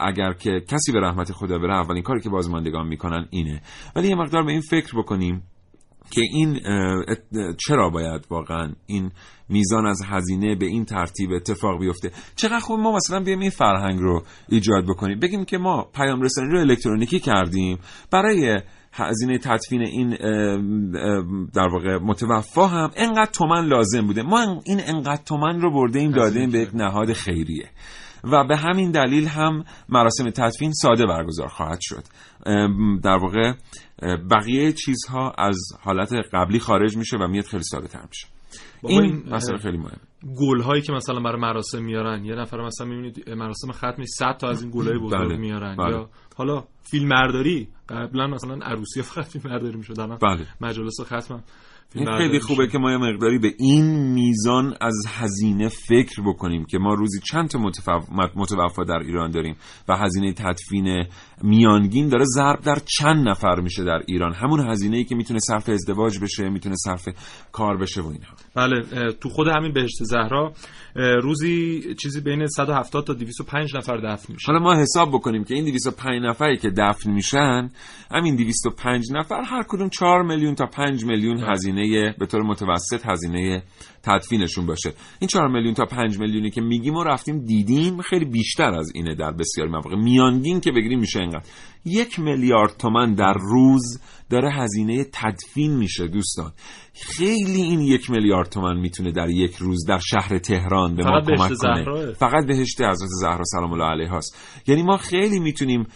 اگر 0.00 0.32
که 0.32 0.60
کسی 0.68 0.92
به 0.92 1.00
رحمت 1.00 1.32
خدا 1.32 1.58
بره 1.58 1.74
اولین 1.74 2.02
کاری 2.02 2.20
که 2.20 2.30
بازماندگان 2.30 2.86
می‌کنن 2.86 3.26
اینه. 3.30 3.62
ولی 3.96 4.08
یه 4.08 4.14
مقدار 4.14 4.42
به 4.42 4.52
این 4.52 4.60
فکر 4.60 4.98
بکنیم 4.98 5.42
که 6.10 6.20
این 6.20 6.60
چرا 7.66 7.90
باید 7.90 8.26
واقعا 8.30 8.72
این 8.86 9.10
میزان 9.48 9.86
از 9.86 10.02
هزینه 10.06 10.54
به 10.54 10.66
این 10.66 10.84
ترتیب 10.84 11.30
اتفاق 11.32 11.80
بیفته؟ 11.80 12.10
چقدر 12.36 12.58
خوب 12.58 12.80
ما 12.80 12.92
مثلا 12.96 13.20
بیایم 13.20 13.40
این 13.40 13.50
فرهنگ 13.50 14.00
رو 14.00 14.22
ایجاد 14.48 14.84
بکنیم. 14.84 15.20
بگیم 15.20 15.44
که 15.44 15.58
ما 15.58 15.82
پیام 15.94 16.22
رسانی 16.22 16.52
رو 16.52 16.60
الکترونیکی 16.60 17.20
کردیم. 17.20 17.78
برای 18.10 18.60
هزینه 18.92 19.38
تدفین 19.38 19.82
این 19.82 20.10
در 21.54 21.68
واقع 21.68 21.98
متوفا 21.98 22.66
هم 22.66 22.90
انقدر 22.96 23.30
تومن 23.30 23.66
لازم 23.66 24.06
بوده. 24.06 24.22
ما 24.22 24.60
این 24.64 24.80
انقدر 24.86 25.22
تومن 25.24 25.60
رو 25.60 25.70
برده 25.70 25.98
ایم 25.98 26.10
داده 26.10 26.46
به 26.46 26.58
یک 26.58 26.70
نهاد 26.74 27.12
خیریه. 27.12 27.68
و 28.32 28.44
به 28.44 28.56
همین 28.56 28.90
دلیل 28.90 29.26
هم 29.26 29.64
مراسم 29.88 30.30
تدفین 30.30 30.72
ساده 30.72 31.06
برگزار 31.06 31.48
خواهد 31.48 31.78
شد 31.80 32.02
در 33.02 33.18
واقع 33.22 33.52
بقیه 34.30 34.72
چیزها 34.72 35.30
از 35.38 35.58
حالت 35.82 36.12
قبلی 36.32 36.58
خارج 36.58 36.96
میشه 36.96 37.16
و 37.16 37.26
میاد 37.26 37.44
خیلی 37.44 37.62
ساده 37.62 37.88
تر 37.88 38.02
میشه 38.08 38.26
این 38.82 39.22
مسئله 39.30 39.58
خیلی 39.58 39.78
مهم 39.78 40.00
گل 40.38 40.62
هایی 40.62 40.82
که 40.82 40.92
مثلا 40.92 41.20
برای 41.20 41.40
مراسم 41.40 41.84
میارن 41.84 42.24
یه 42.24 42.34
نفر 42.34 42.60
مثلا 42.60 42.86
می‌بینید 42.86 43.30
مراسم 43.30 43.72
ختمش 43.72 44.06
100 44.18 44.36
تا 44.36 44.48
از 44.48 44.62
این 44.62 44.70
گل 44.70 44.88
های 44.88 44.98
بزرگ 44.98 45.28
بله. 45.28 45.36
میارن 45.36 45.76
بله. 45.76 45.90
یا 45.90 46.08
حالا 46.36 46.64
فیلم 46.82 47.08
مرداری 47.08 47.68
قبلا 47.88 48.26
مثلا 48.26 48.66
عروسی 48.66 49.02
فقط 49.02 49.24
فیلم 49.24 49.50
مرداری 49.50 49.76
می‌شد 49.76 50.18
بله. 50.22 50.46
مجالس 50.60 51.00
ختم 51.00 51.42
این 51.94 52.18
خیلی 52.18 52.40
خوبه 52.40 52.66
که 52.66 52.78
ما 52.78 52.90
یه 52.90 52.96
مقداری 52.96 53.38
به 53.38 53.54
این 53.58 54.12
میزان 54.12 54.74
از 54.80 54.94
هزینه 55.08 55.68
فکر 55.68 56.22
بکنیم 56.22 56.64
که 56.64 56.78
ما 56.78 56.94
روزی 56.94 57.20
چند 57.20 57.48
تا 57.48 57.58
متوفا 58.36 58.84
در 58.84 58.98
ایران 58.98 59.30
داریم 59.30 59.56
و 59.88 59.96
هزینه 59.96 60.32
تدفین 60.32 61.04
میانگین 61.42 62.08
داره 62.08 62.24
ضرب 62.24 62.60
در 62.60 62.78
چند 62.98 63.28
نفر 63.28 63.60
میشه 63.60 63.84
در 63.84 64.02
ایران. 64.06 64.34
همون 64.34 64.70
هزینه 64.70 64.96
ای 64.96 65.04
که 65.04 65.14
می‌تونه 65.14 65.38
صرف 65.38 65.68
ازدواج 65.68 66.18
بشه 66.18 66.48
می‌تونه 66.48 66.74
صرف 66.84 67.08
کار 67.52 67.76
بشه 67.76 68.00
و 68.02 68.06
اینها 68.06 68.34
بله 68.54 69.12
تو 69.12 69.28
خود 69.28 69.48
همین 69.48 69.72
بهشت 69.72 69.96
زهرا 70.00 70.52
روزی 71.22 71.82
چیزی 72.02 72.20
بین 72.20 72.46
170 72.46 73.04
تا 73.04 73.12
205 73.12 73.76
نفر 73.76 73.96
دفن 73.96 74.32
میشه. 74.32 74.46
حالا 74.46 74.58
ما 74.58 74.74
حساب 74.74 75.08
بکنیم 75.08 75.44
که 75.44 75.54
این 75.54 75.64
205 75.64 76.22
نفری 76.22 76.56
که 76.56 76.70
دفن 76.70 77.10
میشن 77.10 77.70
همین 78.10 78.36
205 78.36 79.12
نفر 79.12 79.42
هر 79.42 79.64
کدوم 79.68 79.88
4 79.88 80.22
میلیون 80.22 80.54
تا 80.54 80.66
5 80.66 81.04
میلیون 81.04 81.36
بله. 81.36 81.46
هزینه 81.78 82.14
به 82.18 82.26
طور 82.26 82.42
متوسط 82.42 83.06
هزینه 83.06 83.62
تدفینشون 84.02 84.66
باشه. 84.66 84.92
این 85.20 85.28
4 85.28 85.48
میلیون 85.48 85.74
تا 85.74 85.84
5 85.84 86.18
میلیونی 86.18 86.50
که 86.50 86.60
میگیم 86.60 86.94
و 86.94 87.04
رفتیم 87.04 87.44
دیدیم 87.44 88.02
خیلی 88.02 88.24
بیشتر 88.24 88.74
از 88.74 88.92
اینه 88.94 89.14
در 89.14 89.32
بسیار 89.32 89.68
مواقع. 89.68 89.96
میانگین 89.96 90.60
که 90.60 90.72
بگیریم 90.72 90.98
میشه 90.98 91.20
اینقدر. 91.20 91.42
یک 91.84 92.18
میلیارد 92.18 92.76
تومن 92.76 93.14
در 93.14 93.32
روز 93.32 94.00
داره 94.30 94.52
هزینه 94.52 95.04
تدفین 95.12 95.76
میشه 95.76 96.06
دوستان. 96.06 96.52
خیلی 96.94 97.62
این 97.62 97.80
یک 97.80 98.10
میلیارد 98.10 98.48
تومن 98.48 98.80
می‌تونه 98.80 99.12
در 99.12 99.30
یک 99.30 99.56
روز 99.56 99.86
در 99.88 99.98
شهر 99.98 100.38
تهران 100.38 100.94
به 100.94 101.04
ما 101.04 101.20
کمک 101.20 101.52
کنه. 101.58 102.12
فقط 102.12 102.46
بهشت 102.46 102.80
حضرت 102.80 103.08
زهرا 103.20 103.42
سلام 103.44 103.72
الله 103.72 103.84
علیها 103.84 104.16
هست 104.16 104.62
یعنی 104.66 104.82
ما 104.82 104.96
خیلی 104.96 105.40
می‌تونیم 105.40 105.86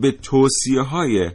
به 0.00 0.10
توصیه 0.22 0.80
های 0.80 1.30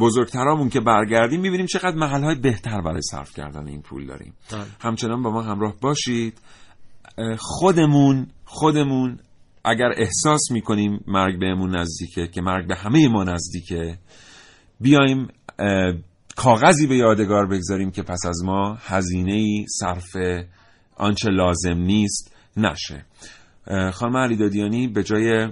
بزرگترامون 0.00 0.68
که 0.68 0.80
برگردیم 0.80 1.40
می‌بینیم 1.40 1.66
چقدر 1.66 1.96
محل 1.96 2.24
های 2.24 2.34
بهتر 2.34 2.80
برای 2.80 3.02
صرف 3.02 3.34
کردن 3.34 3.68
این 3.68 3.82
پول 3.82 4.06
داریم. 4.06 4.34
بله. 4.52 4.64
همچنان 4.80 5.22
با 5.22 5.30
ما 5.30 5.42
همراه 5.42 5.74
باشید. 5.80 6.40
خودمون 7.38 8.26
خودمون 8.44 9.18
اگر 9.64 9.92
احساس 9.96 10.50
می‌کنیم 10.50 11.04
مرگ 11.06 11.40
بهمون 11.40 11.76
نزدیکه 11.76 12.26
که 12.26 12.40
مرگ 12.40 12.68
به 12.68 12.74
همه 12.74 13.08
ما 13.08 13.24
نزدیکه 13.24 13.98
بیایم 14.80 15.28
کاغذی 16.36 16.86
به 16.86 16.96
یادگار 16.96 17.46
بگذاریم 17.46 17.90
که 17.90 18.02
پس 18.02 18.26
از 18.26 18.44
ما 18.44 18.78
هزینه 18.80 19.34
ای 19.34 19.66
صرف 19.80 20.16
آنچه 20.96 21.28
لازم 21.30 21.78
نیست 21.78 22.36
نشه. 22.56 23.04
خانم 23.92 24.16
علی 24.16 24.36
دادیانی 24.36 24.88
به 24.88 25.02
جای 25.02 25.48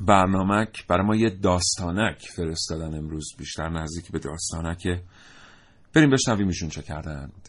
برنامک 0.00 0.86
برای 0.86 1.06
ما 1.06 1.16
یه 1.16 1.30
داستانک 1.30 2.18
فرستادن 2.36 2.98
امروز 2.98 3.24
بیشتر 3.38 3.68
نزدیک 3.68 4.12
به 4.12 4.18
داستانکه. 4.18 5.02
بریم 5.94 6.10
بشنویم 6.10 6.48
ایشون 6.48 6.68
چه 6.68 6.82
کردند. 6.82 7.48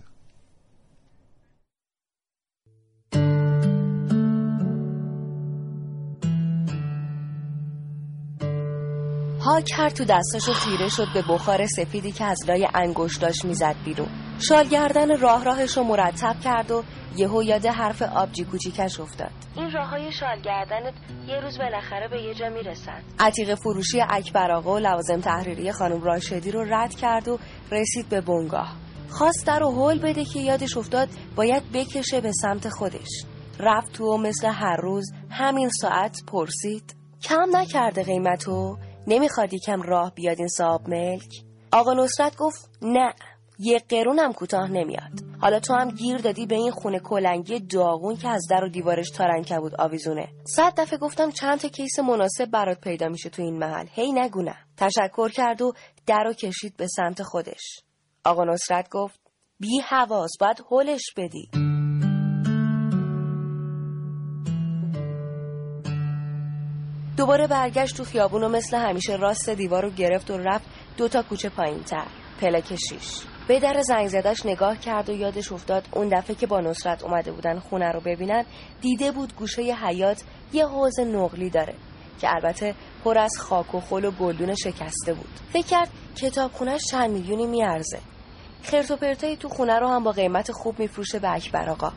هاکر 9.41 9.89
تو 9.89 10.05
دستاشو 10.09 10.53
تیره 10.65 10.89
شد 10.89 11.07
به 11.13 11.21
بخار 11.29 11.67
سفیدی 11.67 12.11
که 12.11 12.25
از 12.25 12.37
لای 12.47 12.67
انگشتاش 12.73 13.45
می‌زد 13.45 13.75
بیرون. 13.85 14.26
شالگردن 14.39 15.19
راه 15.19 15.43
راهش 15.43 15.77
رو 15.77 15.83
مرتب 15.83 16.35
کرد 16.43 16.71
و 16.71 16.83
یهو 17.17 17.43
یاد 17.43 17.65
حرف 17.65 18.01
آبجی 18.01 18.43
کوچیکش 18.43 18.99
افتاد. 18.99 19.31
این 19.55 19.71
راه 19.71 19.89
های 19.89 20.11
شالگردنت 20.11 20.93
یه 21.27 21.39
روز 21.39 21.57
بالاخره 21.57 22.07
به 22.07 22.21
یه 22.21 22.33
جا 22.33 22.49
می‌رسد 22.49 23.01
عتیق 23.19 23.55
فروشی 23.55 24.01
اکبر 24.09 24.51
آقا 24.51 24.73
و 24.73 24.79
لوازم 24.79 25.19
تحریری 25.19 25.71
خانم 25.71 26.01
راشدی 26.01 26.51
رو 26.51 26.63
رد 26.73 26.95
کرد 26.95 27.27
و 27.27 27.39
رسید 27.71 28.09
به 28.09 28.21
بنگاه. 28.21 28.75
خواست 29.09 29.47
در 29.47 29.59
رو 29.59 29.71
هول 29.71 29.99
بده 29.99 30.25
که 30.25 30.39
یادش 30.39 30.77
افتاد 30.77 31.09
باید 31.35 31.63
بکشه 31.73 32.21
به 32.21 32.31
سمت 32.31 32.69
خودش. 32.69 33.25
رفت 33.59 33.93
تو 33.93 34.05
و 34.05 34.17
مثل 34.17 34.47
هر 34.47 34.77
روز 34.81 35.11
همین 35.31 35.69
ساعت 35.81 36.17
پرسید 36.27 36.95
کم 37.21 37.57
نکرده 37.57 38.03
قیمتو؟ 38.03 38.77
نمی‌خواد 39.07 39.53
یکم 39.53 39.81
راه 39.81 40.11
بیاد 40.15 40.35
این 40.39 40.47
صاحب 40.47 40.89
ملک؟ 40.89 41.29
آقا 41.71 41.93
نصرت 41.93 42.37
گفت 42.37 42.69
نه. 42.81 43.13
یه 43.59 43.79
قرونم 43.89 44.33
کوتاه 44.33 44.71
نمیاد. 44.71 45.11
حالا 45.41 45.59
تو 45.59 45.73
هم 45.73 45.89
گیر 45.89 46.17
دادی 46.17 46.45
به 46.45 46.55
این 46.55 46.71
خونه 46.71 46.99
کلنگی 46.99 47.59
داغون 47.59 48.15
که 48.15 48.29
از 48.29 48.47
در 48.49 48.63
و 48.63 48.69
دیوارش 48.69 49.09
تارنکه 49.09 49.59
بود 49.59 49.81
آویزونه. 49.81 50.27
صد 50.45 50.73
دفعه 50.77 50.97
گفتم 50.97 51.31
چند 51.31 51.59
تا 51.59 51.67
کیس 51.67 51.99
مناسب 51.99 52.45
برات 52.45 52.81
پیدا 52.81 53.07
میشه 53.07 53.29
تو 53.29 53.41
این 53.41 53.57
محل. 53.59 53.85
هی 53.91 54.11
نگونه 54.11 54.55
تشکر 54.77 55.29
کرد 55.29 55.61
و 55.61 55.73
در 56.05 56.23
رو 56.23 56.33
کشید 56.33 56.77
به 56.77 56.87
سمت 56.87 57.23
خودش. 57.23 57.79
آقا 58.25 58.43
نصرت 58.43 58.89
گفت 58.89 59.19
بی 59.59 59.79
حواس 59.79 60.31
باید 60.39 60.63
هلش 60.71 61.13
بدی. 61.17 61.49
دوباره 67.17 67.47
برگشت 67.47 67.97
تو 67.97 68.03
خیابون 68.03 68.43
و 68.43 68.49
مثل 68.49 68.77
همیشه 68.77 69.15
راست 69.15 69.49
دیوار 69.49 69.83
رو 69.83 69.89
گرفت 69.89 70.31
و 70.31 70.37
رفت 70.37 70.65
دوتا 70.97 71.23
کوچه 71.23 71.49
پایین 71.49 71.83
تر 71.83 72.07
پلک 72.41 72.75
شیش 72.75 73.36
به 73.47 73.59
در 73.59 73.81
زنگ 73.81 74.07
زدش 74.07 74.45
نگاه 74.45 74.77
کرد 74.77 75.09
و 75.09 75.13
یادش 75.13 75.51
افتاد 75.51 75.87
اون 75.91 76.09
دفعه 76.09 76.35
که 76.35 76.47
با 76.47 76.59
نصرت 76.59 77.03
اومده 77.03 77.31
بودن 77.31 77.59
خونه 77.59 77.91
رو 77.91 77.99
ببینن 77.99 78.45
دیده 78.81 79.11
بود 79.11 79.35
گوشه 79.35 79.61
حیات 79.61 80.23
یه 80.53 80.67
حوز 80.67 80.99
نقلی 80.99 81.49
داره 81.49 81.73
که 82.19 82.27
البته 82.35 82.75
پر 83.03 83.17
از 83.17 83.31
خاک 83.39 83.75
و 83.75 83.79
خل 83.79 84.05
و 84.05 84.11
گلدون 84.11 84.55
شکسته 84.55 85.13
بود. 85.13 85.29
فکر 85.53 85.67
کرد 85.67 85.89
کتاب 86.15 86.51
خونش 86.51 86.81
چند 86.91 87.11
میلیونی 87.11 87.47
میارزه. 87.47 87.99
خرت 88.63 88.91
و 88.91 89.35
تو 89.35 89.49
خونه 89.49 89.79
رو 89.79 89.87
هم 89.87 90.03
با 90.03 90.11
قیمت 90.11 90.51
خوب 90.51 90.79
میفروشه 90.79 91.19
به 91.19 91.33
اکبر 91.33 91.69
آقا. 91.69 91.91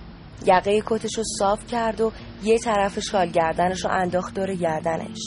یقه 0.47 0.83
کتش 0.87 1.19
رو 1.19 1.25
صاف 1.39 1.67
کرد 1.67 2.01
و 2.01 2.13
یه 2.43 2.59
طرف 2.59 2.99
شال 2.99 3.31
گردنش 3.31 3.85
رو 3.85 3.91
انداخت 3.91 4.35
دور 4.35 4.55
گردنش. 4.55 5.19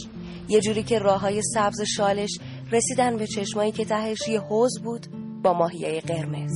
یه 0.47 0.61
جوری 0.61 0.84
که 0.84 0.99
راه 0.99 1.21
های 1.21 1.41
سبز 1.53 1.82
شالش 1.82 2.39
رسیدن 2.71 3.17
به 3.17 3.28
چشمایی 3.28 3.71
که 3.71 3.86
تهش 3.86 4.28
یه 4.28 4.39
حوز 4.39 4.80
بود. 4.84 5.22
با 5.43 5.53
ماهیه 5.53 6.01
قرمز. 6.01 6.53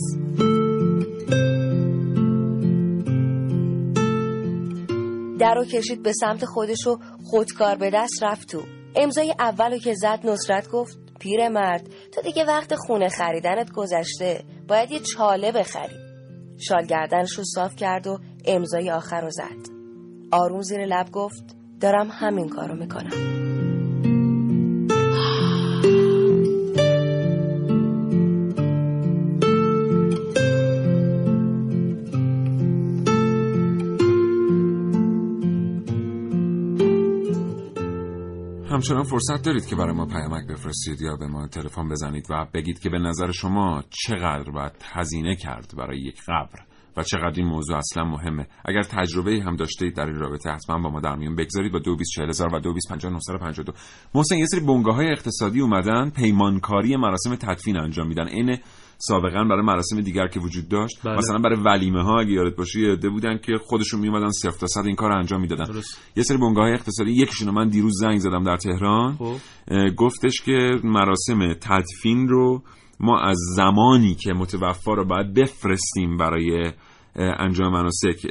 در 5.40 5.56
رو 5.56 5.66
کشید 5.66 6.04
به 6.04 6.14
سمت 6.14 6.46
خودش 6.46 6.88
و 6.88 6.98
خودکار 7.24 7.76
به 7.76 7.90
دست 7.94 8.24
رفت 8.24 8.52
تو 8.52 8.62
امضای 8.96 9.36
اولو 9.40 9.78
که 9.78 9.94
زد 9.94 10.20
نصرت 10.24 10.70
گفت 10.70 10.98
پیر 11.20 11.50
مرد 11.50 11.90
تو 12.14 12.22
دیگه 12.22 12.46
وقت 12.46 12.76
خونه 12.76 13.10
خریدنت 13.10 13.72
گذشته 13.72 14.44
باید 14.68 14.92
یه 14.92 15.00
چاله 15.00 15.52
بخری. 15.52 15.96
شال 16.58 16.86
گردنش 16.86 17.40
صاف 17.56 17.76
کرد 17.76 18.08
و 18.08 18.20
امضای 18.46 18.92
آخر 18.92 19.22
رو 19.22 19.30
زد. 19.30 19.78
آروم 20.32 20.62
زیر 20.62 20.86
لب 20.86 21.12
گفت 21.12 21.56
دارم 21.82 22.10
همین 22.12 22.50
کارو 22.50 22.76
می‌کنم. 22.76 23.67
همچنان 38.78 39.04
فرصت 39.04 39.42
دارید 39.42 39.66
که 39.66 39.76
برای 39.76 39.94
ما 39.94 40.06
پیامک 40.06 40.48
بفرستید 40.48 41.02
یا 41.02 41.16
به 41.16 41.28
ما 41.28 41.48
تلفن 41.48 41.90
بزنید 41.90 42.28
و 42.30 42.46
بگید 42.54 42.80
که 42.80 42.90
به 42.90 43.00
نظر 43.00 43.32
شما 43.32 43.84
چقدر 43.90 44.52
باید 44.52 44.72
هزینه 44.84 45.36
کرد 45.36 45.74
برای 45.78 46.00
یک 46.00 46.22
قبر 46.28 46.60
و 46.98 47.04
چقدر 47.04 47.34
این 47.36 47.46
موضوع 47.46 47.78
اصلا 47.78 48.04
مهمه. 48.04 48.48
اگر 48.66 48.84
تجربه 48.84 49.44
هم 49.46 49.56
داشته 49.56 49.86
اید 49.86 49.96
در 49.96 50.06
این 50.06 50.16
رابطه 50.16 50.50
حتما 50.50 50.80
با 50.80 50.90
ما 50.90 51.00
در 51.00 51.16
میون 51.16 51.36
بگذارید 51.36 51.72
با 51.72 51.80
224000 51.80 52.56
و 52.56 52.60
225952 52.60 53.74
محسن 54.16 54.38
یه 54.38 54.46
سری 54.46 54.60
بنگاه 54.60 54.96
های 54.96 55.12
اقتصادی 55.12 55.62
اومدن 55.62 56.10
پیمانکاری 56.10 56.96
مراسم 56.96 57.36
تدفین 57.36 57.78
انجام 57.78 58.08
میدن. 58.08 58.28
این 58.28 58.58
سابقا 58.98 59.44
برای 59.44 59.62
مراسم 59.62 60.02
دیگر 60.02 60.28
که 60.28 60.40
وجود 60.40 60.70
داشت. 60.70 61.02
بله. 61.04 61.18
مثلا 61.18 61.38
برای 61.38 61.60
ولیمه 61.66 62.04
ها 62.04 62.20
اگه 62.20 62.32
یادت 62.32 62.56
باشه 62.56 62.96
بودن 62.96 63.38
که 63.38 63.54
خودشون 63.66 64.00
میومدن 64.00 64.30
صفر 64.30 64.60
تا 64.60 64.68
صد 64.68 64.86
این 64.86 64.96
کار 64.96 65.12
انجام 65.12 65.42
می‌دادن. 65.42 65.66
یه 66.16 66.24
سری 66.24 66.38
بنگاه 66.38 66.64
های 66.64 66.74
اقتصادی 66.74 67.12
یکیشون 67.12 67.50
من 67.54 67.70
دیروز 67.70 67.94
زنگ 68.00 68.18
زدم 68.20 68.44
در 68.44 68.58
تهران. 68.58 69.16
خب. 69.16 69.36
گفتش 69.98 70.42
که 70.42 70.80
مراسم 70.84 71.54
تدفین 71.54 72.28
رو 72.28 72.64
ما 73.00 73.20
از 73.20 73.38
زمانی 73.56 74.16
که 74.16 74.34
متوفا 74.34 74.94
رو 74.94 75.06
باید 75.06 75.34
بفرستیم 75.34 76.18
برای 76.18 76.72
انجام 77.16 77.74
مناسک 77.74 78.28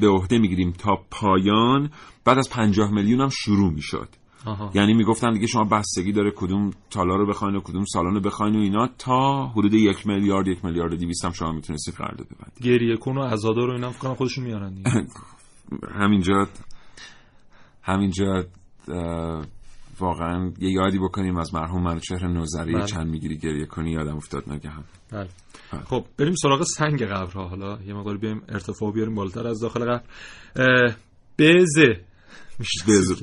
به 0.00 0.08
عهده 0.08 0.38
می‌گیریم 0.38 0.72
تا 0.72 0.98
پایان. 1.10 1.90
بعد 2.24 2.38
از 2.38 2.50
پنجاه 2.50 2.90
میلیون 2.90 3.20
هم 3.20 3.28
شروع 3.28 3.72
می‌شد. 3.72 4.08
یعنی 4.74 4.94
می‌گفتن 4.94 5.32
دیگه 5.32 5.46
شما 5.46 5.64
بستگی 5.64 6.12
داره 6.12 6.32
کدوم 6.36 6.70
تالا 6.90 7.16
رو 7.16 7.26
بخواین 7.26 7.56
و 7.56 7.60
کدوم 7.60 7.84
سالن 7.84 8.14
رو 8.14 8.20
بخواین 8.20 8.56
و 8.56 8.58
اینا 8.58 8.88
تا 8.98 9.46
حدود 9.46 9.74
یک 9.74 10.06
میلیارد 10.06 10.48
یک 10.48 10.64
میلیارد 10.64 10.96
دیویست 10.96 11.24
هم 11.24 11.32
شما 11.32 11.52
می‌تونستید 11.52 11.94
قرارداد 11.94 12.26
ببندید. 12.26 12.62
گریه 12.62 12.96
کن 12.96 13.18
و 13.18 13.22
عزادا 13.22 13.64
رو 13.64 13.72
اینا 13.72 13.90
فکر 13.90 14.14
خودشون 14.14 14.44
میارن 14.44 14.74
همینجا 16.00 16.48
همینجا 17.82 18.44
واقعا 20.00 20.52
یه 20.58 20.70
یادی 20.70 20.98
بکنیم 20.98 21.36
از 21.36 21.54
مرحوم 21.54 21.98
چهر 21.98 22.26
نوزری 22.26 22.72
بله. 22.72 22.86
چند 22.86 23.06
می‌گیری 23.06 23.38
گریه 23.38 23.66
کنی 23.66 23.90
یادم 23.90 24.16
افتاد 24.16 24.52
نگه 24.52 24.70
بله. 25.12 25.28
بله. 25.72 25.82
خب 25.84 26.04
بریم 26.18 26.34
سراغ 26.34 26.62
سنگ 26.62 27.02
قبرها 27.02 27.48
حالا. 27.48 27.78
یه 27.86 27.94
مقدار 27.94 28.16
بیایم 28.16 28.42
ارتفاع 28.48 28.92
بیاریم 28.92 29.14
بالاتر 29.14 29.46
از 29.46 29.60
داخل 29.60 29.84
قبر. 29.84 30.02
بزه. 31.38 32.00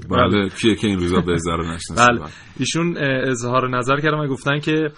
بله. 0.10 0.50
کیه 0.50 0.76
که 0.76 0.88
این 0.88 1.00
روزا 1.00 1.22
بزه 1.22 1.52
رو 1.52 1.64
نشناسه. 1.74 2.08
بله. 2.08 2.22
ایشون 2.60 2.98
اظهار 3.28 3.78
نظر 3.78 4.00
کردن 4.00 4.18
و 4.18 4.28
گفتن 4.28 4.60
که 4.60 4.92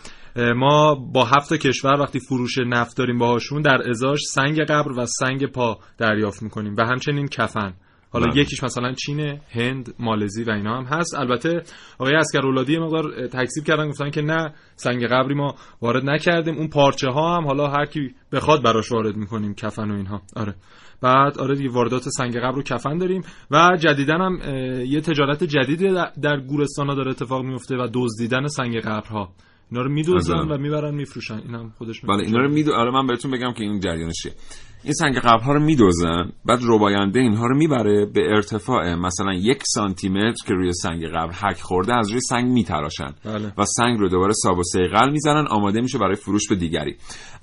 ما 0.55 0.95
با 0.95 1.25
هفت 1.25 1.53
کشور 1.53 2.01
وقتی 2.01 2.19
فروش 2.19 2.57
نفت 2.57 2.97
داریم 2.97 3.17
باهاشون 3.17 3.61
در 3.61 3.89
ازاش 3.89 4.19
سنگ 4.21 4.59
قبر 4.59 4.91
و 4.91 5.05
سنگ 5.05 5.45
پا 5.45 5.79
دریافت 5.97 6.43
می‌کنیم 6.43 6.75
و 6.77 6.85
همچنین 6.85 7.27
کفن. 7.27 7.73
حالا 8.09 8.25
بله. 8.25 8.41
یکیش 8.41 8.63
مثلا 8.63 8.93
چین 8.93 9.39
هند 9.49 9.93
مالزی 9.99 10.43
و 10.43 10.51
اینا 10.51 10.77
هم 10.77 10.83
هست. 10.83 11.15
البته 11.15 11.63
آقای 11.99 12.15
اسکر 12.15 12.45
اولادی 12.45 12.77
مقدار 12.77 13.27
تکذیب 13.27 13.63
کردن 13.63 13.89
گفتن 13.89 14.09
که 14.09 14.21
نه 14.21 14.53
سنگ 14.75 15.05
قبری 15.05 15.35
ما 15.35 15.55
وارد 15.81 16.09
نکردیم. 16.09 16.55
اون 16.57 16.67
پارچه 16.67 17.09
ها 17.09 17.37
هم 17.37 17.45
حالا 17.45 17.67
هر 17.67 17.85
کی 17.85 18.15
بخواد 18.31 18.63
براش 18.63 18.91
وارد 18.91 19.15
می‌کنیم 19.15 19.53
کفن 19.53 19.91
و 19.91 19.95
اینها. 19.95 20.21
آره. 20.35 20.55
بعد 21.01 21.37
آره 21.37 21.55
دیگه 21.55 21.69
واردات 21.69 22.03
سنگ 22.09 22.37
قبر 22.37 22.55
رو 22.55 22.63
کفن 22.63 22.97
داریم 22.97 23.21
و 23.51 23.77
جدیدن 23.79 24.21
هم 24.21 24.39
یه 24.85 25.01
تجارت 25.01 25.43
جدیدی 25.43 25.93
در 26.21 26.39
گورستان 26.39 26.87
ها 26.87 26.95
داره 26.95 27.11
اتفاق 27.11 27.45
میفته 27.45 27.75
و 27.77 27.87
دزدیدن 27.93 28.47
سنگ 28.47 28.79
قبرها. 28.79 29.29
اینا 29.71 29.83
رو 29.83 29.91
میدوزن 29.91 30.39
و 30.39 30.57
می‌برن 30.57 30.95
میفروشن. 30.95 31.37
این 31.37 31.55
هم 31.55 31.69
خودش 31.77 32.01
بله 32.01 32.23
اینا 32.23 32.39
رو 32.39 32.51
میدو 32.51 32.73
آره 32.73 32.91
من 32.91 33.07
بهتون 33.07 33.31
بگم 33.31 33.53
که 33.53 33.63
این 33.63 33.79
جریانش 33.79 34.15
چیه. 34.23 34.31
این 34.83 34.93
سنگ 34.93 35.15
قبر 35.17 35.43
ها 35.43 35.53
رو 35.53 35.59
میدوزن 35.59 36.31
بعد 36.45 36.59
رباینده 36.63 37.19
اینها 37.19 37.47
رو 37.47 37.57
می‌بره 37.57 38.05
به 38.05 38.21
ارتفاع 38.21 38.95
مثلا 38.95 39.33
یک 39.33 39.63
سانتی 39.65 40.09
متر 40.09 40.47
که 40.47 40.53
روی 40.53 40.73
سنگ 40.73 41.05
قبر 41.05 41.31
حک 41.31 41.61
خورده 41.61 41.95
از 41.95 42.11
روی 42.11 42.19
سنگ 42.21 42.51
میتراشن. 42.51 43.13
بله. 43.25 43.53
و 43.57 43.65
سنگ 43.65 43.99
رو 43.99 44.09
دوباره 44.09 44.33
ساب 44.33 44.57
و 44.57 44.63
سیقل 44.63 45.11
می‌زنن 45.11 45.47
آماده 45.47 45.81
میشه 45.81 45.97
برای 45.97 46.15
فروش 46.15 46.49
به 46.49 46.55
دیگری. 46.55 46.95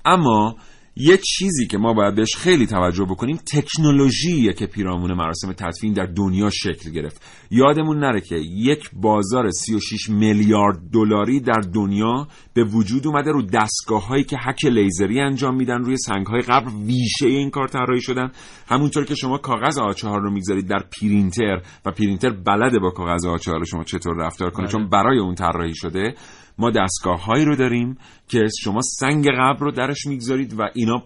اما 0.05 0.55
یه 0.97 1.17
چیزی 1.17 1.67
که 1.67 1.77
ما 1.77 1.93
باید 1.93 2.15
بهش 2.15 2.35
خیلی 2.35 2.67
توجه 2.67 3.05
بکنیم 3.05 3.39
تکنولوژیه 3.53 4.53
که 4.53 4.65
پیرامون 4.65 5.13
مراسم 5.13 5.53
تدفین 5.53 5.93
در 5.93 6.05
دنیا 6.05 6.49
شکل 6.49 6.91
گرفت. 6.91 7.21
یادمون 7.51 7.99
نره 7.99 8.21
که 8.21 8.35
یک 8.35 8.89
بازار 8.93 9.51
36 9.51 10.09
میلیارد 10.09 10.77
دلاری 10.93 11.39
در 11.39 11.59
دنیا 11.73 12.27
به 12.53 12.63
وجود 12.63 13.07
اومده 13.07 13.31
رو 13.31 13.41
دستگاه 13.41 14.07
هایی 14.07 14.23
که 14.23 14.37
حک 14.37 14.65
لیزری 14.65 15.19
انجام 15.19 15.55
میدن 15.55 15.83
روی 15.83 15.97
سنگ 15.97 16.25
های 16.25 16.41
قبر 16.41 16.69
ویژه 16.85 17.27
این 17.27 17.49
کار 17.49 17.67
طراحی 17.67 18.01
شدن. 18.01 18.31
همونطور 18.67 19.05
که 19.05 19.15
شما 19.15 19.37
کاغذ 19.37 19.77
آچهار 19.77 20.21
رو 20.21 20.31
می‌گذارید 20.31 20.67
در 20.67 20.83
پرینتر 21.01 21.61
و 21.85 21.91
پرینتر 21.91 22.29
بلده 22.29 22.79
با 22.79 22.89
کاغذ 22.89 23.25
آچهار 23.25 23.65
شما 23.65 23.83
چطور 23.83 24.15
رفتار 24.17 24.49
کنه 24.49 24.65
بله. 24.65 24.71
چون 24.71 24.89
برای 24.89 25.19
اون 25.19 25.35
طراحی 25.35 25.75
شده. 25.75 26.15
ما 26.57 26.71
دستگاه 26.71 27.23
هایی 27.25 27.45
رو 27.45 27.55
داریم 27.55 27.97
که 28.27 28.47
شما 28.63 28.81
سنگ 28.81 29.27
قبر 29.27 29.59
رو 29.59 29.71
درش 29.71 30.05
می‌گذارید 30.05 30.59
و 30.59 30.69
اینا 30.73 31.03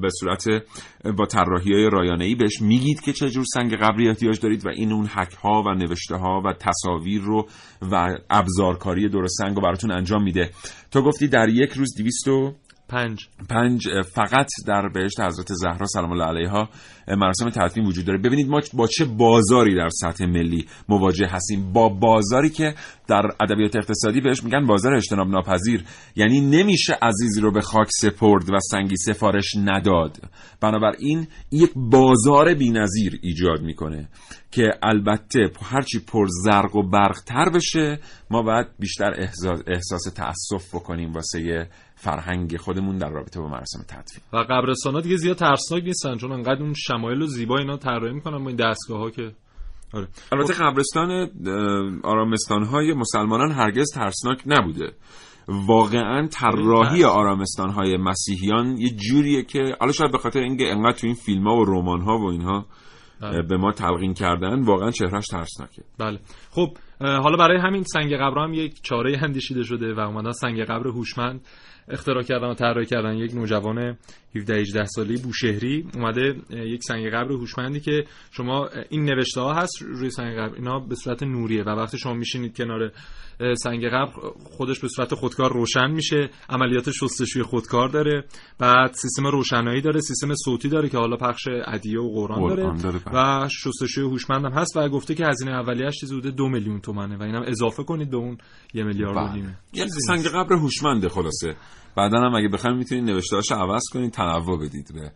به 0.00 0.08
صورت 0.20 0.44
با 1.18 1.26
طراحی 1.26 1.72
های 1.72 1.90
رایانه 1.92 2.24
ای 2.24 2.34
بهش 2.34 2.60
میگید 2.62 3.00
که 3.00 3.12
چه 3.12 3.30
جور 3.30 3.44
سنگ 3.54 3.76
قبری 3.76 4.08
احتیاج 4.08 4.40
دارید 4.40 4.66
و 4.66 4.68
این 4.68 4.92
اون 4.92 5.06
حک 5.06 5.32
ها 5.32 5.62
و 5.66 5.74
نوشته 5.74 6.16
ها 6.16 6.42
و 6.44 6.52
تصاویر 6.52 7.22
رو 7.22 7.48
و 7.92 8.16
ابزارکاری 8.30 9.08
دور 9.08 9.26
سنگ 9.26 9.56
رو 9.56 9.62
براتون 9.62 9.92
انجام 9.92 10.22
میده. 10.22 10.50
تو 10.90 11.02
گفتی 11.02 11.28
در 11.28 11.48
یک 11.48 11.72
روز 11.72 11.94
پنج. 12.90 13.28
پنج 13.48 13.88
فقط 14.14 14.48
در 14.66 14.88
بهشت 14.88 15.20
حضرت 15.20 15.46
زهرا 15.50 15.86
سلام 15.86 16.12
الله 16.12 16.24
علیها 16.24 16.68
مراسم 17.08 17.50
تدفین 17.50 17.86
وجود 17.86 18.04
داره. 18.04 18.18
ببینید 18.18 18.48
ما 18.48 18.60
با 18.74 18.86
چه 18.86 19.04
بازاری 19.04 19.76
در 19.76 19.88
سطح 19.88 20.26
ملی 20.26 20.66
مواجه 20.88 21.26
هستیم. 21.26 21.72
با 21.72 21.88
بازاری 21.88 22.50
که 22.50 22.74
در 23.08 23.22
ادبیات 23.40 23.76
اقتصادی 23.76 24.20
بهش 24.20 24.44
میگن 24.44 24.66
بازار 24.66 24.94
اجتناب 24.94 25.28
ناپذیر. 25.28 25.84
یعنی 26.16 26.40
نمیشه 26.40 26.98
عزیزی 27.02 27.40
رو 27.40 27.52
به 27.52 27.60
خاک 27.60 27.88
سپرد 27.90 28.50
و 28.54 28.58
سنگی 28.70 28.96
سفارش 28.96 29.56
نداد. 29.64 30.16
بنابراین 30.60 31.26
یک 31.52 31.70
بازار 31.76 32.54
بینظیر 32.54 33.18
ایجاد 33.22 33.60
می‌کنه 33.62 34.08
که 34.50 34.70
البته 34.82 35.50
هرچی 35.62 35.98
پر 35.98 36.26
زرق 36.44 36.76
و 36.76 36.82
برق 36.82 37.16
تر 37.26 37.50
بشه 37.54 37.98
ما 38.30 38.42
باید 38.42 38.66
بیشتر 38.78 39.14
احساس, 39.18 39.60
احساس 39.66 40.02
تأسف 40.02 40.74
بکنیم 40.74 41.12
واسه 41.12 41.68
فرهنگ 42.00 42.56
خودمون 42.56 42.98
در 42.98 43.10
رابطه 43.10 43.40
با 43.40 43.48
مراسم 43.48 43.84
تدفین 43.88 44.22
و 44.32 44.36
قبرستان 44.36 44.94
ها 44.94 45.00
دیگه 45.00 45.16
زیاد 45.16 45.36
ترسناک 45.36 45.84
نیستن 45.84 46.16
چون 46.16 46.32
انقدر 46.32 46.62
اون 46.62 46.74
شمایل 46.74 47.22
و 47.22 47.26
زیبا 47.26 47.58
اینا 47.58 47.76
طراحی 47.76 48.12
می‌کنن 48.14 48.44
با 48.44 48.48
این 48.48 48.56
دستگاه 48.56 48.98
ها 48.98 49.10
که 49.10 49.32
آره. 49.94 50.08
البته. 50.32 50.54
قبرستان 50.54 51.30
آرامستان 52.04 52.64
های 52.64 52.94
مسلمانان 52.94 53.52
هرگز 53.52 53.90
ترسناک 53.94 54.42
نبوده 54.46 54.92
واقعا 55.48 56.26
طراحی 56.26 57.04
آرامستان 57.04 57.70
های 57.70 57.96
مسیحیان 57.96 58.76
یه 58.78 58.90
جوریه 58.90 59.42
که 59.42 59.76
حالا 59.80 59.92
شاید 59.92 60.12
به 60.12 60.18
خاطر 60.18 60.40
اینکه 60.40 60.64
انقدر 60.70 60.98
تو 60.98 61.06
این 61.06 61.16
فیلم 61.16 61.48
ها 61.48 61.56
و 61.56 61.64
رمان 61.64 62.00
ها 62.00 62.18
و 62.18 62.30
اینها 62.30 62.66
بله. 63.20 63.42
به 63.42 63.56
ما 63.56 63.72
تلقین 63.72 64.14
کردن 64.14 64.62
واقعا 64.62 64.90
چهرهش 64.90 65.26
ترسناکه 65.26 65.82
بله 65.98 66.18
خب 66.50 66.76
حالا 67.00 67.36
برای 67.36 67.58
همین 67.60 67.82
سنگ 67.82 68.14
قبر 68.14 68.38
هم 68.44 68.54
یک 68.54 68.82
چاره 68.82 69.18
اندیشیده 69.22 69.62
شده 69.62 69.94
و 69.94 70.00
اومدن 70.00 70.32
سنگ 70.32 70.60
قبر 70.60 70.88
هوشمند 70.88 71.40
اختراع 71.90 72.22
کردن 72.22 72.46
و 72.46 72.54
طراحی 72.54 72.86
کردن 72.86 73.14
یک 73.14 73.34
نوجوان 73.34 73.98
17 74.36 74.54
18 74.60 74.84
ساله 74.84 75.16
بوشهری 75.22 75.86
اومده 75.94 76.34
یک 76.50 76.84
سنگ 76.84 77.06
قبر 77.06 77.32
هوشمندی 77.32 77.80
که 77.80 78.04
شما 78.30 78.68
این 78.90 79.04
نوشته 79.04 79.40
ها 79.40 79.54
هست 79.54 79.82
روی 79.82 80.10
سنگ 80.10 80.38
قبر 80.38 80.54
اینا 80.54 80.78
به 80.78 80.94
صورت 80.94 81.22
نوریه 81.22 81.62
و 81.62 81.68
وقتی 81.68 81.98
شما 81.98 82.14
میشینید 82.14 82.56
کنار 82.56 82.92
سنگ 83.54 83.84
قبر 83.86 84.12
خودش 84.44 84.80
به 84.80 84.88
صورت 84.88 85.14
خودکار 85.14 85.52
روشن 85.52 85.90
میشه 85.90 86.30
عملیات 86.48 86.90
شستشوی 86.90 87.42
خودکار 87.42 87.88
داره 87.88 88.24
بعد 88.58 88.92
سیستم 88.92 89.26
روشنایی 89.26 89.80
داره 89.80 90.00
سیستم 90.00 90.34
صوتی 90.34 90.68
داره 90.68 90.88
که 90.88 90.98
حالا 90.98 91.16
پخش 91.16 91.48
ادیه 91.66 92.00
و 92.00 92.14
قرآن 92.14 92.48
داره, 92.48 92.82
داره 92.82 93.00
و 93.14 93.48
شستشوی 93.48 94.04
هوشمند 94.04 94.44
هم 94.44 94.52
هست 94.52 94.76
و 94.76 94.88
گفته 94.88 95.14
که 95.14 95.26
هزینه 95.26 95.50
اولیه‌اش 95.50 96.00
چیزی 96.00 96.16
حدود 96.16 96.36
دو 96.36 96.48
میلیون 96.48 96.80
تومنه 96.80 97.16
و 97.16 97.22
اینم 97.22 97.42
اضافه 97.46 97.84
کنید 97.84 98.10
به 98.10 98.16
اون 98.16 98.38
یه 98.74 98.84
میلیارد 98.84 99.16
و 99.16 99.32
نیمه 99.32 99.58
یعنی 99.72 99.90
سنگ 99.90 100.26
قبر 100.26 100.56
هوشمنده 100.56 101.08
خلاصه. 101.08 101.56
بعدا 101.96 102.18
هم 102.18 102.34
اگه 102.34 102.48
بخواید 102.48 102.76
می‌تونید 102.76 103.04
نوشته‌هاشو 103.04 103.54
عوض 103.54 103.82
کنید 103.92 104.12
تنوع 104.12 104.58
بدید 104.58 104.90
به 104.94 105.12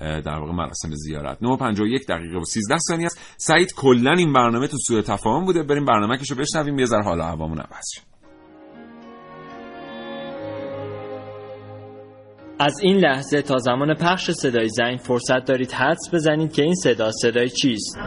در 0.00 0.38
واقع 0.38 0.52
مراسم 0.52 0.90
زیارت. 0.92 1.42
951 1.42 2.06
دقیقه 2.08 2.38
و 2.38 2.44
13 2.44 2.78
ثانیه 2.78 3.06
است. 3.06 3.34
سعید 3.36 3.74
کلا 3.74 4.12
این 4.12 4.32
برنامه 4.32 4.66
تو 4.68 4.76
سوء 4.88 5.02
تفاهم 5.02 5.44
بوده. 5.44 5.62
بریم 5.62 5.84
برنامه 5.84 6.16
کشو 6.16 6.34
بشنویم. 6.34 6.78
یه 6.78 6.86
ذره 6.86 7.04
حال 7.04 7.20
هوامون 7.20 7.58
عوض 7.58 7.84
از 12.58 12.80
این 12.82 12.96
لحظه 12.96 13.42
تا 13.42 13.58
زمان 13.58 13.94
پخش 13.94 14.30
صدای 14.30 14.68
زنگ 14.68 14.98
فرصت 14.98 15.44
دارید 15.44 15.72
حدس 15.72 16.14
بزنید 16.14 16.52
که 16.52 16.62
این 16.62 16.74
صدا 16.74 17.10
صدای 17.10 17.48
چیست. 17.48 17.98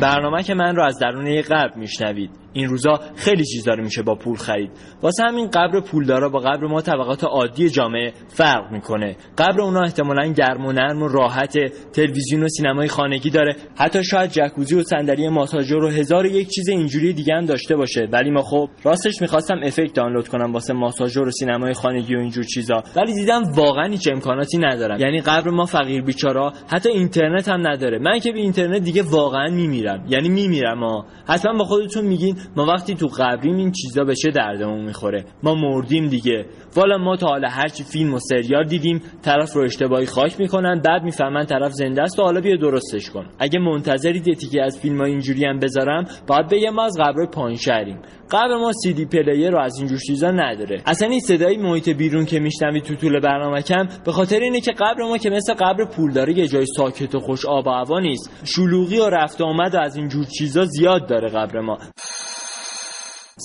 برنامه 0.00 0.42
که 0.42 0.54
من 0.54 0.76
رو 0.76 0.84
از 0.84 0.98
درون 0.98 1.26
یک 1.26 1.46
قبل 1.46 1.80
میشنوید. 1.80 2.30
این 2.52 2.68
روزا 2.68 3.00
خیلی 3.16 3.44
چیزا 3.44 3.74
رو 3.74 3.84
میشه 3.84 4.02
با 4.02 4.14
پول 4.14 4.36
خرید. 4.36 4.70
واسه 5.02 5.22
همین 5.22 5.50
قبر 5.50 5.80
پولدارا 5.80 6.28
با 6.28 6.38
قبر 6.38 6.66
ما 6.66 6.80
طبقات 6.80 7.24
عادی 7.24 7.70
جامعه 7.70 8.12
فرق 8.28 8.72
می‌کنه. 8.72 9.16
قبر 9.38 9.60
اونا 9.60 9.80
احتمالا 9.80 10.32
گرم 10.32 10.66
و 10.66 10.72
نرم 10.72 11.02
و 11.02 11.08
راحت 11.08 11.58
تلویزیون 11.92 12.42
و 12.42 12.48
سینمای 12.48 12.88
خانگی 12.88 13.30
داره. 13.30 13.56
حتی 13.76 14.04
شاید 14.04 14.30
جکوزی 14.30 14.74
و 14.74 14.82
صندلی 14.82 15.28
ماساژور 15.28 15.84
و 15.84 15.88
هزار 15.88 16.26
یک 16.26 16.48
چیز 16.48 16.68
اینجوری 16.68 17.12
دیگه 17.12 17.34
هم 17.34 17.44
داشته 17.44 17.76
باشه. 17.76 18.08
ولی 18.12 18.30
ما 18.30 18.42
خب 18.42 18.68
راستش 18.84 19.20
می‌خواستم 19.20 19.60
افکت 19.64 19.92
دانلود 19.94 20.28
کنم 20.28 20.52
واسه 20.52 20.74
ماساژور 20.74 21.28
و 21.28 21.30
سینمای 21.30 21.74
خانگی 21.74 22.14
و 22.14 22.18
اینجور 22.18 22.44
چیزا. 22.44 22.82
ولی 22.96 23.14
دیدم 23.14 23.42
واقعا 23.56 23.88
هیچ 23.88 24.08
امکاناتی 24.12 24.58
ندارم. 24.58 25.00
یعنی 25.00 25.20
قبر 25.20 25.50
ما 25.50 25.64
فقیر 25.64 26.02
بیچارا 26.02 26.52
حتی 26.72 26.88
اینترنت 26.88 27.48
هم 27.48 27.66
نداره. 27.66 27.98
من 27.98 28.18
که 28.18 28.32
به 28.32 28.38
اینترنت 28.38 28.82
دیگه 28.82 29.02
واقعا 29.02 29.48
میمیرم. 29.48 30.04
یعنی 30.08 30.28
میمیرم 30.28 30.78
ها 30.78 31.06
حتما 31.26 31.58
با 31.58 31.64
خودتون 31.64 32.04
میگین 32.04 32.36
ما 32.56 32.66
وقتی 32.66 32.94
تو 32.94 33.06
قبریم 33.06 33.56
این 33.56 33.72
چیزا 33.72 34.04
به 34.04 34.14
چه 34.14 34.30
دردمون 34.30 34.84
می‌خوره؟ 34.84 35.24
ما 35.42 35.54
مردیم 35.54 36.08
دیگه. 36.08 36.46
والا 36.76 36.98
ما 36.98 37.16
تا 37.16 37.26
حالا 37.26 37.48
هرچی 37.48 37.84
فیلم 37.84 38.14
و 38.14 38.18
سریال 38.18 38.64
دیدیم 38.64 39.02
طرف 39.22 39.52
رو 39.52 39.62
اشتباهی 39.62 40.06
خاک 40.06 40.40
می‌کنن 40.40 40.80
بعد 40.84 41.02
می‌فهمن 41.02 41.46
طرف 41.46 41.72
زنده 41.72 42.02
است 42.02 42.18
و 42.18 42.22
حالا 42.22 42.40
بیا 42.40 42.56
درستش 42.56 43.10
کن. 43.10 43.26
اگه 43.38 43.58
منتظرید 43.58 44.34
تیکه 44.34 44.62
از 44.62 44.80
فیلم 44.80 44.98
ها 44.98 45.04
اینجوری 45.04 45.44
هم 45.44 45.58
بذارم 45.58 46.06
باید 46.26 46.48
بگم 46.48 46.70
ما 46.70 46.84
از 46.84 46.96
قبر 47.00 47.26
پایین 47.26 47.56
شهریم. 47.56 48.02
قبر 48.32 48.56
ما 48.56 48.72
CD 48.72 49.04
player 49.06 49.50
رو 49.50 49.60
از 49.60 49.78
اینجور 49.78 49.98
چیزا 49.98 50.30
نداره. 50.30 50.82
اصلا 50.86 51.08
این 51.08 51.20
صدای 51.20 51.56
محیط 51.56 51.88
بیرون 51.88 52.24
که 52.24 52.40
میشنوید 52.40 52.82
تو 52.82 52.94
طول 52.94 53.20
برنامه 53.20 53.62
کم 53.62 53.88
به 54.04 54.12
خاطر 54.12 54.40
اینه 54.40 54.60
که 54.60 54.72
قبر 54.72 55.02
ما 55.02 55.18
که 55.18 55.30
مثل 55.30 55.54
قبر 55.54 55.84
پول 55.84 56.12
داره 56.12 56.38
یه 56.38 56.46
جای 56.46 56.66
ساکت 56.76 57.14
و 57.14 57.20
خوش 57.20 57.46
آب 57.46 57.66
و 57.66 57.70
هوا 57.70 58.00
نیست. 58.00 58.42
شلوغی 58.44 58.98
و 58.98 59.06
رفت 59.06 59.40
آمد 59.40 59.74
و 59.74 59.78
از 59.80 59.96
اینجور 59.96 60.24
چیزا 60.38 60.64
زیاد 60.64 61.08
داره 61.08 61.28
قبر 61.28 61.60
ما. 61.60 61.78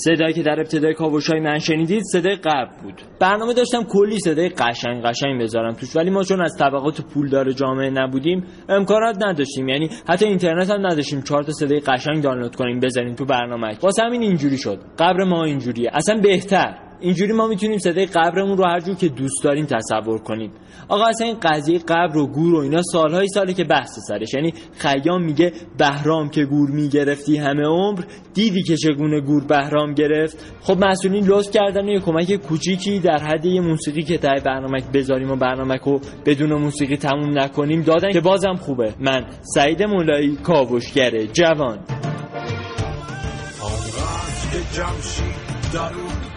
صدایی 0.03 0.33
که 0.33 0.43
در 0.43 0.59
ابتدای 0.59 0.93
کاوشای 0.93 1.39
من 1.39 1.59
شنیدید 1.59 2.03
صدای 2.03 2.35
قبل 2.35 2.81
بود. 2.83 3.01
برنامه 3.19 3.53
داشتم 3.53 3.83
کلی 3.83 4.19
صدای 4.19 4.49
قشنگ 4.49 5.03
قشنگ 5.03 5.41
بذارم 5.41 5.73
توش 5.73 5.95
ولی 5.95 6.09
ما 6.09 6.23
چون 6.23 6.41
از 6.41 6.55
طبقات 6.59 7.01
پولدار 7.01 7.51
جامعه 7.51 7.89
نبودیم 7.89 8.43
امکانات 8.69 9.23
نداشتیم. 9.25 9.69
یعنی 9.69 9.89
حتی 10.09 10.25
اینترنت 10.25 10.69
هم 10.69 10.87
نداشتیم. 10.87 11.21
چهار 11.21 11.43
تا 11.43 11.51
صدای 11.51 11.79
قشنگ 11.79 12.23
دانلود 12.23 12.55
کنیم 12.55 12.79
بذاریم 12.79 13.15
تو 13.15 13.25
برنامه 13.25 13.77
واسه 13.81 14.03
همین 14.03 14.21
اینجوری 14.21 14.57
شد. 14.57 14.79
قبر 14.99 15.23
ما 15.23 15.43
اینجوریه. 15.43 15.89
اصلا 15.93 16.21
بهتر. 16.21 16.77
اینجوری 16.99 17.33
ما 17.33 17.47
می‌تونیم 17.47 17.77
صدای 17.77 18.05
قبرمون 18.05 18.57
رو 18.57 18.65
هر 18.65 18.79
جور 18.79 18.95
که 18.95 19.09
دوست 19.09 19.43
داریم 19.43 19.65
تصور 19.65 20.19
کنیم 20.19 20.51
آقا 20.89 21.05
اصلا 21.05 21.27
این 21.27 21.37
قضیه 21.41 21.79
قبر 21.79 22.17
و 22.17 22.27
گور 22.27 22.55
و 22.55 22.57
اینا 22.57 22.81
سالهای 22.81 23.27
ساله 23.27 23.53
که 23.53 23.63
بحث 23.63 23.99
سرش. 24.07 24.33
یعنی 24.33 24.53
خیام 24.77 25.23
میگه 25.23 25.51
بهرام 25.77 26.29
که 26.29 26.45
گور 26.45 26.69
می‌گرفتی 26.71 27.37
همه 27.37 27.63
عمر 27.63 28.03
دیدی 28.33 28.63
که 28.63 28.77
چگونه 28.77 29.21
گور 29.21 29.45
بهرام 29.45 29.93
گرفت. 29.93 30.53
خب 30.61 30.77
مسئولین 30.85 31.25
لطف 31.27 31.51
کردن 31.51 31.85
و 31.85 31.89
یه 31.89 31.99
کمک 31.99 32.35
کوچیکی 32.35 32.99
در 32.99 33.17
حد 33.17 33.45
یه 33.45 33.61
موسیقی 33.61 34.03
که 34.03 34.17
تای 34.17 34.41
برنامه 34.45 34.83
بذاریم 34.93 35.31
و 35.31 35.35
برنامه 35.35 35.75
رو 35.85 35.99
بدون 36.25 36.53
موسیقی 36.53 36.97
تموم 36.97 37.39
نکنیم. 37.39 37.81
دادن 37.81 38.11
که 38.11 38.21
بازم 38.21 38.55
خوبه. 38.55 38.93
من 38.99 39.25
سعید 39.41 39.83
مولایی 39.83 40.35
کاوشگر 40.35 41.25
جوان. 41.25 41.79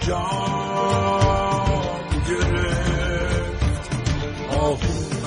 جام 0.08 2.00
گرفت 2.28 3.90
آهو 4.58 4.76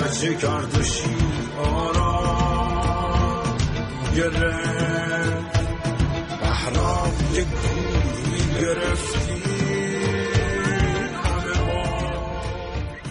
از 0.06 0.24
کرد 0.24 0.84
شیر 0.84 1.50
آرام 1.58 3.44
گرفت. 4.16 5.62
بهرام 6.42 7.14
یک 7.34 7.48
گوری 7.48 8.42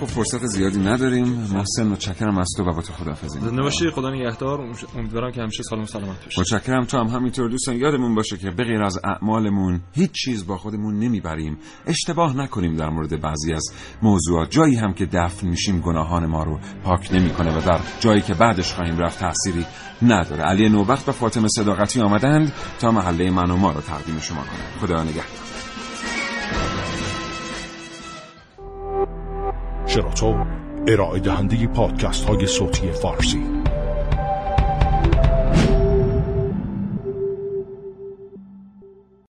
خب 0.00 0.06
فرصت 0.06 0.46
زیادی 0.46 0.78
نداریم. 0.78 1.28
محسن 1.28 1.86
متشکرم 1.86 2.38
از 2.38 2.48
تو 2.56 2.62
و 2.62 2.72
با 2.74 2.82
تو 2.82 2.92
خداحافظی. 2.92 3.40
زنده 3.40 3.62
باشی 3.62 3.90
خدا 3.90 4.10
نگهدار. 4.10 4.60
امیدوارم 4.96 5.32
که 5.32 5.40
همیشه 5.40 5.62
سالم 5.62 5.84
سلامت 5.84 6.24
باشی. 6.24 6.40
متشکرم. 6.40 6.84
تو 6.84 6.98
هم 6.98 7.06
همینطور 7.06 7.50
دوستان 7.50 7.76
یادمون 7.76 8.14
باشه 8.14 8.36
که 8.36 8.50
بغیر 8.50 8.82
از 8.82 8.98
اعمالمون 9.04 9.80
هیچ 9.92 10.10
چیز 10.12 10.46
با 10.46 10.56
خودمون 10.56 10.98
نمی‌بریم. 10.98 11.58
اشتباه 11.86 12.36
نکنیم 12.36 12.76
در 12.76 12.88
مورد 12.88 13.20
بعضی 13.20 13.52
از 13.52 13.72
موضوعات. 14.02 14.50
جایی 14.50 14.76
هم 14.76 14.92
که 14.92 15.06
دفن 15.06 15.48
میشیم 15.48 15.80
گناهان 15.80 16.26
ما 16.26 16.42
رو 16.42 16.60
پاک 16.84 17.14
نمی‌کنه 17.14 17.58
و 17.58 17.60
در 17.60 17.80
جایی 18.00 18.20
که 18.20 18.34
بعدش 18.34 18.72
خواهیم 18.72 18.98
رفت 18.98 19.18
تأثیری 19.18 19.66
نداره. 20.02 20.42
علی 20.42 20.68
نوبخت 20.68 21.08
و 21.08 21.12
فاطمه 21.12 21.48
صداقتی 21.48 22.00
آمدند 22.00 22.52
تا 22.78 22.90
محله 22.90 23.30
من 23.30 23.50
و 23.50 23.56
ما 23.56 23.72
رو 23.72 23.80
تقدیم 23.80 24.18
شما 24.18 24.40
کنند. 24.40 24.80
خدا 24.80 25.02
نگهدار. 25.02 25.39
شراطو 29.90 30.34
ارائه 30.88 31.20
دهنده 31.20 31.66
پادکست 31.66 32.24
های 32.24 32.46
صوتی 32.46 32.92
فارسی؟ 32.92 33.42